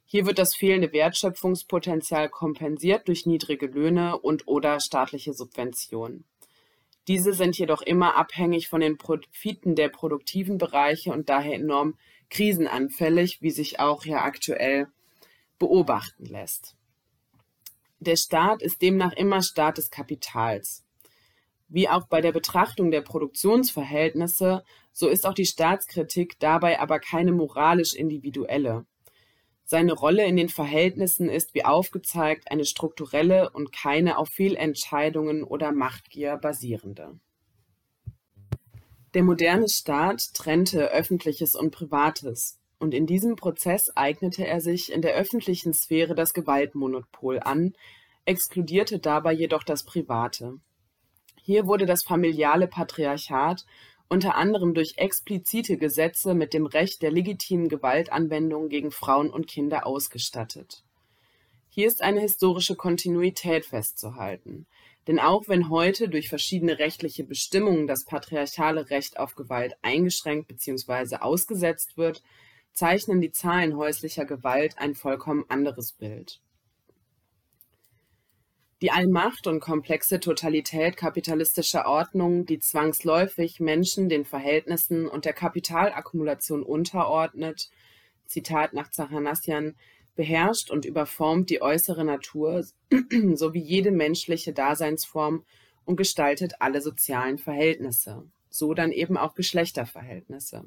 Hier 0.05 0.25
wird 0.25 0.39
das 0.39 0.55
fehlende 0.55 0.93
Wertschöpfungspotenzial 0.93 2.29
kompensiert 2.29 3.07
durch 3.07 3.25
niedrige 3.25 3.67
Löhne 3.67 4.19
und 4.19 4.47
oder 4.47 4.79
staatliche 4.79 5.33
Subventionen. 5.33 6.25
Diese 7.07 7.33
sind 7.33 7.57
jedoch 7.57 7.81
immer 7.81 8.15
abhängig 8.15 8.69
von 8.69 8.81
den 8.81 8.97
Profiten 8.97 9.75
der 9.75 9.89
produktiven 9.89 10.57
Bereiche 10.57 11.11
und 11.11 11.29
daher 11.29 11.55
enorm 11.55 11.97
krisenanfällig, 12.29 13.41
wie 13.41 13.51
sich 13.51 13.79
auch 13.79 14.05
ja 14.05 14.23
aktuell 14.23 14.87
beobachten 15.59 16.25
lässt. 16.25 16.75
Der 17.99 18.15
Staat 18.15 18.61
ist 18.61 18.81
demnach 18.81 19.13
immer 19.13 19.41
Staat 19.41 19.77
des 19.77 19.89
Kapitals. 19.89 20.83
Wie 21.73 21.89
auch 21.89 22.05
bei 22.05 22.21
der 22.21 22.31
Betrachtung 22.31 22.91
der 22.91 23.01
Produktionsverhältnisse, 23.01 24.63
so 24.91 25.07
ist 25.07 25.25
auch 25.25 25.33
die 25.33 25.47
Staatskritik 25.47 26.39
dabei 26.39 26.79
aber 26.79 26.99
keine 26.99 27.31
moralisch 27.31 27.95
individuelle. 27.95 28.85
Seine 29.65 29.93
Rolle 29.93 30.23
in 30.23 30.37
den 30.37 30.49
Verhältnissen 30.49 31.29
ist, 31.29 31.55
wie 31.55 31.65
aufgezeigt, 31.65 32.51
eine 32.51 32.65
strukturelle 32.65 33.49
und 33.49 33.71
keine 33.71 34.19
auf 34.19 34.29
Fehlentscheidungen 34.29 35.43
oder 35.43 35.71
Machtgier 35.71 36.37
basierende. 36.37 37.17
Der 39.15 39.23
moderne 39.23 39.67
Staat 39.67 40.35
trennte 40.35 40.91
Öffentliches 40.91 41.55
und 41.55 41.71
Privates, 41.71 42.59
und 42.77 42.93
in 42.93 43.07
diesem 43.07 43.35
Prozess 43.35 43.89
eignete 43.95 44.45
er 44.45 44.61
sich 44.61 44.91
in 44.91 45.01
der 45.01 45.15
öffentlichen 45.15 45.73
Sphäre 45.73 46.13
das 46.13 46.35
Gewaltmonopol 46.35 47.39
an, 47.39 47.73
exkludierte 48.25 48.99
dabei 48.99 49.33
jedoch 49.33 49.63
das 49.63 49.83
Private. 49.83 50.59
Hier 51.45 51.67
wurde 51.67 51.85
das 51.85 52.03
familiale 52.03 52.67
Patriarchat 52.67 53.65
unter 54.07 54.35
anderem 54.35 54.73
durch 54.73 54.93
explizite 54.95 55.77
Gesetze 55.77 56.33
mit 56.33 56.53
dem 56.53 56.65
Recht 56.65 57.01
der 57.01 57.11
legitimen 57.11 57.67
Gewaltanwendung 57.67 58.69
gegen 58.69 58.91
Frauen 58.91 59.29
und 59.29 59.47
Kinder 59.47 59.85
ausgestattet. 59.85 60.83
Hier 61.67 61.87
ist 61.87 62.01
eine 62.01 62.21
historische 62.21 62.75
Kontinuität 62.75 63.65
festzuhalten. 63.65 64.67
Denn 65.07 65.19
auch 65.19 65.49
wenn 65.49 65.69
heute 65.69 66.07
durch 66.07 66.29
verschiedene 66.29 66.79
rechtliche 66.79 67.25
Bestimmungen 67.25 67.87
das 67.87 68.05
patriarchale 68.05 68.89
Recht 68.89 69.19
auf 69.19 69.35
Gewalt 69.35 69.73
eingeschränkt 69.81 70.47
bzw. 70.47 71.17
ausgesetzt 71.17 71.97
wird, 71.97 72.23
zeichnen 72.71 73.19
die 73.19 73.31
Zahlen 73.31 73.75
häuslicher 73.75 74.23
Gewalt 74.23 74.77
ein 74.77 74.95
vollkommen 74.95 75.43
anderes 75.49 75.91
Bild. 75.91 76.39
Die 78.83 78.91
Allmacht 78.91 79.47
und 79.47 79.61
komplexe 79.61 80.19
Totalität 80.19 80.97
kapitalistischer 80.97 81.87
Ordnung, 81.87 82.45
die 82.45 82.59
zwangsläufig 82.59 83.61
Menschen 83.61 84.09
den 84.09 84.25
Verhältnissen 84.25 85.07
und 85.07 85.23
der 85.23 85.31
Kapitalakkumulation 85.31 86.63
unterordnet, 86.63 87.69
Zitat 88.25 88.73
nach 88.73 88.91
Zachanassian, 88.91 89.77
beherrscht 90.17 90.69
und 90.69 90.83
überformt 90.83 91.49
die 91.49 91.61
äußere 91.61 92.03
Natur 92.03 92.65
sowie 93.35 93.61
jede 93.61 93.91
menschliche 93.91 94.51
Daseinsform 94.51 95.45
und 95.85 95.95
gestaltet 95.95 96.55
alle 96.59 96.81
sozialen 96.81 97.37
Verhältnisse, 97.37 98.25
so 98.49 98.73
dann 98.73 98.91
eben 98.91 99.15
auch 99.15 99.33
Geschlechterverhältnisse. 99.33 100.65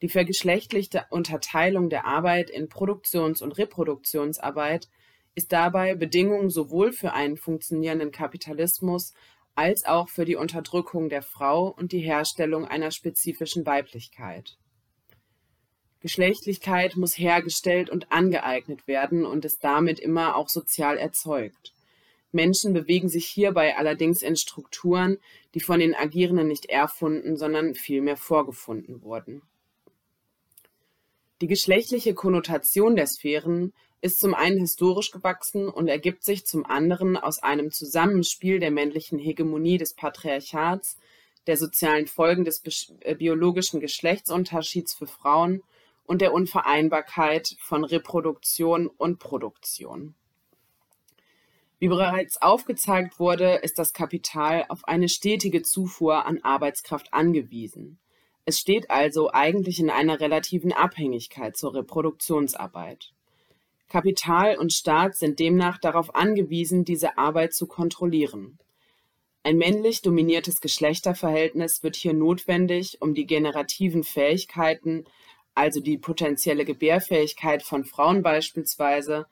Die 0.00 0.08
vergeschlechtlichte 0.08 1.04
Unterteilung 1.10 1.90
der 1.90 2.06
Arbeit 2.06 2.48
in 2.48 2.70
Produktions- 2.70 3.42
und 3.42 3.58
Reproduktionsarbeit 3.58 4.88
ist 5.34 5.52
dabei 5.52 5.94
Bedingung 5.94 6.50
sowohl 6.50 6.92
für 6.92 7.12
einen 7.12 7.36
funktionierenden 7.36 8.12
Kapitalismus 8.12 9.12
als 9.54 9.84
auch 9.84 10.08
für 10.08 10.24
die 10.24 10.36
Unterdrückung 10.36 11.08
der 11.08 11.22
Frau 11.22 11.68
und 11.68 11.92
die 11.92 12.00
Herstellung 12.00 12.64
einer 12.66 12.90
spezifischen 12.90 13.66
Weiblichkeit. 13.66 14.56
Geschlechtlichkeit 16.00 16.96
muss 16.96 17.16
hergestellt 17.16 17.88
und 17.88 18.12
angeeignet 18.12 18.86
werden 18.86 19.24
und 19.24 19.44
ist 19.44 19.64
damit 19.64 19.98
immer 19.98 20.36
auch 20.36 20.48
sozial 20.48 20.98
erzeugt. 20.98 21.72
Menschen 22.30 22.74
bewegen 22.74 23.08
sich 23.08 23.26
hierbei 23.26 23.76
allerdings 23.76 24.20
in 24.20 24.36
Strukturen, 24.36 25.18
die 25.54 25.60
von 25.60 25.80
den 25.80 25.94
Agierenden 25.94 26.48
nicht 26.48 26.66
erfunden, 26.66 27.36
sondern 27.36 27.74
vielmehr 27.74 28.16
vorgefunden 28.16 29.02
wurden. 29.02 29.40
Die 31.40 31.46
geschlechtliche 31.46 32.12
Konnotation 32.12 32.96
der 32.96 33.06
Sphären 33.06 33.72
ist 34.00 34.20
zum 34.20 34.34
einen 34.34 34.58
historisch 34.58 35.10
gewachsen 35.10 35.68
und 35.68 35.88
ergibt 35.88 36.24
sich 36.24 36.46
zum 36.46 36.66
anderen 36.66 37.16
aus 37.16 37.42
einem 37.42 37.70
Zusammenspiel 37.70 38.60
der 38.60 38.70
männlichen 38.70 39.18
Hegemonie 39.18 39.78
des 39.78 39.94
Patriarchats, 39.94 40.98
der 41.46 41.56
sozialen 41.56 42.06
Folgen 42.06 42.44
des 42.44 42.62
äh, 43.00 43.14
biologischen 43.14 43.80
Geschlechtsunterschieds 43.80 44.94
für 44.94 45.06
Frauen 45.06 45.62
und 46.04 46.20
der 46.20 46.32
Unvereinbarkeit 46.32 47.56
von 47.60 47.84
Reproduktion 47.84 48.88
und 48.88 49.18
Produktion. 49.18 50.14
Wie 51.78 51.88
bereits 51.88 52.40
aufgezeigt 52.40 53.18
wurde, 53.18 53.56
ist 53.56 53.78
das 53.78 53.92
Kapital 53.92 54.64
auf 54.68 54.86
eine 54.86 55.08
stetige 55.08 55.62
Zufuhr 55.62 56.24
an 56.24 56.40
Arbeitskraft 56.42 57.12
angewiesen. 57.12 57.98
Es 58.46 58.58
steht 58.58 58.90
also 58.90 59.30
eigentlich 59.32 59.80
in 59.80 59.90
einer 59.90 60.20
relativen 60.20 60.72
Abhängigkeit 60.72 61.56
zur 61.56 61.74
Reproduktionsarbeit. 61.74 63.12
Kapital 63.88 64.56
und 64.58 64.72
Staat 64.72 65.16
sind 65.16 65.38
demnach 65.38 65.78
darauf 65.78 66.14
angewiesen, 66.14 66.84
diese 66.84 67.18
Arbeit 67.18 67.54
zu 67.54 67.66
kontrollieren. 67.66 68.58
Ein 69.42 69.58
männlich 69.58 70.00
dominiertes 70.00 70.60
Geschlechterverhältnis 70.60 71.82
wird 71.82 71.96
hier 71.96 72.14
notwendig, 72.14 72.96
um 73.00 73.14
die 73.14 73.26
generativen 73.26 74.02
Fähigkeiten, 74.02 75.04
also 75.54 75.80
die 75.80 75.98
potenzielle 75.98 76.64
Gebärfähigkeit 76.64 77.62
von 77.62 77.84
Frauen 77.84 78.22
beispielsweise, 78.22 79.26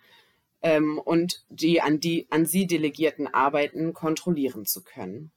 ähm, 0.62 0.98
und 0.98 1.44
die 1.48 1.80
an, 1.80 1.98
die 1.98 2.26
an 2.30 2.46
sie 2.46 2.66
delegierten 2.66 3.26
Arbeiten 3.26 3.92
kontrollieren 3.92 4.64
zu 4.64 4.82
können. 4.82 5.32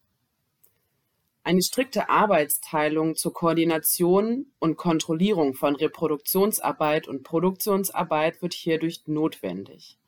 Eine 1.46 1.62
strikte 1.62 2.10
Arbeitsteilung 2.10 3.16
zur 3.16 3.32
Koordination 3.32 4.48
und 4.58 4.78
Kontrollierung 4.78 5.54
von 5.54 5.76
Reproduktionsarbeit 5.76 7.08
und 7.08 7.22
Produktionsarbeit 7.22 8.42
wird 8.42 8.56
hierdurch 8.56 9.04
notwendig. 9.06 10.00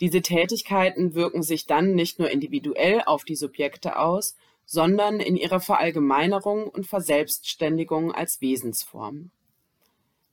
Diese 0.00 0.22
Tätigkeiten 0.22 1.16
wirken 1.16 1.42
sich 1.42 1.66
dann 1.66 1.96
nicht 1.96 2.20
nur 2.20 2.30
individuell 2.30 3.02
auf 3.06 3.24
die 3.24 3.34
Subjekte 3.34 3.98
aus, 3.98 4.36
sondern 4.64 5.18
in 5.18 5.36
ihrer 5.36 5.58
Verallgemeinerung 5.58 6.68
und 6.68 6.86
Verselbstständigung 6.86 8.12
als 8.12 8.40
Wesensform. 8.40 9.32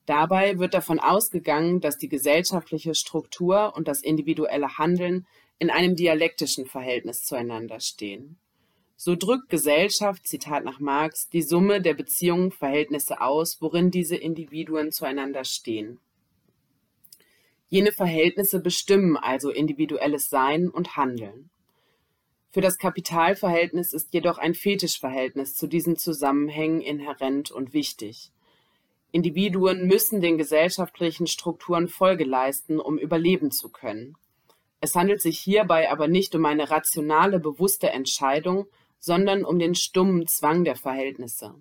Dabei 0.05 0.59
wird 0.59 0.75
davon 0.75 0.99
ausgegangen, 0.99 1.81
dass 1.81 1.97
die 1.97 2.07
gesellschaftliche 2.07 2.93
Struktur 2.93 3.73
und 3.75 3.87
das 3.87 4.03
individuelle 4.03 4.77
Handeln 4.77 5.25
in 5.57 5.71
einem 5.71 5.95
dialektischen 5.95 6.67
Verhältnis 6.67 7.25
zueinander 7.25 7.79
stehen. 7.79 8.37
So 9.01 9.15
drückt 9.15 9.47
Gesellschaft, 9.47 10.27
Zitat 10.27 10.65
nach 10.65 10.81
Marx, 10.81 11.29
die 11.29 11.41
Summe 11.41 11.81
der 11.81 11.93
Beziehungen, 11.93 12.51
Verhältnisse 12.51 13.21
aus, 13.21 13.61
worin 13.61 13.91
diese 13.91 14.17
Individuen 14.17 14.91
zueinander 14.91 15.45
stehen. 15.45 16.01
Jene 17.69 17.93
Verhältnisse 17.93 18.59
bestimmen 18.59 19.15
also 19.15 19.51
individuelles 19.51 20.29
Sein 20.29 20.67
und 20.67 20.97
Handeln. 20.97 21.49
Für 22.51 22.59
das 22.59 22.77
Kapitalverhältnis 22.77 23.93
ist 23.93 24.13
jedoch 24.13 24.37
ein 24.37 24.53
Fetischverhältnis 24.53 25.55
zu 25.55 25.67
diesen 25.67 25.95
Zusammenhängen 25.95 26.81
inhärent 26.81 27.51
und 27.51 27.71
wichtig. 27.71 28.33
Individuen 29.13 29.87
müssen 29.87 30.19
den 30.19 30.37
gesellschaftlichen 30.37 31.27
Strukturen 31.27 31.87
Folge 31.87 32.25
leisten, 32.25 32.81
um 32.81 32.97
überleben 32.97 33.51
zu 33.51 33.69
können. 33.69 34.17
Es 34.81 34.93
handelt 34.93 35.21
sich 35.21 35.39
hierbei 35.39 35.89
aber 35.89 36.09
nicht 36.09 36.35
um 36.35 36.43
eine 36.43 36.69
rationale, 36.69 37.39
bewusste 37.39 37.91
Entscheidung, 37.91 38.67
sondern 38.99 39.45
um 39.45 39.59
den 39.59 39.75
stummen 39.75 40.27
Zwang 40.27 40.63
der 40.63 40.75
Verhältnisse. 40.75 41.55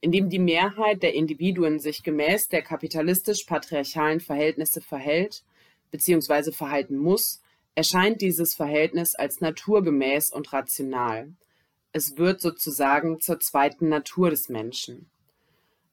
Indem 0.00 0.28
die 0.28 0.38
Mehrheit 0.38 1.02
der 1.02 1.14
Individuen 1.14 1.78
sich 1.78 2.02
gemäß 2.02 2.48
der 2.48 2.62
kapitalistisch-patriarchalen 2.62 4.20
Verhältnisse 4.20 4.80
verhält 4.80 5.44
bzw. 5.90 6.52
verhalten 6.52 6.96
muss, 6.96 7.40
erscheint 7.74 8.20
dieses 8.20 8.54
Verhältnis 8.54 9.14
als 9.14 9.40
naturgemäß 9.40 10.30
und 10.30 10.52
rational. 10.52 11.32
Es 11.92 12.16
wird 12.16 12.40
sozusagen 12.40 13.20
zur 13.20 13.40
zweiten 13.40 13.88
Natur 13.88 14.30
des 14.30 14.48
Menschen. 14.48 15.08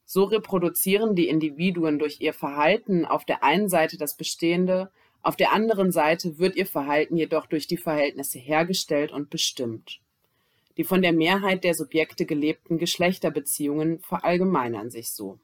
So 0.05 0.25
reproduzieren 0.25 1.15
die 1.15 1.29
Individuen 1.29 1.97
durch 1.97 2.19
ihr 2.19 2.33
Verhalten 2.33 3.05
auf 3.05 3.23
der 3.23 3.43
einen 3.43 3.69
Seite 3.69 3.97
das 3.97 4.17
Bestehende, 4.17 4.91
auf 5.23 5.35
der 5.35 5.53
anderen 5.53 5.91
Seite 5.91 6.39
wird 6.39 6.55
ihr 6.55 6.65
Verhalten 6.65 7.15
jedoch 7.15 7.45
durch 7.45 7.67
die 7.67 7.77
Verhältnisse 7.77 8.39
hergestellt 8.39 9.11
und 9.11 9.29
bestimmt. 9.29 10.01
Die 10.77 10.83
von 10.83 11.01
der 11.01 11.13
Mehrheit 11.13 11.63
der 11.63 11.73
Subjekte 11.73 12.25
gelebten 12.25 12.77
Geschlechterbeziehungen 12.77 13.99
verallgemeinern 13.99 14.89
sich 14.89 15.11
so. 15.11 15.39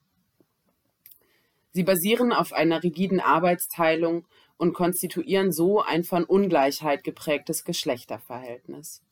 Sie 1.72 1.84
basieren 1.84 2.32
auf 2.32 2.54
einer 2.54 2.82
rigiden 2.84 3.20
Arbeitsteilung 3.20 4.26
und 4.58 4.74
konstituieren 4.74 5.52
so 5.52 5.82
ein 5.82 6.04
von 6.04 6.24
Ungleichheit 6.24 7.04
geprägtes 7.04 7.64
Geschlechterverhältnis. 7.64 9.04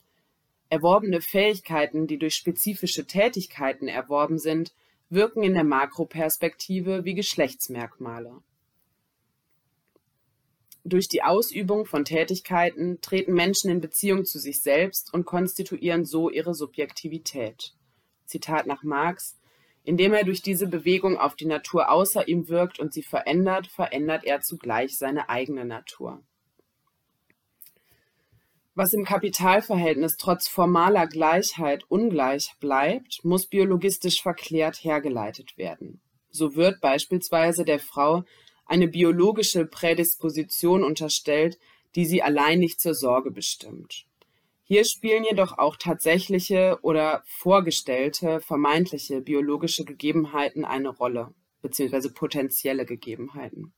Erworbene 0.70 1.22
Fähigkeiten, 1.22 2.08
die 2.08 2.18
durch 2.18 2.36
spezifische 2.36 3.06
Tätigkeiten 3.06 3.88
erworben 3.88 4.40
sind, 4.40 4.74
wirken 5.10 5.44
in 5.44 5.54
der 5.54 5.64
Makroperspektive 5.64 7.06
wie 7.06 7.14
Geschlechtsmerkmale. 7.14 8.42
Durch 10.88 11.08
die 11.08 11.24
Ausübung 11.24 11.88
von 11.88 12.06
Tätigkeiten 12.06 13.02
treten 13.02 13.34
Menschen 13.34 13.72
in 13.72 13.82
Beziehung 13.82 14.24
zu 14.24 14.38
sich 14.38 14.62
selbst 14.62 15.12
und 15.12 15.26
konstituieren 15.26 16.06
so 16.06 16.30
ihre 16.30 16.54
Subjektivität. 16.54 17.74
Zitat 18.26 18.68
nach 18.68 18.84
Marx 18.84 19.36
Indem 19.84 20.14
er 20.14 20.24
durch 20.24 20.42
diese 20.42 20.68
Bewegung 20.68 21.18
auf 21.18 21.36
die 21.36 21.46
Natur 21.46 21.92
außer 21.92 22.28
ihm 22.28 22.50
wirkt 22.50 22.80
und 22.80 22.92
sie 22.92 23.04
verändert, 23.04 23.68
verändert 23.68 24.24
er 24.24 24.42
zugleich 24.42 24.98
seine 24.98 25.30
eigene 25.30 25.64
Natur. 25.64 26.24
Was 28.74 28.94
im 28.94 29.06
Kapitalverhältnis 29.06 30.18
trotz 30.18 30.48
formaler 30.48 31.08
Gleichheit 31.08 31.84
ungleich 31.88 32.56
bleibt, 32.60 33.24
muss 33.24 33.46
biologistisch 33.46 34.22
verklärt 34.22 34.84
hergeleitet 34.84 35.56
werden. 35.58 36.02
So 36.32 36.56
wird 36.56 36.82
beispielsweise 36.82 37.64
der 37.64 37.80
Frau 37.80 38.24
eine 38.66 38.88
biologische 38.88 39.66
Prädisposition 39.66 40.84
unterstellt, 40.84 41.58
die 41.96 42.06
sie 42.06 42.22
allein 42.22 42.60
nicht 42.60 42.82
zur 42.82 42.94
Sorge 42.94 43.32
bestimmt. 43.32 44.06
Hier 44.64 44.84
spielen 44.84 45.24
jedoch 45.24 45.58
auch 45.60 45.76
tatsächliche 45.76 46.80
oder 46.82 47.24
vorgestellte 47.28 48.40
vermeintliche 48.40 49.22
biologische 49.22 49.86
Gegebenheiten 49.86 50.66
eine 50.66 50.90
Rolle, 50.90 51.34
beziehungsweise 51.62 52.12
potenzielle 52.12 52.86
Gegebenheiten. 52.86 53.74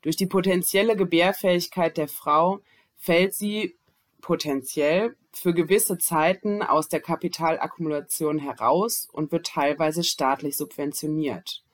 Durch 0.00 0.16
die 0.16 0.26
potenzielle 0.26 0.96
Gebärfähigkeit 0.96 1.98
der 1.98 2.08
Frau 2.08 2.60
fällt 2.96 3.34
sie 3.34 3.76
potenziell 4.22 5.14
für 5.32 5.52
gewisse 5.52 5.98
Zeiten 5.98 6.62
aus 6.62 6.88
der 6.88 7.00
Kapitalakkumulation 7.00 8.38
heraus 8.38 9.08
und 9.12 9.30
wird 9.30 9.46
teilweise 9.46 10.02
staatlich 10.02 10.56
subventioniert. 10.56 11.65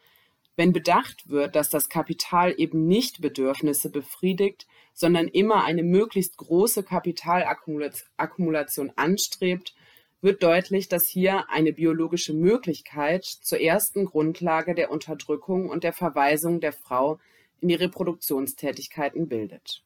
Wenn 0.56 0.72
bedacht 0.72 1.28
wird, 1.28 1.56
dass 1.56 1.70
das 1.70 1.88
Kapital 1.88 2.54
eben 2.58 2.86
nicht 2.86 3.22
Bedürfnisse 3.22 3.90
befriedigt, 3.90 4.66
sondern 4.92 5.28
immer 5.28 5.64
eine 5.64 5.82
möglichst 5.82 6.36
große 6.36 6.82
Kapitalakkumulation 6.82 8.92
anstrebt, 8.96 9.74
wird 10.20 10.42
deutlich, 10.42 10.88
dass 10.88 11.08
hier 11.08 11.50
eine 11.50 11.72
biologische 11.72 12.34
Möglichkeit 12.34 13.24
zur 13.24 13.60
ersten 13.60 14.04
Grundlage 14.04 14.74
der 14.74 14.90
Unterdrückung 14.90 15.68
und 15.68 15.84
der 15.84 15.92
Verweisung 15.92 16.60
der 16.60 16.72
Frau 16.72 17.18
in 17.60 17.68
die 17.68 17.74
Reproduktionstätigkeiten 17.74 19.28
bildet. 19.28 19.82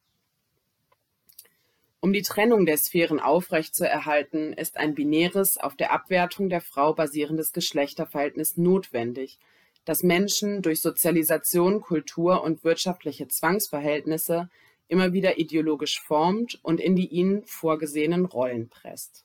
Um 2.01 2.13
die 2.13 2.23
Trennung 2.23 2.67
der 2.67 2.77
Sphären 2.77 3.19
aufrechtzuerhalten, 3.19 4.53
ist 4.53 4.77
ein 4.77 4.95
binäres, 4.95 5.57
auf 5.57 5.75
der 5.75 5.93
Abwertung 5.93 6.49
der 6.49 6.61
Frau 6.61 6.93
basierendes 6.93 7.53
Geschlechterverhältnis 7.53 8.57
notwendig, 8.57 9.39
das 9.87 10.03
Menschen 10.03 10.61
durch 10.61 10.83
Sozialisation, 10.83 11.81
Kultur 11.81 12.43
und 12.43 12.65
wirtschaftliche 12.65 13.29
Zwangsverhältnisse 13.29 14.51
immer 14.89 15.13
wieder 15.13 15.39
ideologisch 15.39 16.01
formt 16.01 16.59
und 16.63 16.81
in 16.81 16.97
die 16.97 17.07
ihnen 17.09 17.45
vorgesehenen 17.47 18.27
Rollen 18.27 18.69
presst. 18.69 19.25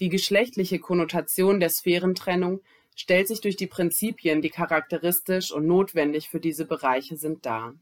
Die 0.00 0.08
geschlechtliche 0.08 0.80
Konnotation 0.80 1.60
der 1.60 1.70
Sphärentrennung 1.70 2.60
stellt 2.96 3.28
sich 3.28 3.40
durch 3.40 3.56
die 3.56 3.66
Prinzipien, 3.68 4.42
die 4.42 4.50
charakteristisch 4.50 5.52
und 5.52 5.66
notwendig 5.66 6.28
für 6.28 6.40
diese 6.40 6.64
Bereiche 6.64 7.16
sind, 7.16 7.46
dar. 7.46 7.74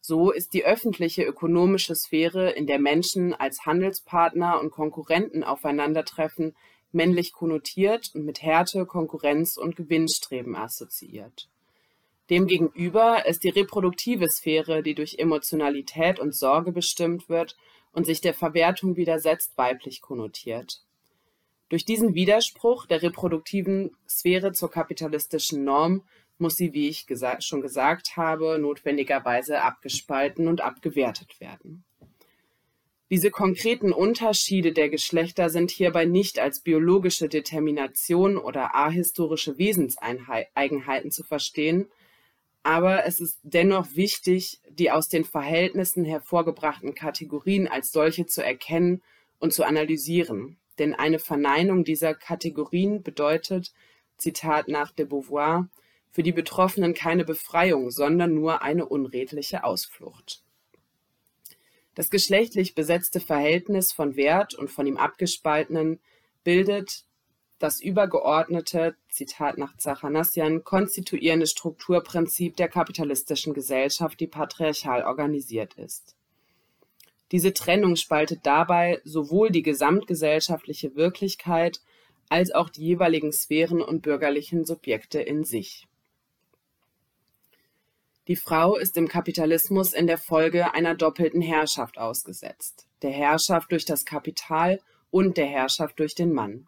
So 0.00 0.30
ist 0.30 0.54
die 0.54 0.64
öffentliche 0.64 1.22
ökonomische 1.22 1.94
Sphäre, 1.94 2.50
in 2.50 2.66
der 2.66 2.78
Menschen 2.80 3.34
als 3.34 3.66
Handelspartner 3.66 4.60
und 4.60 4.70
Konkurrenten 4.70 5.44
aufeinandertreffen, 5.44 6.56
männlich 6.92 7.32
konnotiert 7.32 8.10
und 8.14 8.24
mit 8.24 8.42
Härte, 8.42 8.86
Konkurrenz 8.86 9.56
und 9.56 9.76
Gewinnstreben 9.76 10.56
assoziiert. 10.56 11.48
Demgegenüber 12.30 13.26
ist 13.26 13.44
die 13.44 13.48
reproduktive 13.48 14.28
Sphäre, 14.28 14.82
die 14.82 14.94
durch 14.94 15.16
Emotionalität 15.18 16.20
und 16.20 16.34
Sorge 16.34 16.72
bestimmt 16.72 17.28
wird 17.28 17.56
und 17.92 18.04
sich 18.04 18.20
der 18.20 18.34
Verwertung 18.34 18.96
widersetzt, 18.96 19.56
weiblich 19.56 20.02
konnotiert. 20.02 20.82
Durch 21.70 21.84
diesen 21.84 22.14
Widerspruch 22.14 22.86
der 22.86 23.02
reproduktiven 23.02 23.96
Sphäre 24.08 24.52
zur 24.52 24.70
kapitalistischen 24.70 25.64
Norm 25.64 26.02
muss 26.38 26.56
sie, 26.56 26.72
wie 26.72 26.88
ich 26.88 27.06
gesa 27.06 27.40
schon 27.40 27.60
gesagt 27.60 28.16
habe, 28.16 28.58
notwendigerweise 28.58 29.62
abgespalten 29.62 30.48
und 30.48 30.60
abgewertet 30.60 31.40
werden. 31.40 31.84
Diese 33.10 33.30
konkreten 33.30 33.92
Unterschiede 33.92 34.72
der 34.72 34.90
Geschlechter 34.90 35.48
sind 35.48 35.70
hierbei 35.70 36.04
nicht 36.04 36.38
als 36.38 36.60
biologische 36.60 37.28
Determination 37.28 38.36
oder 38.36 38.74
ahistorische 38.74 39.56
Wesenseigenheiten 39.56 41.10
zu 41.10 41.24
verstehen, 41.24 41.88
aber 42.62 43.06
es 43.06 43.18
ist 43.18 43.38
dennoch 43.42 43.86
wichtig, 43.94 44.60
die 44.68 44.90
aus 44.90 45.08
den 45.08 45.24
Verhältnissen 45.24 46.04
hervorgebrachten 46.04 46.94
Kategorien 46.94 47.66
als 47.66 47.92
solche 47.92 48.26
zu 48.26 48.44
erkennen 48.44 49.02
und 49.38 49.54
zu 49.54 49.64
analysieren. 49.64 50.58
Denn 50.78 50.94
eine 50.94 51.18
Verneinung 51.18 51.84
dieser 51.84 52.14
Kategorien 52.14 53.02
bedeutet, 53.02 53.72
Zitat 54.18 54.68
nach 54.68 54.92
de 54.92 55.06
Beauvoir, 55.06 55.68
für 56.10 56.22
die 56.22 56.32
Betroffenen 56.32 56.92
keine 56.92 57.24
Befreiung, 57.24 57.90
sondern 57.90 58.34
nur 58.34 58.60
eine 58.60 58.86
unredliche 58.86 59.64
Ausflucht. 59.64 60.42
Das 61.98 62.10
geschlechtlich 62.10 62.76
besetzte 62.76 63.18
Verhältnis 63.18 63.90
von 63.90 64.14
Wert 64.14 64.54
und 64.54 64.70
von 64.70 64.86
ihm 64.86 64.98
abgespaltenen 64.98 65.98
bildet 66.44 67.02
das 67.58 67.80
übergeordnete, 67.80 68.94
Zitat 69.10 69.58
nach 69.58 69.76
Zachanassian, 69.76 70.62
konstituierende 70.62 71.48
Strukturprinzip 71.48 72.54
der 72.54 72.68
kapitalistischen 72.68 73.52
Gesellschaft, 73.52 74.20
die 74.20 74.28
patriarchal 74.28 75.02
organisiert 75.02 75.74
ist. 75.74 76.14
Diese 77.32 77.52
Trennung 77.52 77.96
spaltet 77.96 78.46
dabei 78.46 79.00
sowohl 79.02 79.50
die 79.50 79.62
gesamtgesellschaftliche 79.62 80.94
Wirklichkeit 80.94 81.80
als 82.28 82.52
auch 82.52 82.68
die 82.68 82.82
jeweiligen 82.82 83.32
Sphären 83.32 83.82
und 83.82 84.02
bürgerlichen 84.02 84.64
Subjekte 84.64 85.20
in 85.20 85.42
sich. 85.42 85.87
Die 88.28 88.36
Frau 88.36 88.76
ist 88.76 88.98
im 88.98 89.08
Kapitalismus 89.08 89.94
in 89.94 90.06
der 90.06 90.18
Folge 90.18 90.74
einer 90.74 90.94
doppelten 90.94 91.40
Herrschaft 91.40 91.96
ausgesetzt, 91.96 92.86
der 93.00 93.10
Herrschaft 93.10 93.72
durch 93.72 93.86
das 93.86 94.04
Kapital 94.04 94.80
und 95.10 95.38
der 95.38 95.46
Herrschaft 95.46 95.98
durch 95.98 96.14
den 96.14 96.34
Mann. 96.34 96.66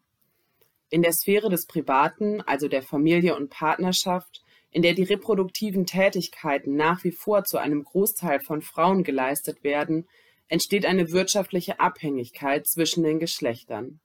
In 0.89 1.03
der 1.03 1.13
Sphäre 1.13 1.51
des 1.51 1.67
Privaten, 1.67 2.41
also 2.41 2.67
der 2.67 2.83
Familie 2.83 3.37
und 3.37 3.51
Partnerschaft, 3.51 4.43
in 4.71 4.81
der 4.81 4.95
die 4.95 5.03
reproduktiven 5.03 5.85
Tätigkeiten 5.85 6.77
nach 6.77 7.05
wie 7.05 7.13
vor 7.13 7.45
zu 7.45 7.59
einem 7.59 7.85
Großteil 7.85 8.41
von 8.41 8.63
Frauen 8.63 9.05
geleistet 9.05 9.63
werden, 9.63 10.09
entsteht 10.49 10.87
eine 10.87 11.13
wirtschaftliche 11.13 11.79
Abhängigkeit 11.79 12.67
zwischen 12.67 13.03
den 13.03 13.19
Geschlechtern. 13.19 14.01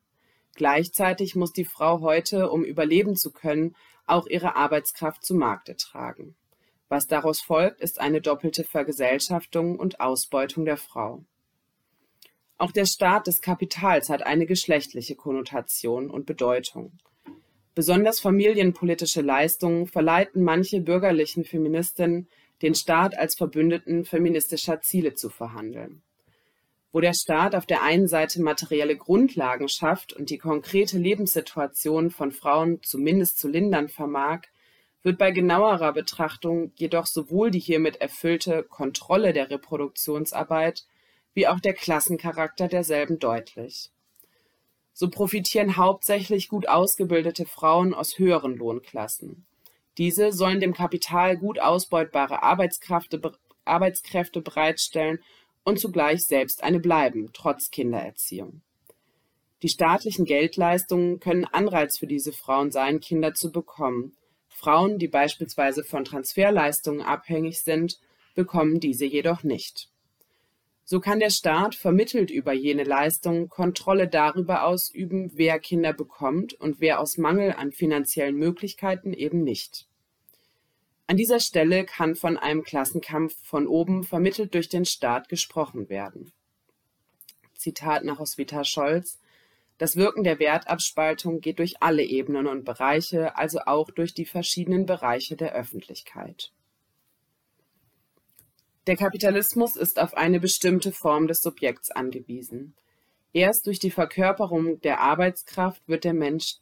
Gleichzeitig 0.56 1.36
muss 1.36 1.54
die 1.54 1.64
Frau 1.64 2.02
heute, 2.02 2.50
um 2.50 2.66
überleben 2.66 3.16
zu 3.16 3.32
können, 3.32 3.78
auch 4.06 4.28
ihre 4.28 4.58
Arbeitskraft 4.58 5.24
zu 5.24 5.36
Markte 5.36 5.78
tragen. 5.78 6.36
Was 6.90 7.08
daraus 7.08 7.42
folgt, 7.42 7.82
ist 7.82 8.00
eine 8.00 8.22
doppelte 8.22 8.64
Vergesellschaftung 8.64 9.80
und 9.80 10.00
Ausbeutung 10.00 10.66
der 10.66 10.78
Frau. 10.78 11.24
Auch 12.58 12.72
der 12.72 12.86
Staat 12.86 13.28
des 13.28 13.42
Kapitals 13.42 14.10
hat 14.10 14.24
eine 14.24 14.46
geschlechtliche 14.46 15.16
Konnotation 15.16 16.10
und 16.10 16.26
Bedeutung. 16.26 16.94
Besonders 17.74 18.22
familienpolitische 18.22 19.22
Leistungen 19.22 19.88
verleiten 19.88 20.44
manche 20.44 20.80
bürgerlichen 20.80 21.44
Feministinnen, 21.44 22.30
den 22.62 22.74
Staat 22.74 23.18
als 23.18 23.36
Verbündeten 23.36 24.06
feministischer 24.06 24.80
Ziele 24.80 25.14
zu 25.14 25.30
verhandeln. 25.30 26.02
Wo 26.94 27.02
der 27.02 27.14
Staat 27.14 27.56
auf 27.56 27.66
der 27.66 27.82
einen 27.82 28.08
Seite 28.08 28.42
materielle 28.42 28.96
Grundlagen 28.96 29.68
schafft 29.68 30.14
und 30.14 30.30
die 30.30 30.38
konkrete 30.38 30.98
Lebenssituation 30.98 32.10
von 32.10 32.32
Frauen 32.32 32.82
zumindest 32.82 33.40
zu 33.40 33.50
lindern 33.50 33.90
vermag, 33.90 34.44
wird 35.06 35.18
bei 35.20 35.30
genauerer 35.30 35.94
Betrachtung 35.94 36.72
jedoch 36.76 37.06
sowohl 37.06 37.52
die 37.52 37.60
hiermit 37.60 37.98
erfüllte 37.98 38.64
Kontrolle 38.64 39.34
der 39.34 39.52
Reproduktionsarbeit 39.52 40.88
wie 41.36 41.48
auch 41.48 41.60
der 41.60 41.76
Klassencharakter 41.76 42.68
derselben 42.68 43.20
deutlich. 43.20 43.92
So 44.94 45.12
profitieren 45.12 45.78
hauptsächlich 45.78 46.48
gut 46.48 46.68
ausgebildete 46.68 47.46
Frauen 47.46 47.94
aus 47.94 48.18
höheren 48.18 48.56
Lohnklassen. 48.56 49.46
Diese 50.00 50.32
sollen 50.32 50.60
dem 50.60 50.74
Kapital 50.74 51.38
gut 51.38 51.60
ausbeutbare 51.60 52.42
Arbeitskräfte 52.42 53.20
bereitstellen 54.42 55.20
und 55.64 55.80
zugleich 55.80 56.26
selbst 56.26 56.64
eine 56.64 56.80
bleiben, 56.80 57.30
trotz 57.32 57.70
Kindererziehung. 57.70 58.62
Die 59.62 59.70
staatlichen 59.70 60.26
Geldleistungen 60.26 61.20
können 61.20 61.46
Anreiz 61.46 62.00
für 62.00 62.08
diese 62.08 62.34
Frauen 62.34 62.72
sein, 62.72 63.02
Kinder 63.02 63.36
zu 63.36 63.52
bekommen, 63.52 64.18
Frauen, 64.56 65.00
die 65.00 65.10
beispielsweise 65.10 65.84
von 65.84 66.06
Transferleistungen 66.06 67.02
abhängig 67.02 67.62
sind, 67.62 68.00
bekommen 68.36 68.80
diese 68.80 69.06
jedoch 69.06 69.44
nicht. 69.44 69.90
So 70.86 71.00
kann 71.00 71.20
der 71.20 71.30
Staat 71.30 71.76
vermittelt 71.76 72.32
über 72.32 72.54
jene 72.54 72.84
Leistungen 72.84 73.50
Kontrolle 73.50 74.08
darüber 74.08 74.64
ausüben, 74.64 75.32
wer 75.34 75.60
Kinder 75.60 75.94
bekommt 75.94 76.54
und 76.54 76.80
wer 76.80 77.00
aus 77.00 77.18
Mangel 77.18 77.54
an 77.54 77.72
finanziellen 77.72 78.36
Möglichkeiten 78.36 79.14
eben 79.14 79.44
nicht. 79.44 79.88
An 81.08 81.18
dieser 81.18 81.40
Stelle 81.40 81.86
kann 81.86 82.16
von 82.16 82.38
einem 82.38 82.64
Klassenkampf 82.64 83.36
von 83.44 83.68
oben 83.68 84.04
vermittelt 84.04 84.54
durch 84.54 84.70
den 84.70 84.86
Staat 84.86 85.28
gesprochen 85.28 85.90
werden. 85.90 86.32
Zitat 87.56 88.06
nach 88.06 88.20
Oswita 88.20 88.64
Scholz 88.64 89.20
Das 89.78 89.98
Wirken 89.98 90.24
der 90.24 90.40
Wertabspaltung 90.40 91.42
geht 91.42 91.60
durch 91.60 91.82
alle 91.82 92.04
Ebenen 92.04 92.48
und 92.48 92.64
Bereiche, 92.64 93.36
also 93.36 93.60
auch 93.66 93.92
durch 93.92 94.14
die 94.14 94.26
verschiedenen 94.26 94.86
Bereiche 94.86 95.36
der 95.36 95.54
Öffentlichkeit. 95.54 96.52
Der 98.88 98.96
Kapitalismus 98.96 99.76
ist 99.76 100.00
auf 100.00 100.14
eine 100.14 100.40
bestimmte 100.40 100.92
Form 100.92 101.28
des 101.28 101.42
Subjekts 101.42 101.92
angewiesen. 101.92 102.76
Erst 103.34 103.68
durch 103.68 103.80
die 103.80 103.92
Verkörperung 103.92 104.80
der 104.82 105.02
Arbeitskraft 105.02 105.82
wird 105.88 106.04
der 106.04 106.14
Mensch 106.14 106.60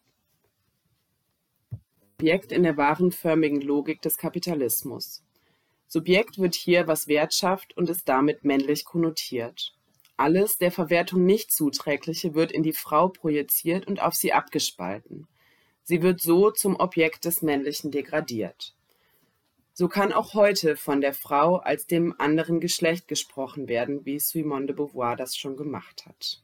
Subjekt 2.18 2.52
in 2.54 2.64
der 2.64 2.78
warenförmigen 2.78 3.60
Logik 3.62 4.02
des 4.02 4.18
Kapitalismus. 4.18 5.24
Subjekt 5.88 6.40
wird 6.40 6.56
hier, 6.56 6.88
was 6.88 7.08
Wert 7.08 7.34
schafft 7.34 7.76
und 7.76 7.90
ist 7.90 8.08
damit 8.08 8.46
männlich 8.46 8.86
konnotiert. 8.86 9.76
Alles 10.16 10.58
der 10.58 10.72
Verwertung 10.72 11.26
nicht 11.26 11.52
zuträgliche 11.52 12.36
wird 12.36 12.52
in 12.52 12.64
die 12.64 12.74
Frau 12.74 13.10
projiziert 13.10 13.88
und 13.88 14.02
auf 14.02 14.14
sie 14.14 14.34
abgespalten. 14.34 15.28
Sie 15.84 16.02
wird 16.02 16.22
so 16.22 16.52
zum 16.52 16.76
Objekt 16.76 17.26
des 17.26 17.42
Männlichen 17.42 17.92
degradiert. 17.92 18.76
So 19.74 19.88
kann 19.88 20.14
auch 20.14 20.36
heute 20.36 20.76
von 20.76 21.02
der 21.02 21.16
Frau 21.16 21.58
als 21.58 21.88
dem 21.88 22.14
anderen 22.20 22.60
Geschlecht 22.60 23.08
gesprochen 23.08 23.68
werden, 23.68 24.06
wie 24.06 24.20
Simone 24.20 24.68
de 24.68 24.76
Beauvoir 24.76 25.16
das 25.16 25.36
schon 25.36 25.58
gemacht 25.58 26.06
hat. 26.06 26.44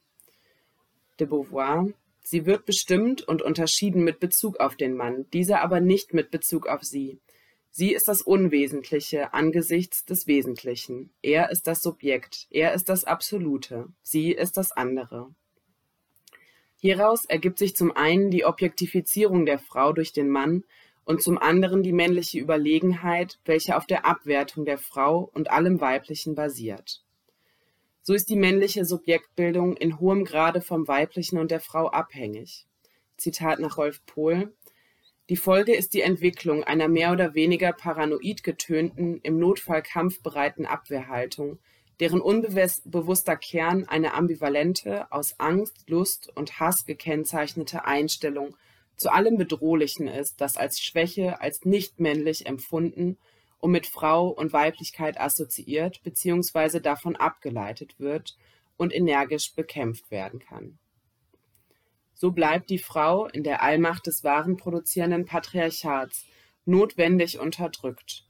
De 1.19 1.27
Beauvoir, 1.27 1.89
sie 2.21 2.47
wird 2.47 2.65
bestimmt 2.65 3.21
und 3.21 3.43
unterschieden 3.43 4.03
mit 4.03 4.19
Bezug 4.19 4.59
auf 4.59 4.75
den 4.75 4.95
Mann, 4.95 5.27
dieser 5.31 5.61
aber 5.61 5.79
nicht 5.79 6.13
mit 6.13 6.31
Bezug 6.31 6.65
auf 6.65 6.83
sie. 6.83 7.19
Sie 7.71 7.93
ist 7.93 8.07
das 8.07 8.21
Unwesentliche 8.21 9.33
angesichts 9.33 10.03
des 10.05 10.27
Wesentlichen. 10.27 11.11
Er 11.21 11.51
ist 11.51 11.67
das 11.67 11.81
Subjekt, 11.81 12.47
er 12.49 12.73
ist 12.73 12.89
das 12.89 13.03
Absolute, 13.03 13.87
sie 14.01 14.31
ist 14.31 14.57
das 14.57 14.71
andere. 14.71 15.33
Hieraus 16.81 17.25
ergibt 17.25 17.59
sich 17.59 17.75
zum 17.75 17.91
einen 17.91 18.31
die 18.31 18.45
Objektifizierung 18.45 19.45
der 19.45 19.59
Frau 19.59 19.93
durch 19.93 20.13
den 20.13 20.29
Mann 20.29 20.63
und 21.03 21.21
zum 21.21 21.37
anderen 21.37 21.83
die 21.83 21.91
männliche 21.91 22.39
Überlegenheit, 22.39 23.39
welche 23.43 23.75
auf 23.75 23.85
der 23.85 24.05
Abwertung 24.05 24.63
der 24.65 24.77
Frau 24.77 25.29
und 25.33 25.51
allem 25.51 25.81
Weiblichen 25.81 26.35
basiert. 26.35 27.03
So 28.01 28.13
ist 28.13 28.29
die 28.29 28.37
männliche 28.37 28.85
Subjektbildung 28.85 29.75
in 29.75 29.99
hohem 29.99 30.23
Grade 30.23 30.61
vom 30.61 30.87
Weiblichen 30.87 31.37
und 31.37 31.51
der 31.51 31.59
Frau 31.59 31.89
abhängig. 31.89 32.65
Zitat 33.17 33.59
nach 33.59 33.77
Rolf 33.77 34.05
Pohl 34.05 34.53
Die 35.29 35.37
Folge 35.37 35.75
ist 35.75 35.93
die 35.93 36.01
Entwicklung 36.01 36.63
einer 36.63 36.87
mehr 36.87 37.11
oder 37.11 37.35
weniger 37.35 37.71
paranoid 37.71 38.43
getönten, 38.43 39.19
im 39.21 39.37
Notfall 39.37 39.83
kampfbereiten 39.83 40.65
Abwehrhaltung, 40.65 41.59
deren 41.99 42.19
unbewusster 42.19 43.35
Kern 43.37 43.87
eine 43.87 44.15
ambivalente, 44.15 45.11
aus 45.11 45.39
Angst, 45.39 45.87
Lust 45.87 46.35
und 46.35 46.59
Hass 46.59 46.87
gekennzeichnete 46.87 47.85
Einstellung 47.85 48.57
zu 48.95 49.11
allem 49.11 49.37
Bedrohlichen 49.37 50.07
ist, 50.07 50.41
das 50.41 50.57
als 50.57 50.81
Schwäche, 50.81 51.39
als 51.41 51.63
nicht 51.63 51.99
männlich 51.99 52.47
empfunden 52.47 53.19
und 53.59 53.69
mit 53.69 53.85
Frau 53.85 54.29
und 54.29 54.51
Weiblichkeit 54.51 55.21
assoziiert 55.21 56.01
bzw. 56.03 56.79
davon 56.79 57.15
abgeleitet 57.15 57.99
wird 57.99 58.35
und 58.77 58.95
energisch 58.95 59.53
bekämpft 59.53 60.09
werden 60.09 60.39
kann. 60.39 60.79
So 62.21 62.31
bleibt 62.31 62.69
die 62.69 62.79
Frau 62.79 63.27
in 63.27 63.43
der 63.43 63.63
Allmacht 63.63 64.05
des 64.05 64.25
wahren 64.25 64.57
produzierenden 64.57 65.23
Patriarchats 65.23 66.25
notwendig 66.65 67.39
unterdrückt. 67.39 68.25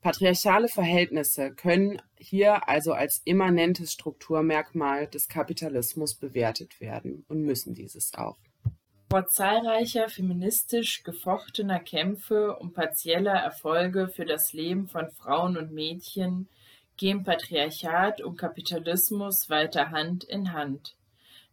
Patriarchale 0.00 0.66
Verhältnisse 0.66 1.54
können 1.54 2.02
hier 2.18 2.68
also 2.68 2.94
als 2.94 3.22
immanentes 3.24 3.92
Strukturmerkmal 3.92 5.06
des 5.06 5.28
Kapitalismus 5.28 6.16
bewertet 6.16 6.80
werden 6.80 7.24
und 7.28 7.42
müssen 7.42 7.74
dieses 7.74 8.12
auch. 8.14 8.38
Trotz 9.08 9.34
zahlreicher 9.34 10.08
feministisch 10.08 11.04
gefochtener 11.04 11.78
Kämpfe 11.78 12.56
um 12.56 12.72
partielle 12.72 13.30
Erfolge 13.30 14.08
für 14.08 14.24
das 14.24 14.52
Leben 14.52 14.88
von 14.88 15.12
Frauen 15.12 15.56
und 15.56 15.70
Mädchen 15.70 16.48
gehen 16.96 17.22
Patriarchat 17.22 18.20
und 18.20 18.36
Kapitalismus 18.36 19.48
weiter 19.48 19.90
Hand 19.92 20.24
in 20.24 20.52
Hand. 20.52 20.96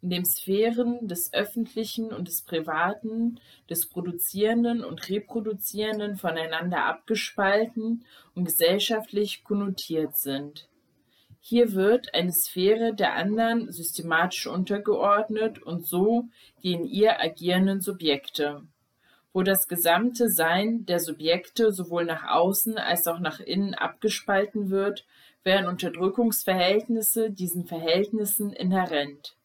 In 0.01 0.09
den 0.09 0.25
Sphären 0.25 1.07
des 1.07 1.33
Öffentlichen 1.33 2.13
und 2.13 2.27
des 2.27 2.43
Privaten, 2.43 3.39
des 3.69 3.87
Produzierenden 3.87 4.83
und 4.83 5.09
Reproduzierenden 5.09 6.15
voneinander 6.17 6.85
abgespalten 6.85 8.05
und 8.33 8.45
gesellschaftlich 8.45 9.43
konnotiert 9.43 10.17
sind 10.17 10.69
hier 11.41 11.73
wird 11.73 12.13
eine 12.13 12.31
Sphäre 12.31 12.93
der 12.93 13.15
anderen 13.15 13.71
systematisch 13.71 14.47
untergeordnet 14.47 15.61
und 15.63 15.87
so 15.87 16.25
die 16.63 16.73
in 16.73 16.85
ihr 16.85 17.19
agierenden 17.19 17.81
Subjekte. 17.81 18.63
Wo 19.31 19.43
das 19.43 19.67
gesamte 19.67 20.29
Sein 20.29 20.85
der 20.85 20.99
Subjekte 20.99 21.71
sowohl 21.71 22.05
nach 22.05 22.27
außen 22.27 22.77
als 22.77 23.07
auch 23.07 23.19
nach 23.19 23.39
innen 23.39 23.73
abgespalten 23.73 24.69
wird, 24.69 25.05
werden 25.43 25.67
Unterdrückungsverhältnisse 25.67 27.31
diesen 27.31 27.65
Verhältnissen 27.65 28.51
inhärent. 28.51 29.37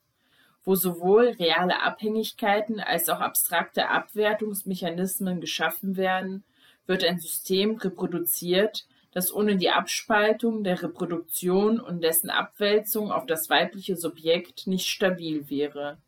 Wo 0.65 0.75
sowohl 0.75 1.29
reale 1.39 1.83
Abhängigkeiten 1.83 2.81
als 2.81 3.09
auch 3.09 3.21
abstrakte 3.21 3.89
Abwertungsmechanismen 3.89 5.41
geschaffen 5.41 5.97
werden, 5.97 6.45
wird 6.87 7.05
ein 7.05 7.19
System 7.19 7.77
reproduziert, 7.77 8.87
dass 9.13 9.33
ohne 9.33 9.57
die 9.57 9.71
Abspaltung 9.71 10.65
der 10.65 10.83
Reproduktion 10.83 11.81
und 11.81 12.03
dessen 12.03 12.31
Abwälzung 12.31 13.13
auf 13.13 13.27
das 13.27 13.49
weibliche 13.49 13.97
Subjekt 13.97 14.67
nicht 14.67 14.87
stabil 14.87 15.49
wäre. 15.49 15.99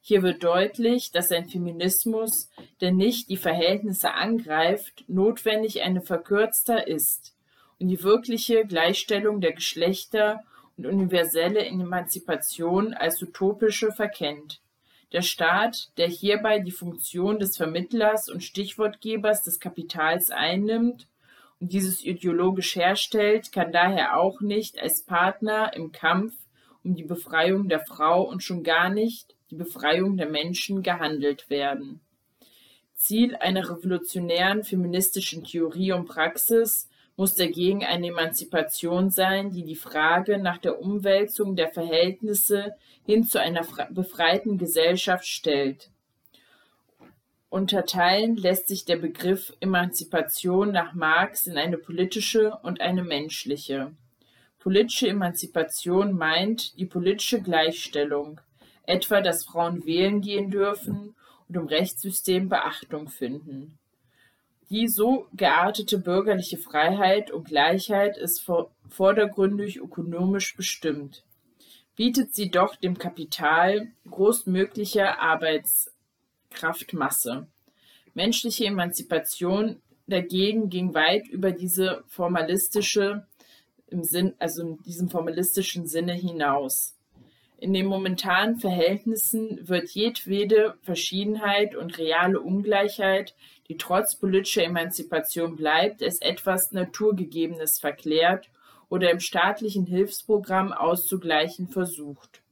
Hier 0.00 0.22
wird 0.22 0.42
deutlich, 0.42 1.10
dass 1.10 1.30
ein 1.30 1.48
Feminismus, 1.48 2.48
der 2.80 2.92
nicht 2.92 3.28
die 3.28 3.36
Verhältnisse 3.36 4.14
angreift, 4.14 5.04
notwendig 5.08 5.82
eine 5.82 6.00
verkürzter 6.00 6.86
ist 6.86 7.34
und 7.78 7.88
die 7.88 8.02
wirkliche 8.02 8.64
Gleichstellung 8.64 9.40
der 9.40 9.52
Geschlechter 9.52 10.42
und 10.76 10.86
universelle 10.86 11.64
Emanzipation 11.64 12.94
als 12.94 13.22
utopische 13.22 13.92
verkennt. 13.92 14.60
Der 15.12 15.22
Staat, 15.22 15.90
der 15.98 16.08
hierbei 16.08 16.58
die 16.58 16.72
Funktion 16.72 17.38
des 17.38 17.56
Vermittlers 17.56 18.28
und 18.28 18.42
Stichwortgebers 18.42 19.42
des 19.44 19.60
Kapitals 19.60 20.30
einnimmt 20.30 21.06
und 21.60 21.72
dieses 21.72 22.04
ideologisch 22.04 22.76
herstellt, 22.76 23.52
kann 23.52 23.72
daher 23.72 24.18
auch 24.18 24.40
nicht 24.40 24.80
als 24.80 25.02
Partner 25.02 25.72
im 25.74 25.92
Kampf 25.92 26.34
um 26.82 26.94
die 26.94 27.04
Befreiung 27.04 27.68
der 27.68 27.80
Frau 27.80 28.22
und 28.22 28.42
schon 28.42 28.62
gar 28.62 28.90
nicht 28.90 29.34
die 29.50 29.56
Befreiung 29.56 30.16
der 30.16 30.28
Menschen 30.28 30.82
gehandelt 30.82 31.48
werden. 31.50 32.00
Ziel 32.94 33.36
einer 33.36 33.68
revolutionären 33.68 34.64
feministischen 34.64 35.44
Theorie 35.44 35.92
und 35.92 36.06
Praxis 36.06 36.88
muss 37.16 37.34
dagegen 37.34 37.84
eine 37.84 38.08
Emanzipation 38.08 39.10
sein, 39.10 39.50
die 39.50 39.64
die 39.64 39.76
Frage 39.76 40.38
nach 40.38 40.58
der 40.58 40.80
Umwälzung 40.80 41.56
der 41.56 41.68
Verhältnisse 41.68 42.74
hin 43.04 43.24
zu 43.24 43.40
einer 43.40 43.66
befreiten 43.90 44.58
Gesellschaft 44.58 45.26
stellt. 45.26 45.90
Unterteilen 47.48 48.36
lässt 48.36 48.68
sich 48.68 48.84
der 48.84 48.96
Begriff 48.96 49.54
Emanzipation 49.60 50.72
nach 50.72 50.92
Marx 50.92 51.46
in 51.46 51.56
eine 51.56 51.78
politische 51.78 52.54
und 52.62 52.80
eine 52.80 53.02
menschliche. 53.02 53.92
Politische 54.58 55.08
Emanzipation 55.08 56.12
meint 56.12 56.76
die 56.76 56.86
politische 56.86 57.40
Gleichstellung, 57.40 58.40
etwa 58.82 59.20
dass 59.20 59.44
Frauen 59.44 59.86
wählen 59.86 60.20
gehen 60.20 60.50
dürfen 60.50 61.14
und 61.48 61.56
im 61.56 61.66
Rechtssystem 61.66 62.48
Beachtung 62.48 63.08
finden. 63.08 63.78
Die 64.70 64.88
so 64.88 65.28
geartete 65.32 65.98
bürgerliche 65.98 66.58
Freiheit 66.58 67.30
und 67.30 67.46
Gleichheit 67.46 68.18
ist 68.18 68.44
vordergründig 68.88 69.76
ökonomisch 69.76 70.56
bestimmt, 70.56 71.24
bietet 71.94 72.34
sie 72.34 72.50
doch 72.50 72.74
dem 72.74 72.98
Kapital 72.98 73.92
großmöglicher 74.10 75.20
Arbeits 75.20 75.92
Kraftmasse. 76.50 77.46
Menschliche 78.14 78.64
Emanzipation 78.64 79.80
dagegen 80.08 80.68
ging 80.68 80.94
weit 80.94 81.28
über 81.28 81.52
diese 81.52 82.02
formalistische 82.08 83.26
im 83.88 84.02
Sinn, 84.02 84.34
also 84.40 84.62
in 84.62 84.82
diesem 84.82 85.08
formalistischen 85.08 85.86
Sinne 85.86 86.14
hinaus. 86.14 86.95
In 87.58 87.72
den 87.72 87.86
momentanen 87.86 88.58
Verhältnissen 88.58 89.66
wird 89.66 89.90
jedwede 89.90 90.76
Verschiedenheit 90.82 91.74
und 91.74 91.96
reale 91.98 92.40
Ungleichheit, 92.40 93.34
die 93.68 93.78
trotz 93.78 94.16
politischer 94.16 94.64
Emanzipation 94.64 95.56
bleibt, 95.56 96.02
als 96.02 96.20
etwas 96.20 96.72
Naturgegebenes 96.72 97.78
verklärt 97.78 98.50
oder 98.88 99.10
im 99.10 99.20
staatlichen 99.20 99.86
Hilfsprogramm 99.86 100.72
auszugleichen 100.72 101.68
versucht. 101.68 102.42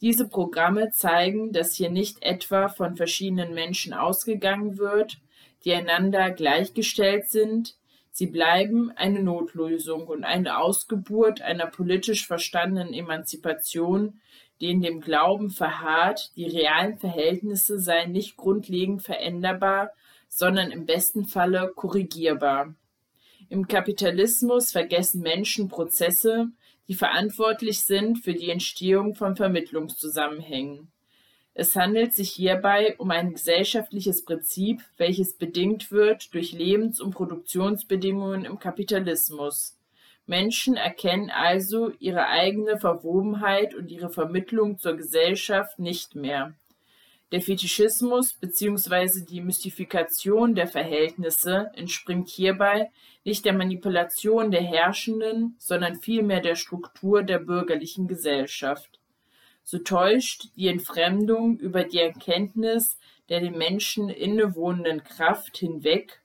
Diese 0.00 0.28
Programme 0.28 0.90
zeigen, 0.90 1.52
dass 1.52 1.74
hier 1.74 1.90
nicht 1.90 2.22
etwa 2.22 2.68
von 2.68 2.96
verschiedenen 2.96 3.54
Menschen 3.54 3.94
ausgegangen 3.94 4.76
wird, 4.78 5.18
die 5.64 5.72
einander 5.72 6.30
gleichgestellt 6.30 7.30
sind, 7.30 7.76
sie 8.14 8.28
bleiben 8.28 8.92
eine 8.92 9.22
Notlösung 9.22 10.06
und 10.06 10.22
eine 10.22 10.58
Ausgeburt 10.58 11.42
einer 11.42 11.66
politisch 11.66 12.28
verstandenen 12.28 12.94
Emanzipation, 12.94 14.20
die 14.60 14.70
in 14.70 14.80
dem 14.80 15.00
Glauben 15.00 15.50
verharrt, 15.50 16.30
die 16.36 16.46
realen 16.46 16.96
Verhältnisse 16.96 17.80
seien 17.80 18.12
nicht 18.12 18.36
grundlegend 18.36 19.02
veränderbar, 19.02 19.90
sondern 20.28 20.70
im 20.70 20.86
besten 20.86 21.26
Falle 21.26 21.72
korrigierbar. 21.74 22.74
Im 23.48 23.66
Kapitalismus 23.66 24.70
vergessen 24.70 25.20
Menschen 25.20 25.68
Prozesse, 25.68 26.50
die 26.86 26.94
verantwortlich 26.94 27.80
sind 27.80 28.18
für 28.18 28.34
die 28.34 28.50
Entstehung 28.50 29.16
von 29.16 29.34
Vermittlungszusammenhängen. 29.34 30.92
Es 31.56 31.76
handelt 31.76 32.14
sich 32.14 32.32
hierbei 32.32 32.96
um 32.98 33.12
ein 33.12 33.32
gesellschaftliches 33.32 34.24
Prinzip, 34.24 34.82
welches 34.96 35.34
bedingt 35.38 35.92
wird 35.92 36.34
durch 36.34 36.50
Lebens- 36.50 37.00
und 37.00 37.14
Produktionsbedingungen 37.14 38.44
im 38.44 38.58
Kapitalismus. 38.58 39.78
Menschen 40.26 40.76
erkennen 40.76 41.30
also 41.30 41.92
ihre 42.00 42.26
eigene 42.26 42.78
Verwobenheit 42.78 43.74
und 43.74 43.90
ihre 43.90 44.10
Vermittlung 44.10 44.78
zur 44.78 44.96
Gesellschaft 44.96 45.78
nicht 45.78 46.16
mehr. 46.16 46.54
Der 47.30 47.40
Fetischismus 47.40 48.34
bzw. 48.34 49.24
die 49.24 49.40
Mystifikation 49.40 50.56
der 50.56 50.66
Verhältnisse 50.66 51.70
entspringt 51.74 52.28
hierbei 52.28 52.90
nicht 53.24 53.44
der 53.44 53.52
Manipulation 53.52 54.50
der 54.50 54.62
Herrschenden, 54.62 55.54
sondern 55.58 56.00
vielmehr 56.00 56.40
der 56.40 56.56
Struktur 56.56 57.22
der 57.22 57.38
bürgerlichen 57.38 58.08
Gesellschaft. 58.08 59.00
So 59.64 59.78
täuscht 59.78 60.50
die 60.56 60.68
Entfremdung 60.68 61.58
über 61.58 61.84
die 61.84 61.98
Erkenntnis 61.98 62.98
der 63.28 63.40
dem 63.40 63.56
Menschen 63.56 64.08
innewohnenden 64.08 65.02
Kraft 65.02 65.56
hinweg. 65.56 66.20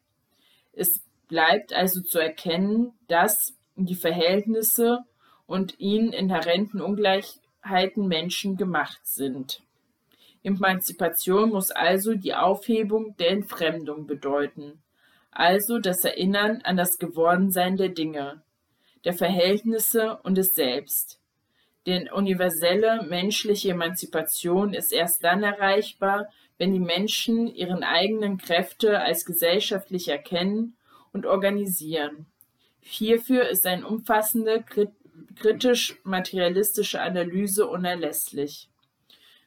Es 0.74 1.02
bleibt 1.28 1.74
also 1.74 2.02
zu 2.02 2.20
erkennen, 2.20 2.94
dass 3.08 3.54
die 3.76 3.96
Verhältnisse 3.96 5.06
und 5.46 5.80
ihnen 5.80 6.12
inhärenten 6.12 6.82
Ungleichheiten 6.82 8.08
Menschen 8.08 8.58
gemacht 8.58 9.00
sind. 9.04 9.62
Emanzipation 10.44 11.50
muss 11.50 11.72
also 11.72 12.14
die 12.16 12.34
Aufhebung 12.34 13.16
der 13.18 13.32
Entfremdung 13.32 14.08
bedeuten, 14.08 14.82
also 15.32 15.80
das 15.80 16.04
Erinnern 16.04 16.62
an 16.64 16.78
das 16.78 16.98
Gewordensein 16.98 17.78
der 17.78 17.90
Dinge, 17.90 18.42
der 19.06 19.14
Verhältnisse 19.14 20.20
und 20.24 20.36
des 20.36 20.54
Selbst. 20.54 21.20
Denn 21.90 22.10
universelle 22.10 23.04
menschliche 23.04 23.72
Emanzipation 23.72 24.74
ist 24.74 24.94
erst 24.94 25.24
dann 25.24 25.42
erreichbar, 25.42 26.30
wenn 26.60 26.72
die 26.72 26.80
Menschen 26.80 27.48
ihren 27.48 27.84
eigenen 27.84 28.38
Kräfte 28.38 29.00
als 29.02 29.26
gesellschaftlich 29.26 30.08
erkennen 30.08 30.78
und 31.14 31.26
organisieren 31.26 32.28
Hierfür 32.82 33.48
ist 33.48 33.66
eine 33.68 33.86
umfassende 33.86 34.64
kritisch-materialistische 35.36 37.02
Analyse 37.02 37.68
unerlässlich. 37.68 38.70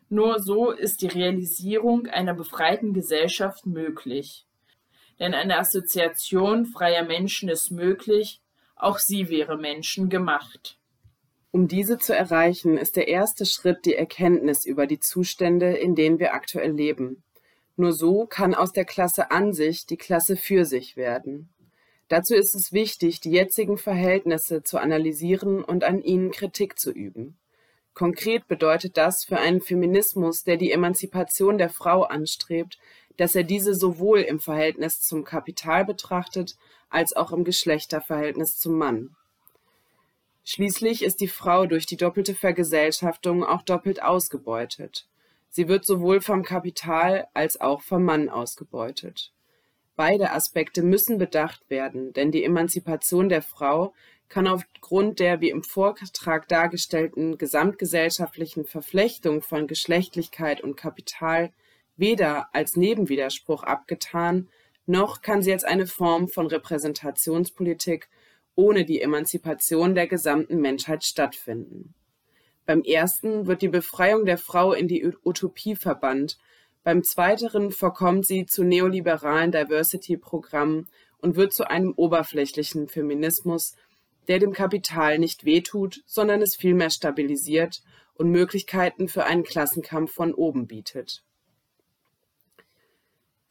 Nur 0.09 0.41
so 0.41 0.71
ist 0.71 1.03
die 1.03 1.09
Realisierung 1.09 2.07
einer 2.07 2.35
befreiten 2.35 2.93
Gesellschaft 2.93 3.67
möglich. 3.67 4.47
Denn 5.19 5.35
eine 5.35 5.59
Assoziation 5.59 6.67
freier 6.67 7.05
Menschen 7.05 7.49
ist 7.49 7.71
möglich, 7.71 8.41
auch 8.77 8.99
sie 8.99 9.29
wäre 9.29 9.57
Menschen 9.57 10.09
gemacht. 10.09 10.79
Um 11.53 11.69
diese 11.69 11.99
zu 11.99 12.17
erreichen, 12.17 12.79
ist 12.79 12.97
der 12.97 13.09
erste 13.09 13.45
Schritt 13.45 13.85
die 13.85 13.95
Erkenntnis 13.95 14.65
über 14.65 14.87
die 14.87 14.99
Zustände, 14.99 15.77
in 15.77 15.95
denen 15.95 16.19
wir 16.19 16.33
aktuell 16.33 16.73
leben. 16.73 17.23
Nur 17.77 17.93
so 17.93 18.27
kann 18.27 18.55
aus 18.55 18.73
der 18.73 18.87
Klasse 18.87 19.31
an 19.31 19.53
sich 19.53 19.85
die 19.85 19.99
Klasse 19.99 20.37
für 20.37 20.65
sich 20.65 20.97
werden. 20.97 21.51
Dazu 22.09 22.35
ist 22.35 22.55
es 22.55 22.73
wichtig, 22.73 23.21
die 23.21 23.31
jetzigen 23.31 23.77
Verhältnisse 23.77 24.63
zu 24.63 24.79
analysieren 24.79 25.63
und 25.63 25.85
an 25.85 26.01
ihnen 26.01 26.31
Kritik 26.31 26.79
zu 26.79 26.91
üben. 26.91 27.37
Konkret 27.93 28.49
bedeutet 28.49 28.97
das 28.97 29.25
für 29.25 29.39
einen 29.39 29.61
Feminismus, 29.61 30.45
der 30.45 30.57
die 30.57 30.73
Emanzipation 30.73 31.59
der 31.59 31.69
Frau 31.69 32.05
anstrebt, 32.05 32.79
dass 33.19 33.35
er 33.35 33.45
diese 33.45 33.75
sowohl 33.75 34.21
im 34.21 34.41
Verhältnis 34.41 35.03
zum 35.03 35.25
Kapital 35.25 35.85
betrachtet, 35.85 36.57
als 36.89 37.15
auch 37.15 37.31
im 37.31 37.45
Geschlechterverhältnis 37.45 38.59
zum 38.59 38.79
Mann. 38.79 39.15
Schließlich 40.45 41.03
ist 41.03 41.21
die 41.21 41.29
Frau 41.29 41.67
durch 41.67 41.87
die 41.87 41.97
doppelte 41.97 42.35
Vergesellschaftung 42.35 43.45
auch 43.45 43.63
doppelt 43.63 44.03
ausgebeutet. 44.03 45.07
Sie 45.49 45.69
wird 45.69 45.85
sowohl 45.85 46.21
vom 46.21 46.43
Kapital 46.43 47.29
als 47.35 47.61
auch 47.61 47.83
vom 47.83 48.05
Mann 48.05 48.29
ausgebeutet. 48.29 49.33
Beide 49.95 50.33
Aspekte 50.33 50.83
müssen 50.83 51.19
bedacht 51.19 51.69
werden, 51.69 52.13
denn 52.13 52.33
die 52.33 52.43
Emanzipation 52.43 53.29
der 53.29 53.43
Frau 53.43 53.93
kann 54.29 54.49
aufgrund 54.49 55.21
der 55.21 55.43
wie 55.43 55.51
im 55.51 55.63
Vortrag 55.63 56.49
dargestellten 56.49 57.37
gesamtgesellschaftlichen 57.37 58.65
Verflechtung 58.65 59.43
von 59.43 59.67
Geschlechtlichkeit 59.67 60.63
und 60.63 60.77
Kapital 60.77 61.53
weder 61.97 62.49
als 62.55 62.75
Nebenwiderspruch 62.75 63.63
abgetan, 63.63 64.49
noch 64.87 65.21
kann 65.21 65.43
sie 65.43 65.53
als 65.53 65.65
eine 65.65 65.87
Form 65.87 66.29
von 66.29 66.47
Repräsentationspolitik 66.47 68.09
ohne 68.55 68.85
die 68.85 69.01
Emanzipation 69.01 69.95
der 69.95 70.07
gesamten 70.07 70.61
Menschheit 70.61 71.05
stattfinden. 71.05 71.95
Beim 72.67 72.83
ersten 72.83 73.47
wird 73.47 73.63
die 73.63 73.69
Befreiung 73.69 74.25
der 74.25 74.39
Frau 74.39 74.73
in 74.73 74.89
die 74.89 75.05
Utopie 75.25 75.75
verbannt 75.75 76.39
beim 76.85 77.05
zweiteren 77.05 77.71
verkommt 77.71 78.27
sie 78.27 78.45
zu 78.45 78.65
neoliberalen 78.65 79.53
Diversity-Programmen 79.53 80.89
und 81.19 81.37
wird 81.37 81.53
zu 81.53 81.71
einem 81.71 81.93
oberflächlichen 81.97 82.89
Feminismus, 82.89 83.77
der 84.27 84.41
dem 84.41 84.53
Kapital 84.53 85.19
nicht 85.19 85.45
wehtut, 85.45 86.03
sondern 86.07 86.43
es 86.43 86.57
vielmehr 86.57 86.91
stabilisiert 86.91 87.83
und 88.15 88.31
Möglichkeiten 88.31 89.09
für 89.09 89.25
einen 89.25 89.45
Klassenkampf 89.45 90.13
von 90.13 90.35
oben 90.35 90.67
bietet. 90.67 91.23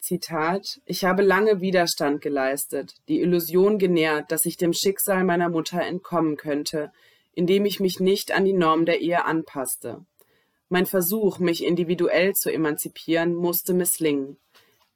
Zitat 0.02 0.82
Ich 0.86 1.06
habe 1.06 1.22
lange 1.22 1.62
Widerstand 1.62 2.22
geleistet, 2.22 2.96
die 3.08 3.22
Illusion 3.22 3.78
genährt, 3.78 4.32
dass 4.32 4.46
ich 4.46 4.58
dem 4.58 4.74
Schicksal 4.74 5.24
meiner 5.24 5.48
Mutter 5.48 5.80
entkommen 5.80 6.38
könnte, 6.38 6.92
indem 7.34 7.66
ich 7.66 7.80
mich 7.80 8.00
nicht 8.00 8.32
an 8.32 8.44
die 8.44 8.54
Norm 8.54 8.86
der 8.86 9.02
Ehe 9.02 9.26
anpasste. 9.26 10.04
Mein 10.70 10.88
Versuch, 10.88 11.38
mich 11.38 11.64
individuell 11.64 12.34
zu 12.34 12.52
emanzipieren, 12.52 13.36
musste 13.36 13.76
misslingen. 13.76 14.38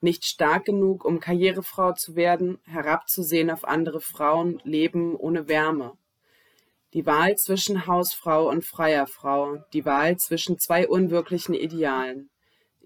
Nicht 0.02 0.26
stark 0.26 0.66
genug, 0.66 1.06
um 1.06 1.20
Karrierefrau 1.20 1.94
zu 1.94 2.16
werden, 2.16 2.58
herabzusehen 2.66 3.52
auf 3.52 3.64
andere 3.64 4.02
Frauen, 4.02 4.60
Leben 4.64 5.16
ohne 5.16 5.48
Wärme. 5.48 5.94
Die 6.94 7.06
Wahl 7.06 7.36
zwischen 7.36 7.86
Hausfrau 7.86 8.50
und 8.50 8.66
freier 8.66 9.06
Frau, 9.06 9.58
die 9.72 9.86
Wahl 9.86 10.18
zwischen 10.18 10.58
zwei 10.58 10.88
unwirklichen 10.88 11.54
Idealen. 11.54 12.32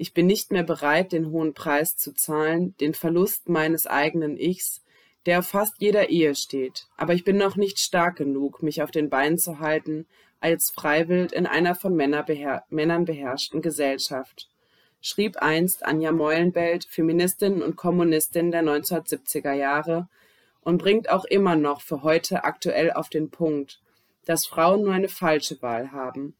Ich 0.01 0.13
bin 0.13 0.27
nicht 0.27 0.49
mehr 0.53 0.63
bereit, 0.63 1.11
den 1.11 1.29
hohen 1.29 1.53
Preis 1.53 1.97
zu 1.97 2.13
zahlen, 2.13 2.73
den 2.77 2.93
Verlust 2.93 3.49
meines 3.49 3.85
eigenen 3.85 4.37
Ichs, 4.37 4.81
der 5.25 5.39
auf 5.39 5.47
fast 5.47 5.73
jeder 5.79 6.09
Ehe 6.09 6.35
steht, 6.35 6.87
aber 6.95 7.13
ich 7.13 7.25
bin 7.25 7.35
noch 7.35 7.57
nicht 7.57 7.79
stark 7.79 8.15
genug, 8.15 8.63
mich 8.63 8.81
auf 8.81 8.91
den 8.91 9.09
Beinen 9.09 9.37
zu 9.37 9.59
halten 9.59 10.07
als 10.39 10.69
Freiwild 10.69 11.33
in 11.33 11.45
einer 11.45 11.75
von 11.75 11.97
Männer 11.97 12.23
beher 12.23 12.63
Männern 12.69 13.03
beherrschten 13.03 13.61
Gesellschaft, 13.61 14.47
schrieb 15.01 15.35
einst 15.41 15.85
Anja 15.85 16.13
Meulenbelt, 16.13 16.85
Feministin 16.85 17.61
und 17.61 17.75
Kommunistin 17.75 18.51
der 18.51 18.63
1970er 18.63 19.51
Jahre, 19.51 20.07
und 20.61 20.77
bringt 20.77 21.09
auch 21.09 21.25
immer 21.25 21.57
noch 21.57 21.81
für 21.81 22.03
heute 22.03 22.45
aktuell 22.45 22.93
auf 22.93 23.09
den 23.09 23.31
Punkt, 23.31 23.81
dass 24.25 24.45
Frauen 24.45 24.83
nur 24.83 24.93
eine 24.93 25.09
falsche 25.09 25.61
Wahl 25.61 25.91
haben. 25.91 26.35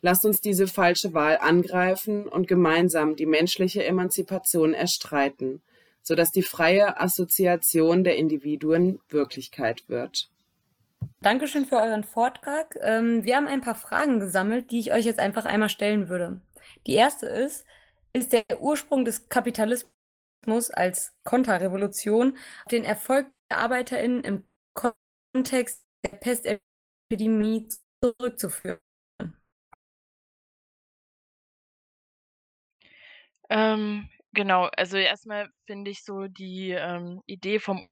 Lasst 0.00 0.24
uns 0.24 0.40
diese 0.40 0.68
falsche 0.68 1.12
Wahl 1.12 1.38
angreifen 1.38 2.28
und 2.28 2.46
gemeinsam 2.46 3.16
die 3.16 3.26
menschliche 3.26 3.84
Emanzipation 3.84 4.72
erstreiten, 4.72 5.60
sodass 6.02 6.30
die 6.30 6.42
freie 6.42 7.00
Assoziation 7.00 8.04
der 8.04 8.16
Individuen 8.16 9.00
Wirklichkeit 9.08 9.88
wird. 9.88 10.30
Dankeschön 11.20 11.66
für 11.66 11.76
euren 11.76 12.04
Vortrag. 12.04 12.76
Ähm, 12.80 13.24
wir 13.24 13.36
haben 13.36 13.48
ein 13.48 13.60
paar 13.60 13.74
Fragen 13.74 14.20
gesammelt, 14.20 14.70
die 14.70 14.78
ich 14.78 14.92
euch 14.92 15.04
jetzt 15.04 15.18
einfach 15.18 15.44
einmal 15.44 15.68
stellen 15.68 16.08
würde. 16.08 16.40
Die 16.86 16.94
erste 16.94 17.26
ist, 17.26 17.64
ist 18.12 18.32
der 18.32 18.44
Ursprung 18.60 19.04
des 19.04 19.28
Kapitalismus 19.28 20.70
als 20.72 21.12
Konterrevolution 21.24 22.36
auf 22.64 22.70
den 22.70 22.84
Erfolg 22.84 23.26
der 23.50 23.58
ArbeiterInnen 23.58 24.22
im 24.22 24.44
Kontext 24.74 25.82
der 26.04 26.16
Pestepidemie 26.16 27.68
zurückzuführen? 28.00 28.78
Ähm, 33.50 34.08
genau, 34.32 34.64
also 34.76 34.96
erstmal 34.96 35.48
finde 35.66 35.90
ich 35.90 36.04
so 36.04 36.26
die 36.28 36.70
ähm, 36.72 37.22
Idee 37.26 37.58
vom 37.60 37.88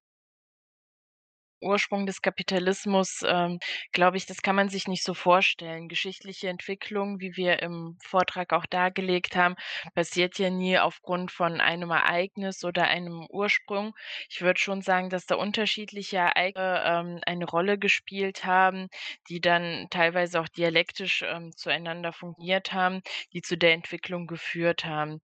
Ursprung 1.66 2.06
des 2.06 2.22
Kapitalismus, 2.22 3.20
ähm, 3.26 3.58
glaube 3.92 4.16
ich, 4.16 4.26
das 4.26 4.42
kann 4.42 4.56
man 4.56 4.68
sich 4.68 4.88
nicht 4.88 5.04
so 5.04 5.14
vorstellen. 5.14 5.88
Geschichtliche 5.88 6.48
Entwicklung, 6.48 7.20
wie 7.20 7.36
wir 7.36 7.62
im 7.62 7.96
Vortrag 8.02 8.52
auch 8.52 8.66
dargelegt 8.66 9.36
haben, 9.36 9.56
passiert 9.94 10.38
ja 10.38 10.50
nie 10.50 10.78
aufgrund 10.78 11.30
von 11.30 11.60
einem 11.60 11.90
Ereignis 11.90 12.64
oder 12.64 12.84
einem 12.84 13.26
Ursprung. 13.30 13.94
Ich 14.28 14.40
würde 14.40 14.58
schon 14.58 14.82
sagen, 14.82 15.10
dass 15.10 15.26
da 15.26 15.36
unterschiedliche 15.36 16.16
Ereignisse 16.16 16.56
ähm, 16.56 17.20
eine 17.26 17.44
Rolle 17.44 17.78
gespielt 17.78 18.44
haben, 18.44 18.88
die 19.28 19.40
dann 19.40 19.88
teilweise 19.90 20.40
auch 20.40 20.48
dialektisch 20.48 21.22
ähm, 21.26 21.52
zueinander 21.56 22.12
fungiert 22.12 22.72
haben, 22.72 23.02
die 23.32 23.42
zu 23.42 23.56
der 23.56 23.72
Entwicklung 23.72 24.26
geführt 24.26 24.84
haben. 24.84 25.20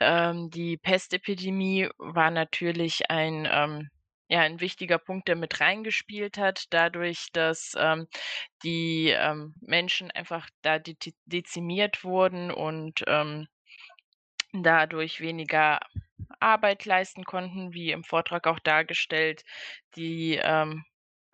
Ähm, 0.00 0.50
die 0.50 0.76
Pestepidemie 0.76 1.88
war 1.98 2.30
natürlich 2.30 3.10
ein 3.10 3.48
ähm, 3.50 3.90
ja, 4.28 4.40
ein 4.42 4.60
wichtiger 4.60 4.98
Punkt, 4.98 5.28
der 5.28 5.36
mit 5.36 5.60
reingespielt 5.60 6.38
hat, 6.38 6.66
dadurch, 6.70 7.28
dass, 7.32 7.74
ähm, 7.78 8.08
die, 8.64 9.10
ähm, 9.10 9.54
Menschen 9.60 10.10
einfach 10.12 10.48
da 10.62 10.78
de 10.80 10.96
dezimiert 11.26 12.04
wurden 12.04 12.50
und, 12.52 13.04
ähm, 13.08 13.48
dadurch 14.52 15.20
weniger 15.20 15.80
Arbeit 16.40 16.84
leisten 16.86 17.24
konnten, 17.24 17.74
wie 17.74 17.92
im 17.92 18.04
Vortrag 18.04 18.46
auch 18.48 18.60
dargestellt, 18.60 19.44
die, 19.96 20.40
ähm, 20.42 20.84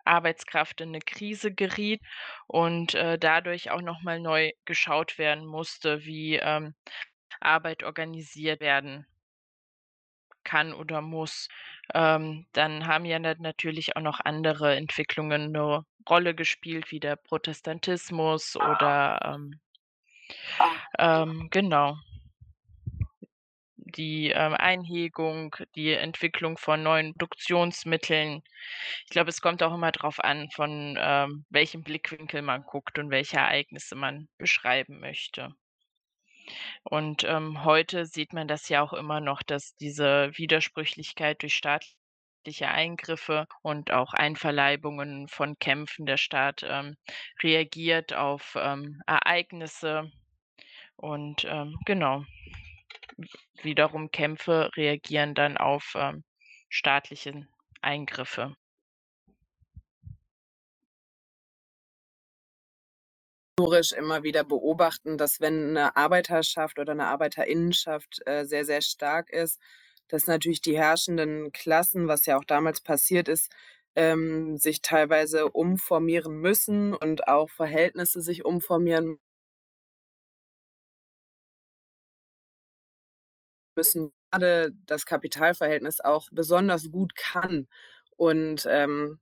Arbeitskraft 0.05 0.81
in 0.81 0.91
'ne 0.91 0.99
Krise 1.01 1.53
geriet 1.53 2.01
und, 2.47 2.95
äh, 2.95 3.19
dadurch 3.19 3.71
auch 3.71 3.81
noch 3.81 4.01
mal 4.03 4.19
neu 4.19 4.51
geschaut 4.65 5.17
werden 5.19 5.45
musste, 5.47 6.05
wie, 6.05 6.35
ähm, 6.37 6.75
Arbeit 7.41 7.83
organisiert 7.83 8.61
werden 8.61 9.05
kann 10.43 10.73
oder 10.73 11.01
muss. 11.01 11.47
Ähm, 11.93 12.47
dann 12.53 12.87
haben 12.87 13.05
ja 13.05 13.19
na 13.19 13.35
natürlich 13.39 13.95
auch 13.97 14.01
noch 14.01 14.19
andere 14.23 14.75
Entwicklungen 14.75 15.51
'ne 15.51 15.85
Rolle 16.09 16.35
gespielt, 16.35 16.91
wie 16.91 16.99
der 16.99 17.15
Protestantismus 17.17 18.55
oder, 18.57 19.19
ähm 19.25 19.59
ähm, 20.99 21.47
genau. 21.51 21.97
Die, 23.77 24.29
ähm, 24.29 24.53
Einhegung, 24.53 25.55
die 25.75 25.93
Entwicklung 25.93 26.57
von 26.57 26.83
neuen 26.83 27.13
Produktionsmitteln. 27.13 28.41
Ich 29.05 29.09
glaube, 29.11 29.29
es 29.29 29.41
kommt 29.41 29.63
auch 29.63 29.73
immer 29.73 29.91
drauf 29.91 30.19
an, 30.23 30.49
von, 30.51 30.97
ähm, 30.99 31.45
welchem 31.49 31.83
Blickwinkel 31.83 32.41
man 32.43 32.63
guckt 32.63 32.99
und 32.99 33.09
welche 33.11 33.37
Ereignisse 33.37 33.95
man 33.95 34.29
beschreiben 34.37 34.99
möchte. 34.99 35.55
Und, 36.83 37.23
ähm, 37.23 37.63
heute 37.65 38.05
sieht 38.05 38.33
man 38.33 38.47
das 38.47 38.69
ja 38.69 38.81
auch 38.81 38.93
immer 38.93 39.19
noch, 39.21 39.43
dass 39.43 39.75
diese 39.75 40.31
Widersprüchlichkeit 40.37 41.41
durch 41.41 41.55
staatliche 41.55 42.67
Eingriffe 42.69 43.47
und 43.61 43.91
auch 43.91 44.13
Einverleibungen 44.13 45.27
von 45.27 45.57
Kämpfen 45.59 46.05
der 46.05 46.17
Staat, 46.17 46.63
ähm, 46.67 46.95
reagiert 47.43 48.13
auf, 48.13 48.55
ähm, 48.59 49.01
Ereignisse 49.07 50.11
und, 50.97 51.45
ähm, 51.45 51.77
genau. 51.85 52.25
Wiederum 53.63 54.11
Kämpfe 54.11 54.69
reagieren 54.77 55.33
dann 55.33 55.57
auf, 55.57 55.93
ähm, 55.95 56.23
staatlichen 56.69 57.49
Eingriffe. 57.81 58.55
Historisch 63.59 63.91
immer 63.91 64.23
wieder 64.23 64.43
beobachten, 64.43 65.15
dass 65.19 65.39
wenn 65.39 65.73
'ne 65.73 65.95
Arbeiterschaft 65.95 66.79
oder 66.79 66.95
'ne 66.95 67.05
Arbeiterinnenschaft, 67.05 68.19
äh, 68.25 68.45
sehr, 68.45 68.65
sehr 68.65 68.81
stark 68.81 69.29
ist, 69.29 69.59
dass 70.07 70.25
natürlich 70.25 70.61
die 70.61 70.75
herrschenden 70.75 71.51
Klassen, 71.51 72.07
was 72.07 72.25
ja 72.25 72.35
auch 72.39 72.45
damals 72.45 72.81
passiert 72.81 73.27
ist, 73.27 73.51
ähm, 73.95 74.57
sich 74.57 74.81
teilweise 74.81 75.49
umformieren 75.51 76.33
müssen 76.37 76.95
und 76.95 77.27
auch 77.27 77.47
Verhältnisse 77.51 78.21
sich 78.21 78.43
umformieren 78.43 79.19
müssen, 83.77 84.11
grade 84.31 84.71
das 84.85 85.05
Kapitalverhältnis 85.05 85.99
auch 86.01 86.27
besonders 86.31 86.91
gut 86.91 87.15
kann. 87.15 87.67
Und, 88.17 88.65
ähm, 88.69 89.19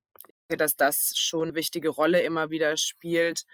dass 0.50 0.76
das 0.76 1.14
schon 1.18 1.56
wichtige 1.56 1.88
Rolle 1.90 2.22
immer 2.22 2.50
wieder 2.50 2.76
spielt, 2.78 3.46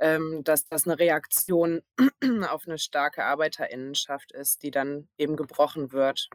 ähm, 0.00 0.42
dass 0.44 0.66
das 0.68 0.86
'ne 0.86 0.98
Reaktion 0.98 1.82
auf 2.50 2.66
'ne 2.66 2.78
starke 2.78 3.24
Arbeiterinnenschaft 3.24 4.32
ist, 4.32 4.62
die 4.62 4.70
dann 4.70 5.08
eben 5.18 5.36
gebrochen 5.36 5.92
wird. 5.92 6.28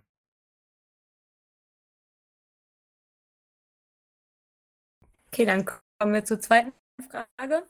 Okay, 5.33 5.45
dann 5.45 5.63
kommen 5.97 6.13
wir 6.13 6.25
zur 6.25 6.41
zweiten 6.41 6.73
Frage. 7.09 7.63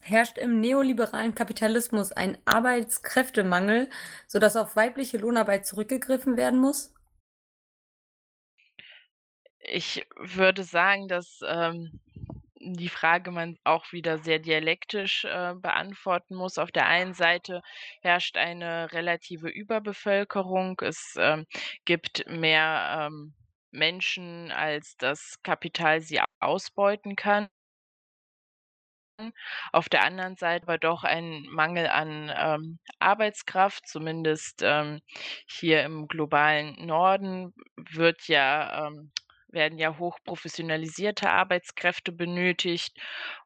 Herrscht 0.00 0.38
im 0.38 0.60
neoliberalen 0.60 1.34
Kapitalismus 1.34 2.12
ein 2.12 2.38
Arbeitskräftemangel, 2.44 3.90
sodass 4.26 4.56
auf 4.56 4.76
weibliche 4.76 5.18
Lohnarbeit 5.18 5.66
zurückgegriffen 5.66 6.36
werden 6.36 6.58
muss? 6.60 6.92
Ich 9.60 10.06
würde 10.16 10.62
sagen, 10.62 11.08
dass, 11.08 11.40
ähm, 11.46 12.00
die 12.74 12.88
Frage 12.88 13.30
man 13.30 13.56
auch 13.64 13.92
wieder 13.92 14.18
sehr 14.18 14.38
dialektisch, 14.38 15.24
äh, 15.24 15.54
beantworten 15.54 16.34
muss. 16.34 16.58
Auf 16.58 16.70
der 16.72 16.86
einen 16.86 17.14
Seite 17.14 17.62
herrscht 18.02 18.36
eine 18.36 18.92
relative 18.92 19.48
Überbevölkerung. 19.48 20.76
Es, 20.82 21.14
ähm, 21.18 21.46
gibt 21.84 22.24
mehr, 22.28 23.08
ähm, 23.08 23.34
Menschen, 23.70 24.50
als 24.52 24.96
das 24.96 25.36
Kapital 25.42 26.00
sie 26.00 26.20
ausbeuten 26.40 27.16
kann. 27.16 27.48
Auf 29.72 29.88
der 29.88 30.04
anderen 30.04 30.36
Seite 30.36 30.62
aber 30.64 30.78
doch 30.78 31.02
ein 31.02 31.42
Mangel 31.50 31.88
an, 31.88 32.32
ähm, 32.36 32.78
Arbeitskraft, 33.00 33.86
zumindest, 33.88 34.62
ähm, 34.62 35.00
hier 35.46 35.82
im 35.82 36.06
globalen 36.06 36.86
Norden 36.86 37.52
wird 37.76 38.28
ja 38.28 38.86
ähm, 38.86 39.10
werden 39.48 39.78
ja 39.78 39.98
hochprofessionalisierte 39.98 41.30
Arbeitskräfte 41.30 42.12
benötigt 42.12 42.96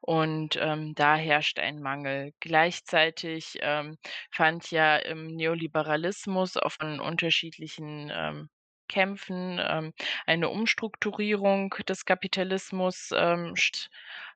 und, 0.01 0.57
ähm, 0.61 0.93
da 0.95 1.15
herrscht 1.15 1.59
ein 1.59 1.81
Mangel. 1.81 2.33
Gleichzeitig, 2.39 3.57
ähm, 3.61 3.97
fand 4.31 4.69
ja 4.71 4.97
im 4.97 5.27
Neoliberalismus 5.27 6.57
auch 6.57 6.71
von 6.73 6.99
unterschiedlichen, 6.99 8.11
ähm, 8.13 8.49
Kämpfen, 8.89 9.59
ähm, 9.65 9.93
eine 10.25 10.49
Umstrukturierung 10.49 11.71
des 11.87 12.05
Kapitalismus, 12.05 13.09
ähm, 13.15 13.55
st 13.55 13.89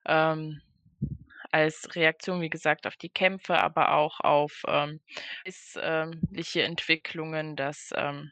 ähm, 0.06 0.62
als 1.52 1.96
Reaktion, 1.96 2.41
wie 2.41 2.50
gesagt, 2.50 2.88
auf 2.88 2.98
die 2.98 3.10
Kämpfe, 3.10 3.60
aber 3.62 3.94
auch 3.94 4.20
auf, 4.22 4.64
ähm, 4.68 5.00
Entwicklungen, 6.64 7.56
dass, 7.56 7.91
ähm, 7.96 8.32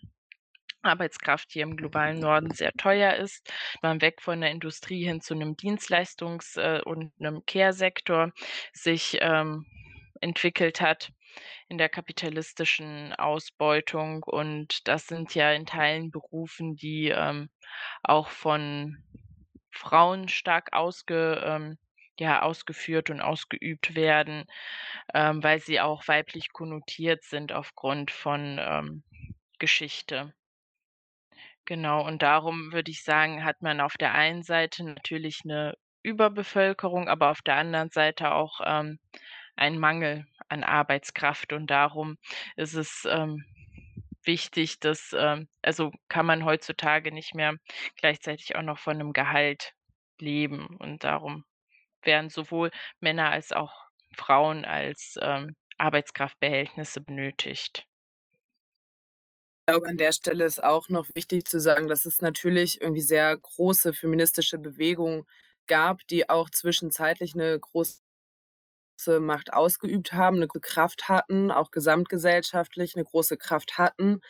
Arbeitskraft 0.86 1.52
hier 1.52 1.64
im 1.64 1.78
globalen 1.78 2.20
Norden 2.20 2.52
sehr 2.52 2.72
teuer 2.74 3.16
ist. 3.16 3.52
Man 3.82 4.02
weg 4.02 4.22
von 4.22 4.42
der 4.42 4.52
Industrie 4.52 5.04
hin 5.06 5.22
zu 5.22 5.36
'nem 5.36 5.56
Dienstleistungs 5.58 6.58
äh, 6.58 6.82
und 6.86 7.12
'nem 7.20 7.44
Care-Sektor 7.48 8.32
sich, 8.74 9.18
ähm, 9.22 9.66
entwickelt 10.22 10.82
hat 10.82 11.12
in 11.70 11.78
der 11.78 11.90
kapitalistischen 11.90 13.14
Ausbeutung. 13.16 14.24
Und 14.24 14.88
das 14.88 15.08
sind 15.08 15.36
ja 15.36 15.52
in 15.54 15.66
Teilen 15.66 16.12
Berufen, 16.12 16.76
die, 16.76 17.10
ähm, 17.10 17.50
auch 18.04 18.30
von 18.30 18.98
Frauen 19.72 20.30
stark 20.30 20.74
ausge 20.74 21.42
ähm, 21.46 21.78
ja, 22.20 22.42
ausgeführt 22.44 23.10
und 23.10 23.22
ausgeübt 23.22 23.96
werden, 23.96 24.46
ähm, 25.14 25.44
weil 25.44 25.60
sie 25.60 25.82
auch 25.82 26.08
weiblich 26.08 26.54
konnotiert 26.54 27.24
sind 27.26 27.52
aufgrund 27.54 28.12
von, 28.12 28.58
ähm, 28.62 29.04
Geschichte. 29.60 30.34
Genau, 31.68 32.06
und 32.06 32.22
darum 32.22 32.72
würde 32.74 32.92
ich 32.92 33.04
sagen, 33.04 33.44
hat 33.44 33.62
man 33.64 33.82
auf 33.82 33.98
der 33.98 34.14
einen 34.14 34.44
Seite 34.44 34.84
natürlich 34.84 35.44
'ne 35.46 35.74
Überbevölkerung, 36.04 37.08
aber 37.10 37.32
auf 37.32 37.42
der 37.42 37.56
anderen 37.56 37.90
Seite 37.90 38.32
auch, 38.34 38.62
ähm, 38.64 39.00
einen 39.56 39.80
Mangel 39.80 40.26
an 40.50 40.64
Arbeitskraft. 40.64 41.54
Und 41.54 41.72
darum 41.72 42.18
ist 42.56 42.76
es, 42.76 43.06
ähm, 43.10 43.44
wichtig, 44.26 44.80
dass 44.80 45.16
ähm, 45.18 45.48
also, 45.64 45.92
kann 46.10 46.26
man 46.28 46.46
heutzutage 46.46 47.12
nicht 47.12 47.34
mehr 47.36 47.56
gleichzeitig 47.98 48.56
auch 48.56 48.62
noch 48.64 48.78
von 48.80 48.98
'nem 48.98 49.14
Gehalt 49.14 49.74
leben. 50.20 50.68
Und 50.80 51.04
darum 51.04 51.46
werden 52.04 52.30
sowohl 52.30 52.72
Männer 53.02 53.32
als 53.32 53.52
auch 53.54 53.74
Frauen 54.16 54.66
als, 54.66 55.18
ähm, 55.22 55.56
Arbeitskraftbehältnisse 55.80 57.02
benötigt. 57.02 57.86
Ich 59.68 59.72
glaube, 59.74 59.88
an 59.90 59.98
der 59.98 60.12
Stelle 60.12 60.46
ist 60.46 60.64
auch 60.64 60.90
noch 60.90 61.08
wichtig 61.16 61.48
zu 61.48 61.60
sagen, 61.60 61.88
dass 61.88 62.06
es 62.06 62.22
natürlich 62.22 62.82
irgendwie 62.82 63.02
sehr 63.02 63.36
große 63.36 63.94
feministische 63.94 64.60
Bewegungen 64.60 65.24
gab, 65.66 66.06
die 66.08 66.30
auch 66.30 66.52
zwischenzeitlich 66.52 67.34
'ne 67.34 67.60
große 67.60 67.98
Macht 69.22 69.54
ausgeübt 69.54 70.14
haben, 70.14 70.40
'ne 70.40 70.48
Kraft 70.48 71.10
hatten, 71.10 71.52
auch 71.52 71.72
gesamtgesellschaftlich 71.72 72.96
'ne 72.96 73.04
große 73.04 73.38
Kraft 73.38 73.78
hatten, 73.78 74.22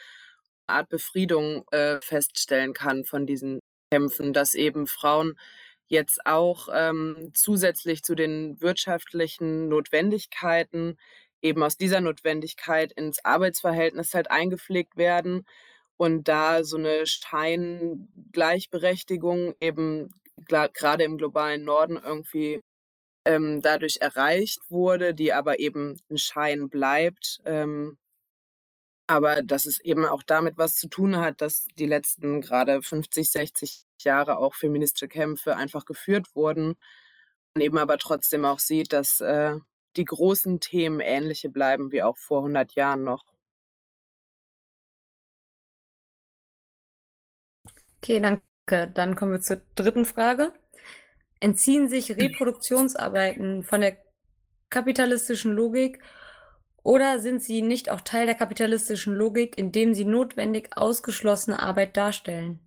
Art 0.68 0.90
Befriedung, 0.90 1.66
äh, 1.72 2.00
feststellen 2.02 2.74
kann 2.74 3.06
von 3.06 3.26
diesen 3.28 3.60
Kämpfen, 3.92 4.34
dass 4.34 4.56
eben 4.56 4.88
Frauen 4.88 5.38
jetzt 5.88 6.26
auch 6.26 6.70
ähm, 6.74 7.32
zusätzlich 7.36 8.04
zu 8.04 8.16
den 8.16 8.60
wirtschaftlichen 8.62 9.70
Notwendigkeiten 9.70 10.98
eben 11.46 11.64
aus 11.64 11.78
dieser 11.78 12.02
Notwendigkeit 12.02 12.92
ins 12.94 13.24
Arbeitsverhältnis 13.24 14.14
halt 14.14 14.30
eingepflegt 14.32 14.98
werden 14.98 15.46
und 15.98 16.28
da 16.28 16.64
so 16.64 16.78
eine 16.78 17.06
Scheingleichberechtigung 17.06 19.54
eben 19.62 20.10
gerade 20.48 21.04
im 21.04 21.18
globalen 21.18 21.64
Norden 21.64 22.00
irgendwie 22.04 22.62
ähm, 23.26 23.62
dadurch 23.62 23.98
erreicht 24.02 24.60
wurde, 24.70 25.14
die 25.14 25.34
aber 25.34 25.60
eben 25.60 26.00
ein 26.10 26.18
Schein 26.18 26.70
bleibt. 26.70 27.40
Ähm, 27.46 27.98
aber 29.08 29.44
dass 29.44 29.66
es 29.68 29.80
eben 29.82 30.06
auch 30.06 30.24
damit 30.24 30.58
was 30.58 30.76
zu 30.76 30.90
tun 30.90 31.18
hat, 31.18 31.42
dass 31.42 31.66
die 31.78 31.86
letzten 31.86 32.42
gerade 32.42 32.82
50, 32.82 33.32
60 33.32 33.84
Jahre 34.02 34.38
auch 34.38 34.56
feministische 34.56 35.08
Kämpfe 35.08 35.56
einfach 35.56 35.86
geführt 35.86 36.36
wurden. 36.36 36.76
Man 37.56 37.64
eben 37.64 37.78
aber 37.78 37.98
trotzdem 38.00 38.46
auch 38.46 38.60
sieht, 38.60 38.94
dass 38.94 39.22
äh, 39.22 39.58
die 39.98 40.06
großen 40.06 40.60
Themen 40.60 41.00
ähnliche 41.00 41.50
bleiben 41.50 41.92
wie 41.92 42.04
auch 42.04 42.18
vor 42.18 42.40
100 42.40 42.74
Jahren 42.76 43.04
noch. 43.04 43.24
Okay, 48.02 48.20
danke. 48.20 48.44
Dann 48.94 49.16
kommen 49.16 49.32
wir 49.32 49.42
zur 49.42 49.62
dritten 49.76 50.06
Frage. 50.06 50.54
Entziehen 51.40 51.90
sich 51.90 52.12
Reproduktionsarbeiten 52.12 53.64
von 53.64 53.82
der 53.82 53.98
kapitalistischen 54.70 55.54
Logik 55.54 56.02
oder 56.84 57.20
sind 57.20 57.42
sie 57.42 57.64
nicht 57.64 57.90
auch 57.90 58.02
Teil 58.02 58.28
der 58.28 58.36
kapitalistischen 58.36 59.16
Logik, 59.16 59.58
indem 59.58 59.96
sie 59.96 60.06
notwendig 60.06 60.78
ausgeschlossene 60.78 61.60
Arbeit 61.60 61.98
darstellen? 61.98 62.60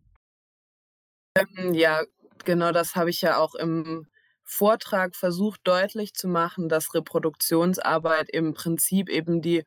Ähm, 1.36 1.72
ja, 1.72 2.02
genau 2.44 2.72
das 2.72 2.96
habe 2.96 3.10
ich 3.10 3.20
ja 3.20 3.38
auch 3.38 3.54
im 3.54 4.08
Vortrag 4.48 5.14
versucht 5.16 5.60
deutlich 5.64 6.14
zu 6.14 6.28
machen, 6.28 6.68
dass 6.68 6.94
Reproduktionsarbeit 6.94 8.30
im 8.30 8.54
Prinzip 8.54 9.08
eben 9.08 9.42
die 9.42 9.64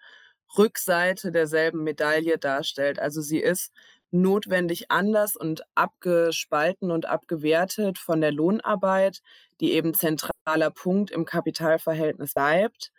Rückseite 0.58 1.32
derselben 1.32 1.84
Medaille 1.84 2.38
darstellt. 2.38 2.99
Also 2.99 3.22
sie 3.22 3.40
ist 3.40 3.72
notwendig 4.12 4.91
anders 4.91 5.36
und 5.38 5.64
abgespalten 5.76 6.91
und 6.91 7.06
abgewertet 7.06 7.98
von 7.98 8.22
der 8.22 8.32
Lohnarbeit, 8.32 9.22
die 9.62 9.74
eben 9.74 9.94
zentraler 9.94 10.72
Punkt 10.72 11.12
im 11.12 11.26
Kapitalverhältnis 11.26 12.34
bleibt 12.34 12.91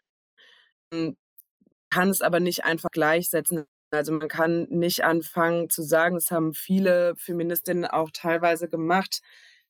kann 1.90 2.08
es 2.10 2.22
aber 2.22 2.40
nicht 2.40 2.64
einfach 2.64 2.90
gleichsetzen. 2.90 3.66
Also 3.90 4.12
man 4.12 4.28
kann 4.28 4.66
nicht 4.70 5.04
anfangen 5.04 5.68
zu 5.70 5.82
sagen, 5.82 6.14
das 6.14 6.30
haben 6.30 6.54
viele 6.54 7.14
Feministinnen 7.16 7.84
auch 7.84 8.10
teilweise 8.12 8.68
gemacht, 8.68 9.20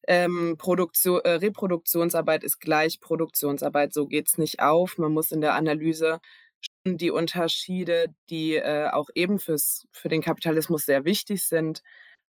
ähm, 0.09 0.57
Produktion, 0.59 1.21
äh, 1.25 1.33
Reproduktionsarbeit 1.33 2.45
ist 2.45 2.61
gleich 2.61 3.01
Produktionsarbeit. 3.01 3.93
So 3.95 4.07
geht 4.07 4.29
es 4.29 4.39
nicht 4.39 4.61
auf. 4.61 4.99
Man 4.99 5.13
muss 5.13 5.31
in 5.33 5.41
der 5.41 5.55
Analyse 5.55 6.21
schon 6.61 6.99
die 6.99 7.11
Unterschiede, 7.11 8.07
die 8.31 8.57
äh, 8.57 8.89
auch 8.91 9.09
eben 9.15 9.39
fürs, 9.39 9.87
für 9.93 10.09
den 10.09 10.23
Kapitalismus 10.23 10.85
sehr 10.87 11.05
wichtig 11.05 11.45
sind, 11.45 11.83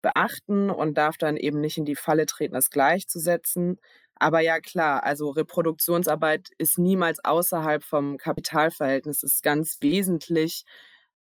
beachten 0.01 0.69
und 0.69 0.97
darf 0.97 1.17
dann 1.17 1.37
eben 1.37 1.61
nicht 1.61 1.77
in 1.77 1.85
die 1.85 1.95
Falle 1.95 2.25
treten, 2.25 2.53
das 2.55 2.69
gleichzusetzen. 2.69 3.79
Aber 4.15 4.39
ja, 4.41 4.59
klar, 4.59 5.03
also 5.03 5.29
Reproduktionsarbeit 5.31 6.49
ist 6.57 6.77
niemals 6.77 7.23
außerhalb 7.23 7.83
vom 7.83 8.17
Kapitalverhältnis. 8.17 9.23
Es 9.23 9.35
ist 9.35 9.43
ganz 9.43 9.77
wesentlich, 9.81 10.65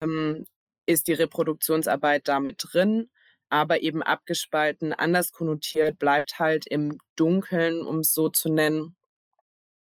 ähm, 0.01 0.45
ist 0.87 1.07
die 1.07 1.13
Reproduktionsarbeit 1.13 2.27
damit 2.27 2.57
drin, 2.59 3.09
aber 3.49 3.81
eben 3.81 4.03
abgespalten, 4.03 4.93
anders 4.93 5.31
konnotiert, 5.31 5.99
bleibt 5.99 6.39
halt 6.39 6.65
im 6.67 6.99
Dunkeln, 7.15 7.81
um 7.85 7.99
es 7.99 8.13
so 8.13 8.29
zu 8.29 8.49
nennen. 8.51 8.95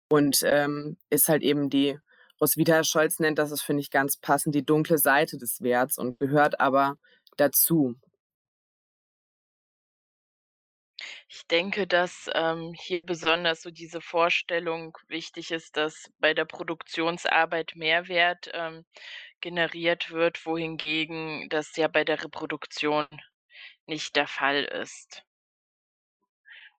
Und 0.09 0.41
ähm, 0.45 0.97
ist 1.11 1.29
halt 1.29 1.43
eben 1.43 1.71
die, 1.71 1.99
Roswitha 2.43 2.83
Scholz 2.83 3.21
nennt 3.21 3.39
das, 3.39 3.51
das 3.51 3.63
finde 3.63 3.83
ich 3.83 3.91
ganz 3.91 4.17
passend, 4.17 4.55
die 4.57 4.65
dunkle 4.65 4.99
Seite 4.99 5.39
des 5.39 5.61
Werts 5.61 5.97
und 5.97 6.19
gehört 6.19 6.59
aber 6.59 6.97
dazu. 7.37 7.95
Ich 11.29 11.47
denke, 11.47 11.87
dass, 11.87 12.29
ähm, 12.35 12.75
hier 12.77 13.01
besonders 13.05 13.63
so 13.63 13.71
diese 13.71 14.01
Vorstellung 14.01 14.99
wichtig 15.09 15.53
ist, 15.53 15.77
dass 15.77 16.11
bei 16.19 16.35
der 16.35 16.45
Produktionsarbeit 16.45 17.73
Mehrwert, 17.77 18.51
ähm, 18.53 18.85
generiert 19.41 20.11
wird, 20.11 20.45
wohingegen 20.45 21.49
das 21.49 21.77
ja 21.77 21.89
bei 21.89 22.05
der 22.05 22.23
Reproduktion 22.25 23.07
nicht 23.93 24.17
der 24.17 24.27
Fall 24.27 24.65
ist. 24.65 25.23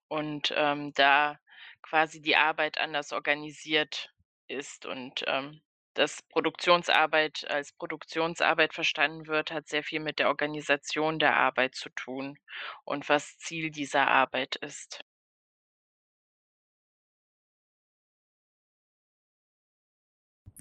Und, 0.08 0.52
ähm, 0.56 0.92
da 0.94 1.38
quasi 1.82 2.20
die 2.20 2.36
Arbeit 2.36 2.78
anders 2.78 3.12
organisiert 3.12 4.12
ist 4.48 4.84
und, 4.86 5.24
ähm 5.26 5.60
dass 5.94 6.22
Produktionsarbeit 6.22 7.46
als 7.48 7.72
Produktionsarbeit 7.72 8.74
verstanden 8.74 9.26
wird, 9.28 9.52
hat 9.52 9.68
sehr 9.68 9.84
viel 9.84 10.00
mit 10.00 10.18
der 10.18 10.28
Organisation 10.28 11.18
der 11.20 11.36
Arbeit 11.36 11.76
zu 11.76 11.88
tun 11.90 12.36
und 12.84 13.08
was 13.08 13.38
Ziel 13.38 13.70
dieser 13.70 14.08
Arbeit 14.08 14.56
ist. 14.56 15.04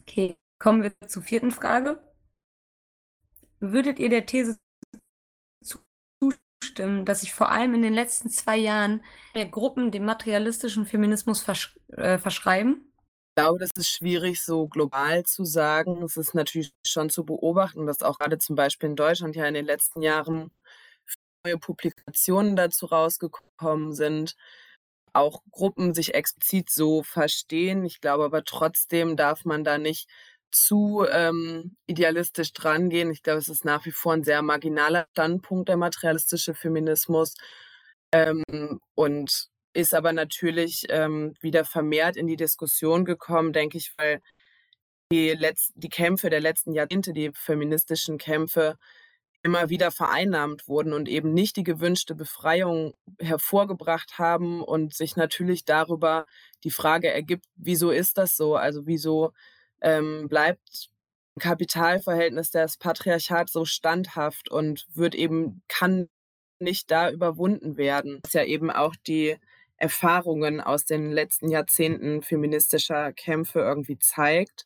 Okay, 0.02 0.38
kommen 0.60 0.84
wir 0.84 0.94
zur 1.08 1.24
vierten 1.24 1.52
Frage. 1.52 2.00
Würdet 3.60 3.98
ihr 3.98 4.10
der 4.10 4.26
These 4.26 4.60
zustimmen, 6.64 7.06
dass 7.06 7.22
sich 7.22 7.34
vor 7.34 7.50
allem 7.50 7.74
in 7.74 7.82
den 7.82 7.94
letzten 7.94 8.30
zwei 8.30 8.58
Jahren 8.58 9.04
mehr 9.34 9.46
Gruppen 9.46 9.92
dem 9.92 10.06
materialistischen 10.06 10.86
Feminismus 10.86 11.42
versch 11.42 11.78
äh, 11.90 12.18
verschreiben? 12.18 12.90
glaube, 13.36 13.60
das 13.60 13.72
ist 13.76 13.90
schwierig 13.90 14.44
so 14.44 14.68
global 14.68 15.24
zu 15.26 15.44
sagen. 15.44 16.04
Es 16.04 16.18
ist 16.18 16.36
natürlich 16.36 16.72
schon 16.86 17.10
zu 17.10 17.26
beobachten, 17.26 17.88
dass 17.88 18.04
auch 18.04 18.20
gerade 18.20 18.38
zum 18.38 18.56
Beispiel 18.56 18.90
in 18.90 18.96
Deutschland 18.96 19.36
ja 19.36 19.46
in 19.46 19.56
den 19.56 19.66
letzten 19.66 20.02
Jahren 20.02 20.52
neue 21.46 21.58
Publikationen 21.58 22.56
dazu 22.56 22.86
rausgekommen 22.86 23.94
sind, 23.94 24.36
auch 25.14 25.42
Gruppen 25.52 25.94
sich 25.94 26.16
explizit 26.16 26.70
so 26.70 27.04
verstehen. 27.04 27.86
Ich 27.86 28.02
glaube 28.02 28.26
aber 28.26 28.44
trotzdem 28.44 29.18
darf 29.18 29.46
man 29.46 29.64
da 29.64 29.78
nicht 29.78 30.10
zu 30.54 31.06
ähm, 31.12 31.76
idealistisch 31.88 32.54
drangehen. 32.54 33.12
Ich 33.12 33.24
glaube, 33.24 33.40
es 33.40 33.50
ist 33.50 33.66
nach 33.66 33.86
wie 33.86 33.92
vor 33.92 34.14
ein 34.14 34.24
sehr 34.24 34.42
marginaler 34.42 35.08
Standpunkt, 35.12 35.70
der 35.70 35.78
materialistische 35.78 36.54
Feminismus. 36.54 37.36
Ähm, 38.12 38.44
und 38.96 39.50
ist 39.74 39.94
aber 39.96 40.14
natürlich 40.14 40.86
ähm, 40.90 41.34
wieder 41.42 41.66
vermehrt 41.66 42.16
in 42.16 42.28
die 42.28 42.36
Diskussion 42.38 43.06
gekommen, 43.06 43.54
denke 43.54 43.78
ich, 43.78 43.94
weil 43.98 44.22
die, 45.12 45.32
Letz 45.32 45.72
die 45.76 45.90
Kämpfe 45.90 46.30
der 46.30 46.42
letzten 46.42 46.74
Jahrzehnte, 46.74 47.14
die 47.14 47.32
feministischen 47.34 48.18
Kämpfe, 48.18 48.78
immer 49.44 49.70
wieder 49.70 49.92
vereinnahmt 49.92 50.68
wurden 50.70 50.94
und 50.94 51.10
eben 51.10 51.34
nicht 51.34 51.58
die 51.58 51.64
gewünschte 51.64 52.16
Befreiung 52.16 52.94
hervorgebracht 53.20 54.18
haben 54.18 54.64
und 54.64 54.94
sich 54.94 55.18
natürlich 55.18 55.66
darüber 55.66 56.26
die 56.64 56.72
Frage 56.72 57.12
ergibt, 57.12 57.46
wieso 57.56 57.92
ist 57.92 58.18
das 58.18 58.38
so? 58.38 58.56
Also 58.56 58.88
wieso 58.88 59.34
ähm, 59.84 60.28
bleibt 60.30 60.90
Kapitalverhältnis 61.40 62.52
des 62.52 62.78
Patriarchats 62.78 63.54
so 63.54 63.66
standhaft 63.66 64.50
und 64.50 64.86
wird 64.94 65.16
eben, 65.16 65.62
kann 65.68 66.10
nicht 66.60 66.92
da 66.92 67.12
überwunden 67.12 67.78
werden. 67.78 68.20
Das 68.24 68.30
ist 68.30 68.36
ja 68.36 68.46
eben 68.46 68.72
auch 68.72 68.96
die 69.08 69.38
Erfahrungen 69.78 70.62
aus 70.62 70.86
den 70.86 71.12
letzten 71.12 71.50
Jahrzehnten 71.50 72.22
feministischer 72.22 73.12
Kämpfe 73.14 73.60
irgendwie 73.60 74.00
zeigt. 74.00 74.66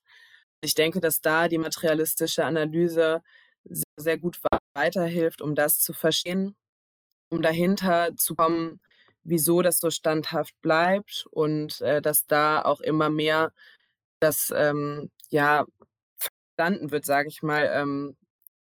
Ich 0.61 0.75
denke, 0.75 0.99
dass 0.99 1.21
da 1.21 1.47
die 1.47 1.57
materialistische 1.57 2.45
Analyse 2.45 3.21
sehr 3.97 4.17
gut 4.17 4.39
weiterhilft, 4.75 5.41
um 5.41 5.55
das 5.55 5.79
zu 5.79 5.93
verstehen, 5.93 6.55
um 7.29 7.41
dahinter 7.41 8.15
zu 8.17 8.35
kommen, 8.35 8.79
wieso 9.23 9.61
das 9.61 9.79
so 9.79 9.89
standhaft 9.89 10.53
bleibt 10.61 11.25
und 11.31 11.81
äh, 11.81 12.01
dass 12.01 12.27
da 12.27 12.61
auch 12.61 12.79
immer 12.81 13.09
mehr 13.09 13.51
das 14.19 14.53
ähm, 14.55 15.11
ja 15.29 15.65
verstanden 16.17 16.91
wird, 16.91 17.05
sage 17.05 17.29
ich 17.29 17.41
mal, 17.43 17.69
ähm, 17.73 18.17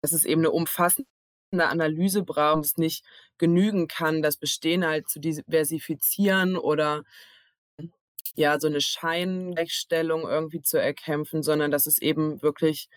dass 0.02 0.12
es 0.12 0.24
eben 0.24 0.43
eine 0.43 0.51
umfassende 0.51 1.06
Analyse 1.52 2.23
braucht, 2.23 2.64
es 2.64 2.77
nicht 2.77 3.05
genügen 3.39 3.89
kann, 3.89 4.23
das 4.23 4.36
Bestehen 4.36 4.86
halt 4.86 5.09
zu 5.09 5.20
diversifizieren 5.20 6.56
oder 6.56 7.02
ja, 8.35 8.60
so 8.60 8.66
eine 8.68 8.81
Scheinrechtsstellung 8.81 10.23
irgendwie 10.23 10.60
zu 10.62 10.81
erkämpfen, 10.81 11.43
sondern 11.43 11.70
dass 11.70 11.86
es 11.86 11.98
eben 12.01 12.43
wirklich 12.43 12.89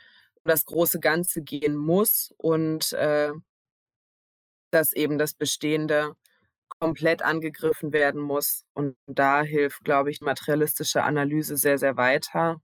das 0.44 0.66
große 0.66 1.00
Ganze 1.00 1.42
gehen 1.42 1.76
muss 1.76 2.34
und 2.38 2.94
äh, 2.94 3.32
dass 4.72 4.94
eben 4.94 5.18
das 5.18 5.34
Bestehende 5.34 6.16
komplett 6.80 7.22
angegriffen 7.22 7.94
werden 7.94 8.22
muss. 8.22 8.66
Und 8.74 8.96
da 9.08 9.42
hilft, 9.42 9.84
glaube 9.84 10.12
ich, 10.12 10.22
materialistische 10.22 11.04
Analyse 11.04 11.58
sehr, 11.58 11.78
sehr 11.78 11.98
weiter. 11.98 12.62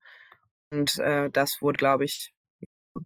Und 0.71 0.97
äh, 0.99 1.29
das 1.29 1.61
wurde, 1.61 1.77
glaube 1.77 2.05
ich, 2.05 2.33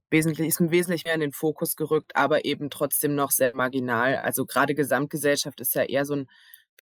wesentlich, 0.10 0.48
ist 0.48 0.60
wesentlich 0.60 1.06
mehr 1.06 1.16
in 1.16 1.22
den 1.22 1.32
Fokus 1.32 1.76
gerückt, 1.76 2.16
aber 2.16 2.46
eben 2.46 2.70
trotzdem 2.70 3.16
noch 3.16 3.32
sehr 3.32 3.56
marginal. 3.56 4.18
Also 4.18 4.46
gerade 4.46 4.76
Gesamtgesellschaft 4.76 5.62
ist 5.62 5.76
ja 5.76 5.84
eher 5.84 6.06
so 6.06 6.16
ein 6.16 6.28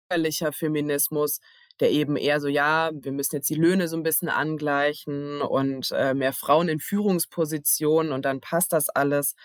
bürgerlicher 0.10 0.52
Feminismus, 0.52 1.40
der 1.80 1.92
eben 1.92 2.16
eher 2.16 2.40
so, 2.40 2.48
ja, 2.48 2.92
wir 2.94 3.12
müssen 3.12 3.36
jetzt 3.36 3.50
die 3.50 3.56
Löhne 3.56 3.88
so 3.88 3.98
ein 3.98 4.04
bisschen 4.04 4.30
angleichen 4.30 5.42
und 5.42 5.92
äh, 5.92 6.14
mehr 6.14 6.34
Frauen 6.34 6.70
in 6.70 6.80
Führungspositionen 6.80 8.12
und 8.12 8.26
dann 8.26 8.42
passt 8.42 8.74
das 8.74 8.90
alles. 8.90 9.36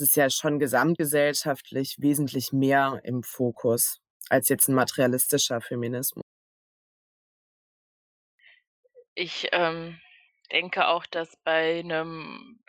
Ist 0.00 0.16
ja 0.16 0.30
schon 0.30 0.58
gesamtgesellschaftlich 0.58 1.96
wesentlich 1.98 2.52
mehr 2.52 3.00
im 3.04 3.22
Fokus 3.22 4.00
als 4.30 4.48
jetzt 4.48 4.68
ein 4.68 4.74
materialistischer 4.74 5.60
Feminismus. 5.60 6.22
Ich 9.14 9.48
ähm, 9.52 9.98
denke 10.52 10.86
auch, 10.86 11.04
dass 11.06 11.36
bei 11.44 11.80
einem 11.80 12.60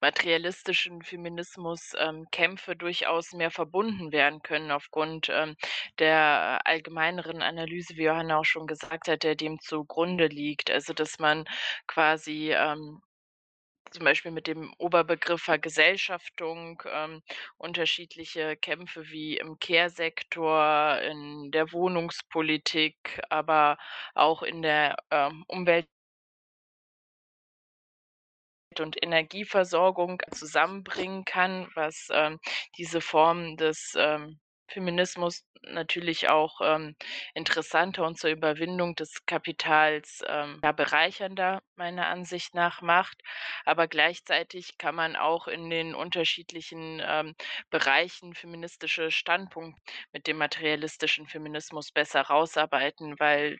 materialistischen 0.00 1.02
Feminismus 1.02 1.92
ähm, 1.98 2.26
Kämpfe 2.30 2.76
durchaus 2.76 3.32
mehr 3.32 3.50
verbunden 3.50 4.12
werden 4.12 4.42
können 4.42 4.70
aufgrund 4.70 5.28
ähm, 5.30 5.56
der 5.98 6.60
allgemeineren 6.64 7.42
Analyse, 7.42 7.96
wie 7.96 8.04
Johanna 8.04 8.38
auch 8.38 8.44
schon 8.44 8.66
gesagt 8.66 9.08
hat, 9.08 9.22
der 9.22 9.34
dem 9.34 9.58
zugrunde 9.60 10.26
liegt. 10.26 10.70
Also 10.70 10.92
dass 10.92 11.18
man 11.18 11.44
quasi 11.86 12.52
ähm, 12.52 13.00
zum 13.94 14.04
Beispiel 14.04 14.32
mit 14.32 14.48
dem 14.48 14.74
Oberbegriff 14.78 15.42
Vergesellschaftung 15.42 16.82
ähm, 16.86 17.22
unterschiedliche 17.58 18.56
Kämpfe 18.56 19.08
wie 19.10 19.36
im 19.36 19.58
Care-Sektor, 19.60 20.98
in 21.00 21.50
der 21.52 21.72
Wohnungspolitik, 21.72 23.22
aber 23.30 23.78
auch 24.14 24.42
in 24.42 24.62
der 24.62 24.96
ähm, 25.10 25.44
Umwelt 25.46 25.86
und 28.80 29.00
Energieversorgung 29.00 30.20
zusammenbringen 30.32 31.24
kann, 31.24 31.68
was 31.76 32.08
ähm, 32.10 32.40
diese 32.76 33.00
Form 33.00 33.56
des 33.56 33.94
ähm, 33.96 34.40
Feminismus 34.74 35.44
natürlich 35.62 36.28
auch 36.28 36.60
ähm, 36.62 36.96
interessanter 37.32 38.04
und 38.04 38.18
zur 38.18 38.30
Überwindung 38.30 38.94
des 38.96 39.24
Kapitals 39.24 40.22
ähm, 40.26 40.60
ja, 40.62 40.72
bereichernder 40.72 41.62
meiner 41.76 42.08
Ansicht 42.08 42.54
nach 42.54 42.82
macht. 42.82 43.22
Aber 43.64 43.88
gleichzeitig 43.88 44.76
kann 44.78 44.94
man 44.94 45.16
auch 45.16 45.48
in 45.48 45.70
den 45.70 45.94
unterschiedlichen 45.94 47.00
ähm, 47.04 47.34
Bereichen 47.70 48.34
feministische 48.34 49.10
Standpunkte 49.10 49.80
mit 50.12 50.26
dem 50.26 50.38
materialistischen 50.38 51.26
Feminismus 51.26 51.92
besser 51.92 52.22
rausarbeiten, 52.22 53.18
weil 53.18 53.58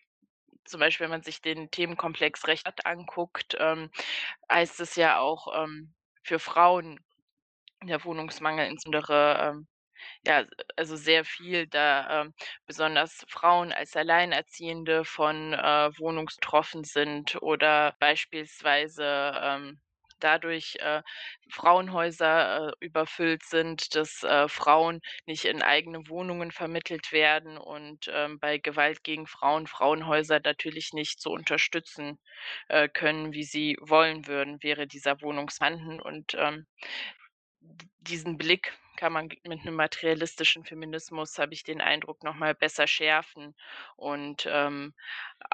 zum 0.64 0.80
Beispiel, 0.80 1.04
wenn 1.04 1.10
man 1.10 1.22
sich 1.22 1.40
den 1.40 1.70
Themenkomplex 1.70 2.46
Recht 2.46 2.86
anguckt, 2.86 3.56
ähm, 3.58 3.90
heißt 4.50 4.80
es 4.80 4.96
ja 4.96 5.18
auch 5.18 5.48
ähm, 5.62 5.94
für 6.22 6.38
Frauen 6.38 7.00
der 7.82 8.02
Wohnungsmangel 8.04 8.66
insbesondere 8.66 9.38
ähm, 9.40 9.68
ja, 10.26 10.44
also 10.76 10.96
sehr 10.96 11.24
viel, 11.24 11.66
da 11.66 12.22
ähm, 12.22 12.34
besonders 12.66 13.24
Frauen 13.28 13.72
als 13.72 13.96
Alleinerziehende 13.96 15.04
von 15.04 15.52
äh, 15.52 15.90
Wohnungstroffen 15.98 16.84
sind 16.84 17.40
oder 17.42 17.94
beispielsweise 18.00 19.32
ähm, 19.42 19.80
dadurch 20.24 20.76
äh, 20.80 21.02
Frauenhäuser 21.50 22.68
äh, 22.68 22.72
überfüllt 22.80 23.42
sind, 23.44 23.94
dass 23.94 24.22
äh, 24.22 24.48
Frauen 24.48 25.00
nicht 25.26 25.44
in 25.44 25.62
eigene 25.62 26.08
Wohnungen 26.08 26.50
vermittelt 26.50 27.12
werden 27.12 27.58
und 27.58 28.06
ähm, 28.08 28.38
bei 28.40 28.58
Gewalt 28.58 29.04
gegen 29.04 29.26
Frauen 29.26 29.66
Frauenhäuser 29.66 30.40
natürlich 30.42 30.92
nicht 30.92 31.20
so 31.20 31.30
unterstützen 31.30 32.18
äh, 32.68 32.88
können, 32.88 33.32
wie 33.32 33.44
sie 33.44 33.76
wollen 33.80 34.26
würden, 34.26 34.62
wäre 34.62 34.86
dieser 34.86 35.20
Wohnungshandel. 35.20 36.00
Und 36.00 36.34
ähm, 36.38 36.66
diesen 38.00 38.38
Blick 38.38 38.72
kann 38.96 39.12
man 39.12 39.28
mit 39.44 39.62
einem 39.62 39.74
materialistischen 39.76 40.64
Feminismus, 40.64 41.38
habe 41.38 41.54
ich 41.54 41.64
den 41.64 41.80
Eindruck, 41.80 42.22
noch 42.24 42.34
mal 42.34 42.54
besser 42.54 42.86
schärfen 42.86 43.54
und, 43.96 44.46
ähm, 44.50 44.94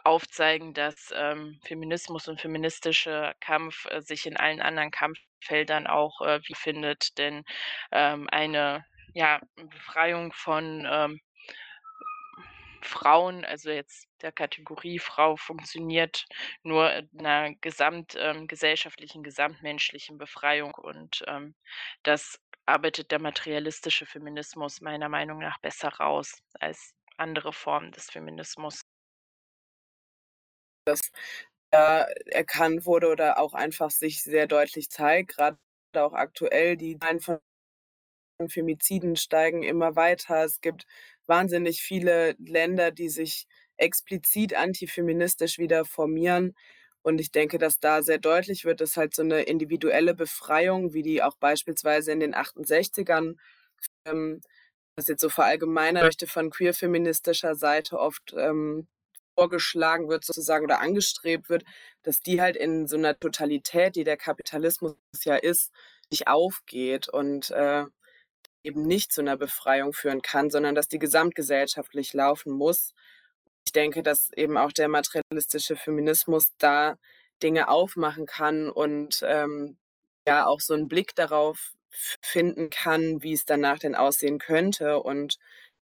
aufzeigen, 0.05 0.75
dass, 0.75 1.13
ähm, 1.17 1.61
Feminismus 1.65 2.29
und 2.29 2.41
feministischer 2.41 3.35
Kampf, 3.41 3.87
äh, 3.87 4.01
sich 4.03 4.27
in 4.27 4.37
allen 4.37 4.63
anderen 4.63 4.91
Kampffeldern 4.93 5.87
auch, 5.87 6.21
äh, 6.23 6.41
wiederfindet. 6.47 7.19
Denn, 7.19 7.45
ähm, 7.93 8.29
eine, 8.33 8.87
ja, 9.15 9.41
Befreiung 9.57 10.33
von, 10.33 10.87
ähm 10.91 11.21
Frauen, 12.83 13.45
also 13.45 13.71
jetzt 13.71 14.09
der 14.23 14.33
Kategorie 14.33 14.99
Frau 14.99 15.37
funktioniert 15.37 16.25
nur 16.63 16.93
in 16.95 17.09
'ner 17.13 17.55
gesamt 17.61 18.15
ähm, 18.19 18.47
gesamtmenschlichen 18.47 20.19
Befreiung 20.19 20.75
und, 20.75 21.23
ähm, 21.29 21.55
das 22.03 22.41
arbeitet 22.71 23.11
der 23.11 23.21
materialistische 23.21 24.07
Feminismus 24.07 24.81
meiner 24.81 25.09
Meinung 25.09 25.39
nach 25.39 25.59
besser 25.61 25.89
raus 25.89 26.43
als 26.59 26.95
andere 27.17 27.53
Formen 27.53 27.93
des 27.93 28.11
Feminismus. 28.11 28.81
Dass 30.87 31.01
da 31.71 32.07
erkannt 32.27 32.87
wurde 32.87 33.09
oder 33.09 33.39
auch 33.39 33.55
einfach 33.55 33.91
sich 33.91 34.23
sehr 34.23 34.47
deutlich 34.47 34.91
zeigt, 34.91 35.37
grade 35.37 35.59
auch 35.95 36.13
aktuell, 36.13 36.77
die 36.77 36.99
Zahlen 36.99 37.21
von 37.21 37.39
Femiziden 38.49 39.17
steigen 39.17 39.63
immer 39.63 39.97
weiter. 39.97 40.45
Es 40.45 40.61
gibt 40.61 40.87
wahnsinnig 41.27 41.83
viele 41.83 42.37
Länder, 42.39 42.91
die 42.91 43.09
sich 43.09 43.47
explizit 43.77 44.55
antifeministisch 44.55 45.59
wieder 45.59 45.85
formieren. 45.85 46.55
Und 47.03 47.21
ich 47.21 47.31
denke, 47.31 47.59
dass 47.59 47.81
da 47.81 48.03
sehr 48.03 48.19
deutlich 48.19 48.65
wird, 48.65 48.81
dass 48.81 48.97
halt 48.97 49.15
so 49.15 49.23
eine 49.23 49.43
individuelle 49.43 50.15
Befreiung, 50.15 50.93
wie 50.93 51.03
die 51.03 51.23
auch 51.23 51.37
beispielsweise 51.37 52.13
in 52.13 52.21
den 52.21 52.35
68ern, 52.35 53.37
ähm, 54.05 54.41
das 54.97 55.09
jetzt 55.09 55.23
so 55.23 55.31
verallgemeinern 55.31 56.05
möchte, 56.05 56.27
von 56.27 56.51
queer-feministischer 56.51 57.55
Seite 57.55 57.99
oft 57.99 58.35
ähm, 58.37 58.87
vorgeschlagen 59.35 60.09
wird 60.09 60.25
sozusagen 60.25 60.65
oder 60.65 60.81
angestrebt 60.81 61.49
wird, 61.49 61.65
dass 62.03 62.21
die 62.21 62.43
halt 62.43 62.57
in 62.57 62.87
so 62.87 62.97
einer 62.97 63.19
Totalität, 63.19 63.97
die 63.97 64.05
der 64.05 64.19
Kapitalismus 64.19 64.97
ja 65.25 65.37
ist, 65.37 65.73
nicht 66.11 66.29
aufgeht 66.29 67.09
und 67.09 67.51
äh, 67.51 67.87
eben 68.63 68.83
nicht 68.83 69.13
zu 69.13 69.23
einer 69.23 69.37
Befreiung 69.37 69.93
führen 69.95 70.23
kann, 70.23 70.51
sondern 70.51 70.75
dass 70.75 70.89
die 70.89 70.99
gesamtgesellschaftlich 70.99 72.13
laufen 72.13 72.53
muss. 72.53 72.93
Ich 73.71 73.73
denke, 73.73 74.03
dass 74.03 74.33
eben 74.33 74.59
auch 74.59 74.73
der 74.73 74.89
materialistische 74.89 75.77
Feminismus 75.77 76.51
da 76.59 76.99
Dinge 77.41 77.69
aufmachen 77.69 78.27
kann 78.27 78.69
und 78.69 79.21
ähm, 79.25 79.79
ja 80.27 80.45
auch 80.45 80.59
so 80.59 80.75
einen 80.75 80.89
Blick 80.89 81.15
darauf 81.15 81.75
finden 82.21 82.69
kann, 82.71 83.23
wie 83.23 83.33
es 83.33 83.45
danach 83.45 83.79
denn 83.79 83.95
aussehen 83.95 84.41
könnte 84.41 84.99
und 84.99 85.39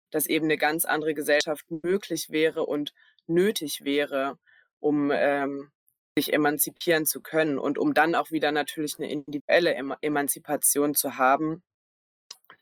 dass 0.10 0.26
eben 0.26 0.46
eine 0.46 0.58
ganz 0.58 0.86
andere 0.86 1.14
Gesellschaft 1.14 1.64
möglich 1.84 2.32
wäre 2.32 2.66
und 2.66 2.92
nötig 3.28 3.84
wäre, 3.84 4.40
um 4.80 5.12
ähm, 5.14 5.70
sich 6.18 6.34
emanzipieren 6.34 7.06
zu 7.06 7.22
können 7.22 7.60
und 7.60 7.78
um 7.78 7.94
dann 7.94 8.16
auch 8.16 8.32
wieder 8.32 8.52
natürlich 8.52 8.98
eine 8.98 9.12
individuelle 9.12 9.76
Emanzipation 10.02 10.96
zu 10.96 11.20
haben, 11.20 11.62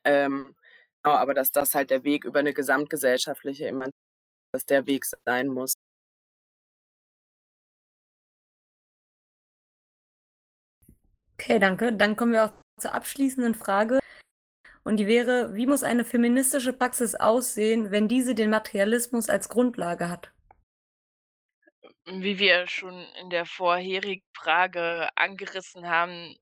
ähm, 0.03 0.53
genau, 1.01 1.15
aber 1.15 1.33
dass 1.33 1.51
das 1.51 1.75
halt 1.75 1.91
der 1.91 2.03
Weg 2.03 2.25
über 2.25 2.39
eine 2.39 2.53
gesamtgesellschaftliche 2.53 3.67
Emanzipation 3.67 4.02
dass 4.53 4.65
der 4.65 4.85
Weg 4.85 5.05
sein 5.25 5.47
muss. 5.47 5.73
Okay, 11.33 11.59
danke. 11.59 11.91
Dann 11.91 12.15
kommen 12.15 12.31
wir 12.31 12.45
auch 12.45 12.53
zur 12.79 12.93
abschließenden 12.93 13.55
Frage. 13.55 13.99
Und 14.83 14.97
die 14.97 15.07
wäre, 15.07 15.55
wie 15.55 15.65
muss 15.65 15.83
eine 15.83 16.05
feministische 16.05 16.73
Praxis 16.73 17.15
aussehen, 17.15 17.91
wenn 17.91 18.07
diese 18.07 18.35
den 18.35 18.49
Materialismus 18.49 19.29
als 19.29 19.49
Grundlage 19.49 20.09
hat? 20.09 20.31
Wie 22.05 22.37
wir 22.37 22.67
schon 22.67 23.05
in 23.21 23.29
der 23.29 23.45
vorherigen 23.45 24.25
Frage 24.35 25.09
angerissen 25.15 25.87
haben, 25.87 26.35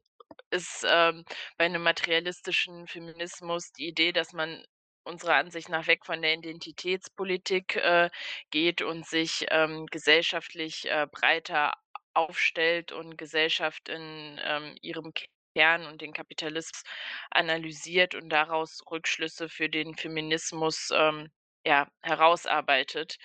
ist, 0.49 0.85
ähm, 0.87 1.23
bei 1.57 1.65
einem 1.65 1.83
materialistischen 1.83 2.87
Feminismus 2.87 3.71
die 3.73 3.87
Idee, 3.87 4.11
dass 4.11 4.33
man 4.33 4.63
unserer 5.03 5.35
Ansicht 5.35 5.69
nach 5.69 5.87
weg 5.87 6.05
von 6.05 6.21
der 6.21 6.33
Identitätspolitik, 6.33 7.75
äh, 7.77 8.09
geht 8.51 8.81
und 8.81 9.05
sich, 9.05 9.45
ähm, 9.49 9.85
gesellschaftlich, 9.87 10.89
äh, 10.89 11.07
breiter 11.11 11.73
aufstellt 12.13 12.91
und 12.91 13.17
Gesellschaft 13.17 13.89
in, 13.89 14.39
ähm, 14.43 14.75
ihrem 14.81 15.13
Kern 15.55 15.85
und 15.85 16.01
den 16.01 16.13
Kapitalismus 16.13 16.83
analysiert 17.31 18.15
und 18.15 18.29
daraus 18.29 18.81
Rückschlüsse 18.89 19.49
für 19.49 19.69
den 19.69 19.95
Feminismus, 19.95 20.89
ähm, 20.93 21.29
ja, 21.65 21.87
herausarbeitet. 22.01 23.17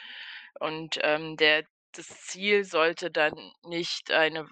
Und, 0.60 0.98
ähm, 1.02 1.36
der 1.36 1.64
das 1.92 2.08
Ziel 2.22 2.64
sollte 2.64 3.10
dann 3.10 3.52
nicht 3.64 4.10
eine 4.10 4.48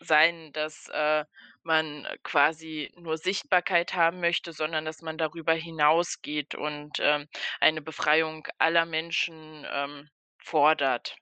sein, 0.00 0.52
dass, 0.52 0.88
äh, 0.88 1.24
man 1.62 2.06
quasi 2.22 2.90
nur 2.96 3.18
Sichtbarkeit 3.18 3.94
haben 3.94 4.20
möchte, 4.20 4.52
sondern 4.52 4.84
dass 4.84 5.02
man 5.02 5.18
darüber 5.18 5.52
hinausgeht 5.54 6.54
und, 6.54 6.98
ähm, 7.00 7.28
eine 7.60 7.82
Befreiung 7.82 8.46
aller 8.58 8.86
Menschen, 8.86 9.66
ähm, 9.70 10.08
fordert. 10.38 11.16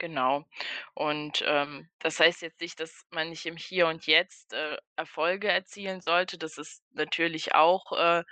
Genau. 0.00 0.46
Und, 0.94 1.44
ähm, 1.46 1.88
das 1.98 2.18
heißt 2.20 2.40
jetzt 2.40 2.60
nicht, 2.62 2.80
dass 2.80 3.04
man 3.10 3.28
nicht 3.28 3.44
im 3.44 3.56
Hier 3.58 3.86
und 3.86 4.06
Jetzt, 4.06 4.54
äh, 4.54 4.78
Erfolge 4.96 5.48
erzielen 5.48 6.00
sollte. 6.00 6.38
Das 6.38 6.56
ist 6.56 6.82
natürlich 6.92 7.54
auch, 7.54 7.92
äh, 7.92 8.24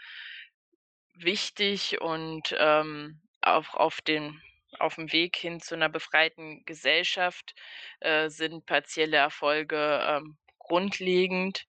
wichtig 1.14 2.00
und, 2.00 2.54
ähm, 2.58 3.20
auch 3.42 3.74
auf 3.74 4.00
den 4.00 4.40
auf 4.80 4.96
dem 4.96 5.12
Weg 5.12 5.36
hin 5.36 5.60
zu 5.60 5.74
einer 5.74 5.88
befreiten 5.88 6.64
Gesellschaft 6.64 7.54
äh, 8.00 8.28
sind 8.28 8.66
partielle 8.66 9.16
Erfolge 9.16 10.02
ähm, 10.06 10.38
grundlegend. 10.58 11.66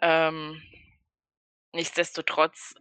Ähm, 0.00 0.62
nichtsdestotrotz 1.72 2.74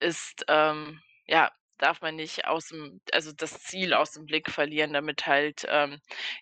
ist 0.00 0.44
ähm, 0.48 1.02
ja 1.26 1.50
darf 1.78 2.00
man 2.00 2.16
nicht 2.16 2.46
aus 2.46 2.68
dem, 2.68 3.00
also 3.12 3.32
das 3.32 3.62
Ziel 3.62 3.94
aus 3.94 4.12
dem 4.12 4.26
Blick 4.26 4.50
verlieren, 4.50 4.92
damit 4.92 5.26
halt 5.26 5.64
ähm, 5.68 6.00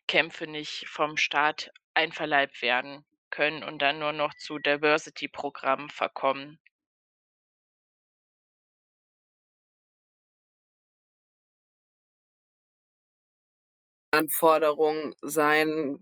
Kämpfe 0.09 0.47
nicht 0.47 0.89
vom 0.89 1.17
Staat 1.17 1.71
einverleibt 1.95 2.63
werden 2.63 3.05
können 3.31 3.63
und 3.63 3.81
dann 3.81 3.99
nur 3.99 4.13
noch 4.13 4.35
zu 4.35 4.59
Diversity-Programmen 4.59 5.91
verkommen. 5.91 6.59
Anforderung 14.17 15.15
sein, 15.23 15.99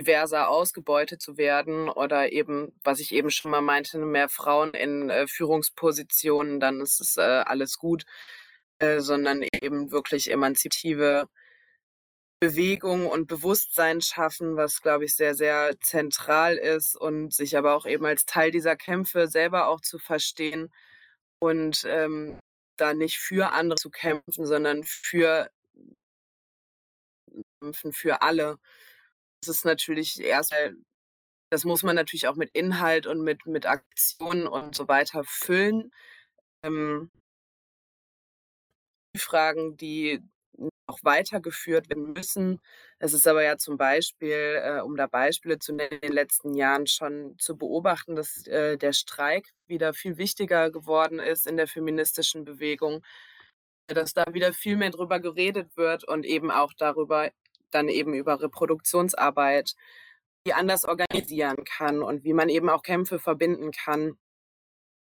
diverser 0.00 0.48
ausgebeutet 0.48 1.20
zu 1.20 1.36
werden 1.36 1.88
oder 1.88 2.32
eben, 2.32 2.72
was 2.84 3.00
ich 3.00 3.12
eben 3.12 3.30
schon 3.30 3.50
mal 3.50 3.60
meinte, 3.60 3.98
mehr 3.98 4.28
Frauen 4.28 4.72
in 4.74 5.10
äh, 5.10 5.26
Führungspositionen, 5.26 6.60
dann 6.60 6.80
ist 6.80 7.00
es 7.00 7.16
äh, 7.16 7.22
alles 7.22 7.78
gut, 7.78 8.04
äh, 8.78 9.00
sondern 9.00 9.44
eben 9.60 9.90
wirklich 9.90 10.30
emanzipative 10.30 11.28
Bewegung 12.40 13.06
und 13.06 13.26
Bewusstsein 13.26 14.00
schaffen, 14.00 14.56
was, 14.56 14.80
glaube 14.80 15.04
ich, 15.04 15.16
sehr, 15.16 15.34
sehr 15.34 15.74
zentral 15.80 16.56
ist 16.56 16.96
und 16.96 17.34
sich 17.34 17.56
aber 17.56 17.74
auch 17.74 17.84
eben 17.86 18.06
als 18.06 18.26
Teil 18.26 18.52
dieser 18.52 18.76
Kämpfe 18.76 19.26
selber 19.26 19.66
auch 19.66 19.80
zu 19.80 19.98
verstehen 19.98 20.72
und 21.40 21.84
ähm, 21.86 22.38
da 22.76 22.94
nicht 22.94 23.18
für 23.18 23.52
andere 23.52 23.76
zu 23.76 23.90
kämpfen, 23.90 24.46
sondern 24.46 24.84
für 24.84 25.50
kämpfen 27.60 27.92
für 27.92 28.22
alle. 28.22 28.58
Das 29.42 29.48
ist 29.56 29.64
natürlich 29.64 30.20
erstmal, 30.20 30.76
das 31.50 31.64
muss 31.64 31.82
man 31.82 31.96
natürlich 31.96 32.28
auch 32.28 32.36
mit 32.36 32.50
Inhalt 32.52 33.06
und 33.06 33.22
mit, 33.22 33.46
mit 33.46 33.66
Aktionen 33.66 34.46
und 34.48 34.74
so 34.74 34.88
weiter 34.88 35.24
füllen. 35.24 35.92
Ähm, 36.64 37.10
Fragen, 39.16 39.76
die 39.76 40.20
noch 40.88 40.98
weitergeführt 41.02 41.88
werden 41.90 42.12
müssen. 42.14 42.60
Es 42.98 43.12
ist 43.12 43.26
aber 43.28 43.44
ja 43.44 43.58
zum 43.58 43.76
Beispiel, 43.76 44.60
äh, 44.62 44.80
um 44.80 44.96
da 44.96 45.06
Beispiele 45.06 45.58
zu 45.58 45.72
nennen, 45.74 45.92
in 45.92 46.00
den 46.00 46.12
letzten 46.12 46.54
Jahren 46.54 46.86
schon 46.86 47.36
zu 47.38 47.56
beobachten, 47.56 48.16
dass 48.16 48.46
äh, 48.46 48.76
der 48.78 48.92
Streik 48.92 49.48
wieder 49.66 49.94
viel 49.94 50.18
wichtiger 50.18 50.70
geworden 50.70 51.18
ist 51.20 51.46
in 51.46 51.56
der 51.56 51.68
feministischen 51.68 52.44
Bewegung, 52.44 53.04
dass 53.88 54.14
da 54.14 54.24
wieder 54.32 54.52
viel 54.52 54.76
mehr 54.76 54.90
drüber 54.90 55.20
geredet 55.20 55.76
wird 55.76 56.04
und 56.04 56.24
eben 56.26 56.50
auch 56.50 56.72
darüber, 56.74 57.30
dann 57.70 57.88
eben 57.88 58.14
über 58.14 58.40
Reproduktionsarbeit, 58.40 59.74
die 60.46 60.54
anders 60.54 60.84
organisieren 60.84 61.64
kann 61.64 62.02
und 62.02 62.24
wie 62.24 62.32
man 62.32 62.48
eben 62.48 62.68
auch 62.68 62.82
Kämpfe 62.82 63.18
verbinden 63.18 63.70
kann. 63.72 64.18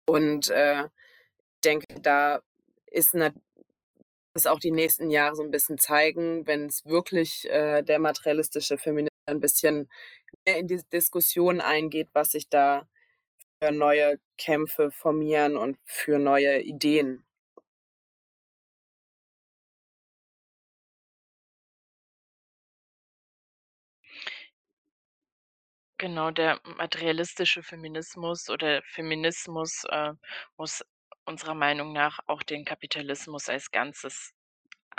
Und 0.06 0.50
äh, 0.50 0.84
ich 0.84 1.62
denke, 1.64 1.86
da 2.02 2.42
ist 2.88 3.16
eine, 3.16 3.34
es 4.34 4.48
auch 4.48 4.60
die 4.60 4.72
nächsten 4.72 5.10
Jahre 5.10 5.36
so 5.36 5.44
ein 5.44 5.52
bisschen 5.52 5.78
zeigen, 5.78 6.46
wenn 6.48 6.66
es 6.66 6.86
wirklich 6.86 7.50
äh, 7.50 7.82
der 7.84 8.00
materialistische 8.00 8.78
Feminismus 8.78 9.12
ein 9.26 9.40
bisschen 9.40 9.90
mehr 10.46 10.58
in 10.58 10.68
die 10.68 10.82
Diskussion 10.92 11.62
eingeht, 11.62 12.10
was 12.14 12.32
sich 12.32 12.50
da 12.50 12.88
für 13.62 13.72
neue 13.72 14.20
Kämpfe 14.38 14.92
formieren 14.92 15.56
und 15.56 15.78
für 15.86 16.18
neue 16.20 16.62
Ideen. 16.62 17.24
Genau, 26.02 26.32
der 26.32 26.60
materialistische 26.64 27.62
Feminismus 27.62 28.50
oder 28.50 28.82
Feminismus 28.82 29.84
äh, 29.88 30.14
muss 30.58 30.84
unserer 31.26 31.54
Meinung 31.54 31.94
nach 31.94 32.18
auch 32.26 32.42
den 32.42 32.66
Kapitalismus 32.66 33.50
als 33.50 33.70
Ganzes 33.70 34.34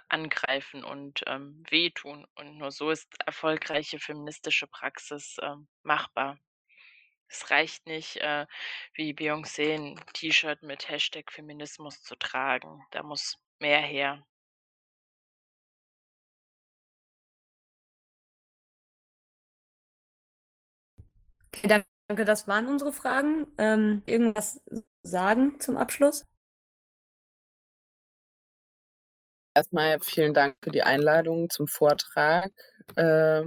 angreifen 0.09 0.85
und 0.85 1.25
ähm, 1.27 1.65
wehtun. 1.71 2.25
Und 2.37 2.57
nur 2.57 2.71
so 2.71 2.91
ist 2.91 3.09
erfolgreiche 3.27 3.99
feministische 3.99 4.69
Praxis 4.69 5.39
äh, 5.39 5.57
machbar. 5.83 6.39
Es 7.27 7.51
reicht 7.51 7.85
nicht, 7.89 8.19
äh, 8.19 8.47
wie 8.95 9.13
Beyoncé 9.13 9.75
ein 9.75 10.01
T-Shirt 10.13 10.63
mit 10.63 10.89
Hashtag 10.89 11.33
Feminismus 11.33 12.01
zu 12.05 12.15
tragen. 12.15 12.81
Da 12.93 13.03
muss 13.03 13.39
mehr 13.59 13.81
her. 13.81 14.25
Danke, 21.69 22.25
das 22.25 22.49
waren 22.49 22.67
unsere 22.69 22.93
Fragen. 22.93 23.47
Ähm, 23.59 24.03
irgendwas 24.07 24.61
sagen 25.03 25.61
zum 25.61 25.77
Abschluss? 25.77 26.27
Erstmal 29.55 30.01
vielen 30.01 30.33
Dank 30.33 30.57
für 30.63 30.71
die 30.71 30.83
Einladung 30.83 31.51
zum 31.51 31.67
Vortrag. 31.67 32.53
Äh, 32.97 33.43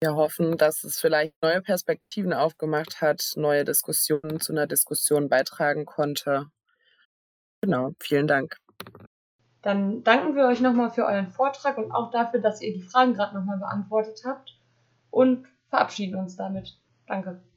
wir 0.00 0.14
hoffen, 0.14 0.56
dass 0.56 0.84
es 0.84 1.00
vielleicht 1.00 1.34
neue 1.42 1.60
Perspektiven 1.60 2.32
aufgemacht 2.32 3.00
hat, 3.00 3.32
neue 3.36 3.64
Diskussionen 3.64 4.38
zu 4.38 4.52
einer 4.52 4.66
Diskussion 4.66 5.28
beitragen 5.28 5.86
konnte. 5.86 6.46
Genau, 7.62 7.90
vielen 7.98 8.28
Dank. 8.28 8.56
Dann 9.62 10.04
danken 10.04 10.36
wir 10.36 10.46
euch 10.46 10.60
nochmal 10.60 10.90
für 10.90 11.04
euren 11.04 11.28
Vortrag 11.28 11.78
und 11.78 11.90
auch 11.90 12.12
dafür, 12.12 12.40
dass 12.40 12.60
ihr 12.60 12.72
die 12.72 12.82
Fragen 12.82 13.14
gerade 13.14 13.34
nochmal 13.34 13.58
beantwortet 13.58 14.22
habt 14.24 14.56
und 15.10 15.48
verabschieden 15.68 16.16
uns 16.16 16.36
damit. 16.36 16.78
Danke. 17.08 17.47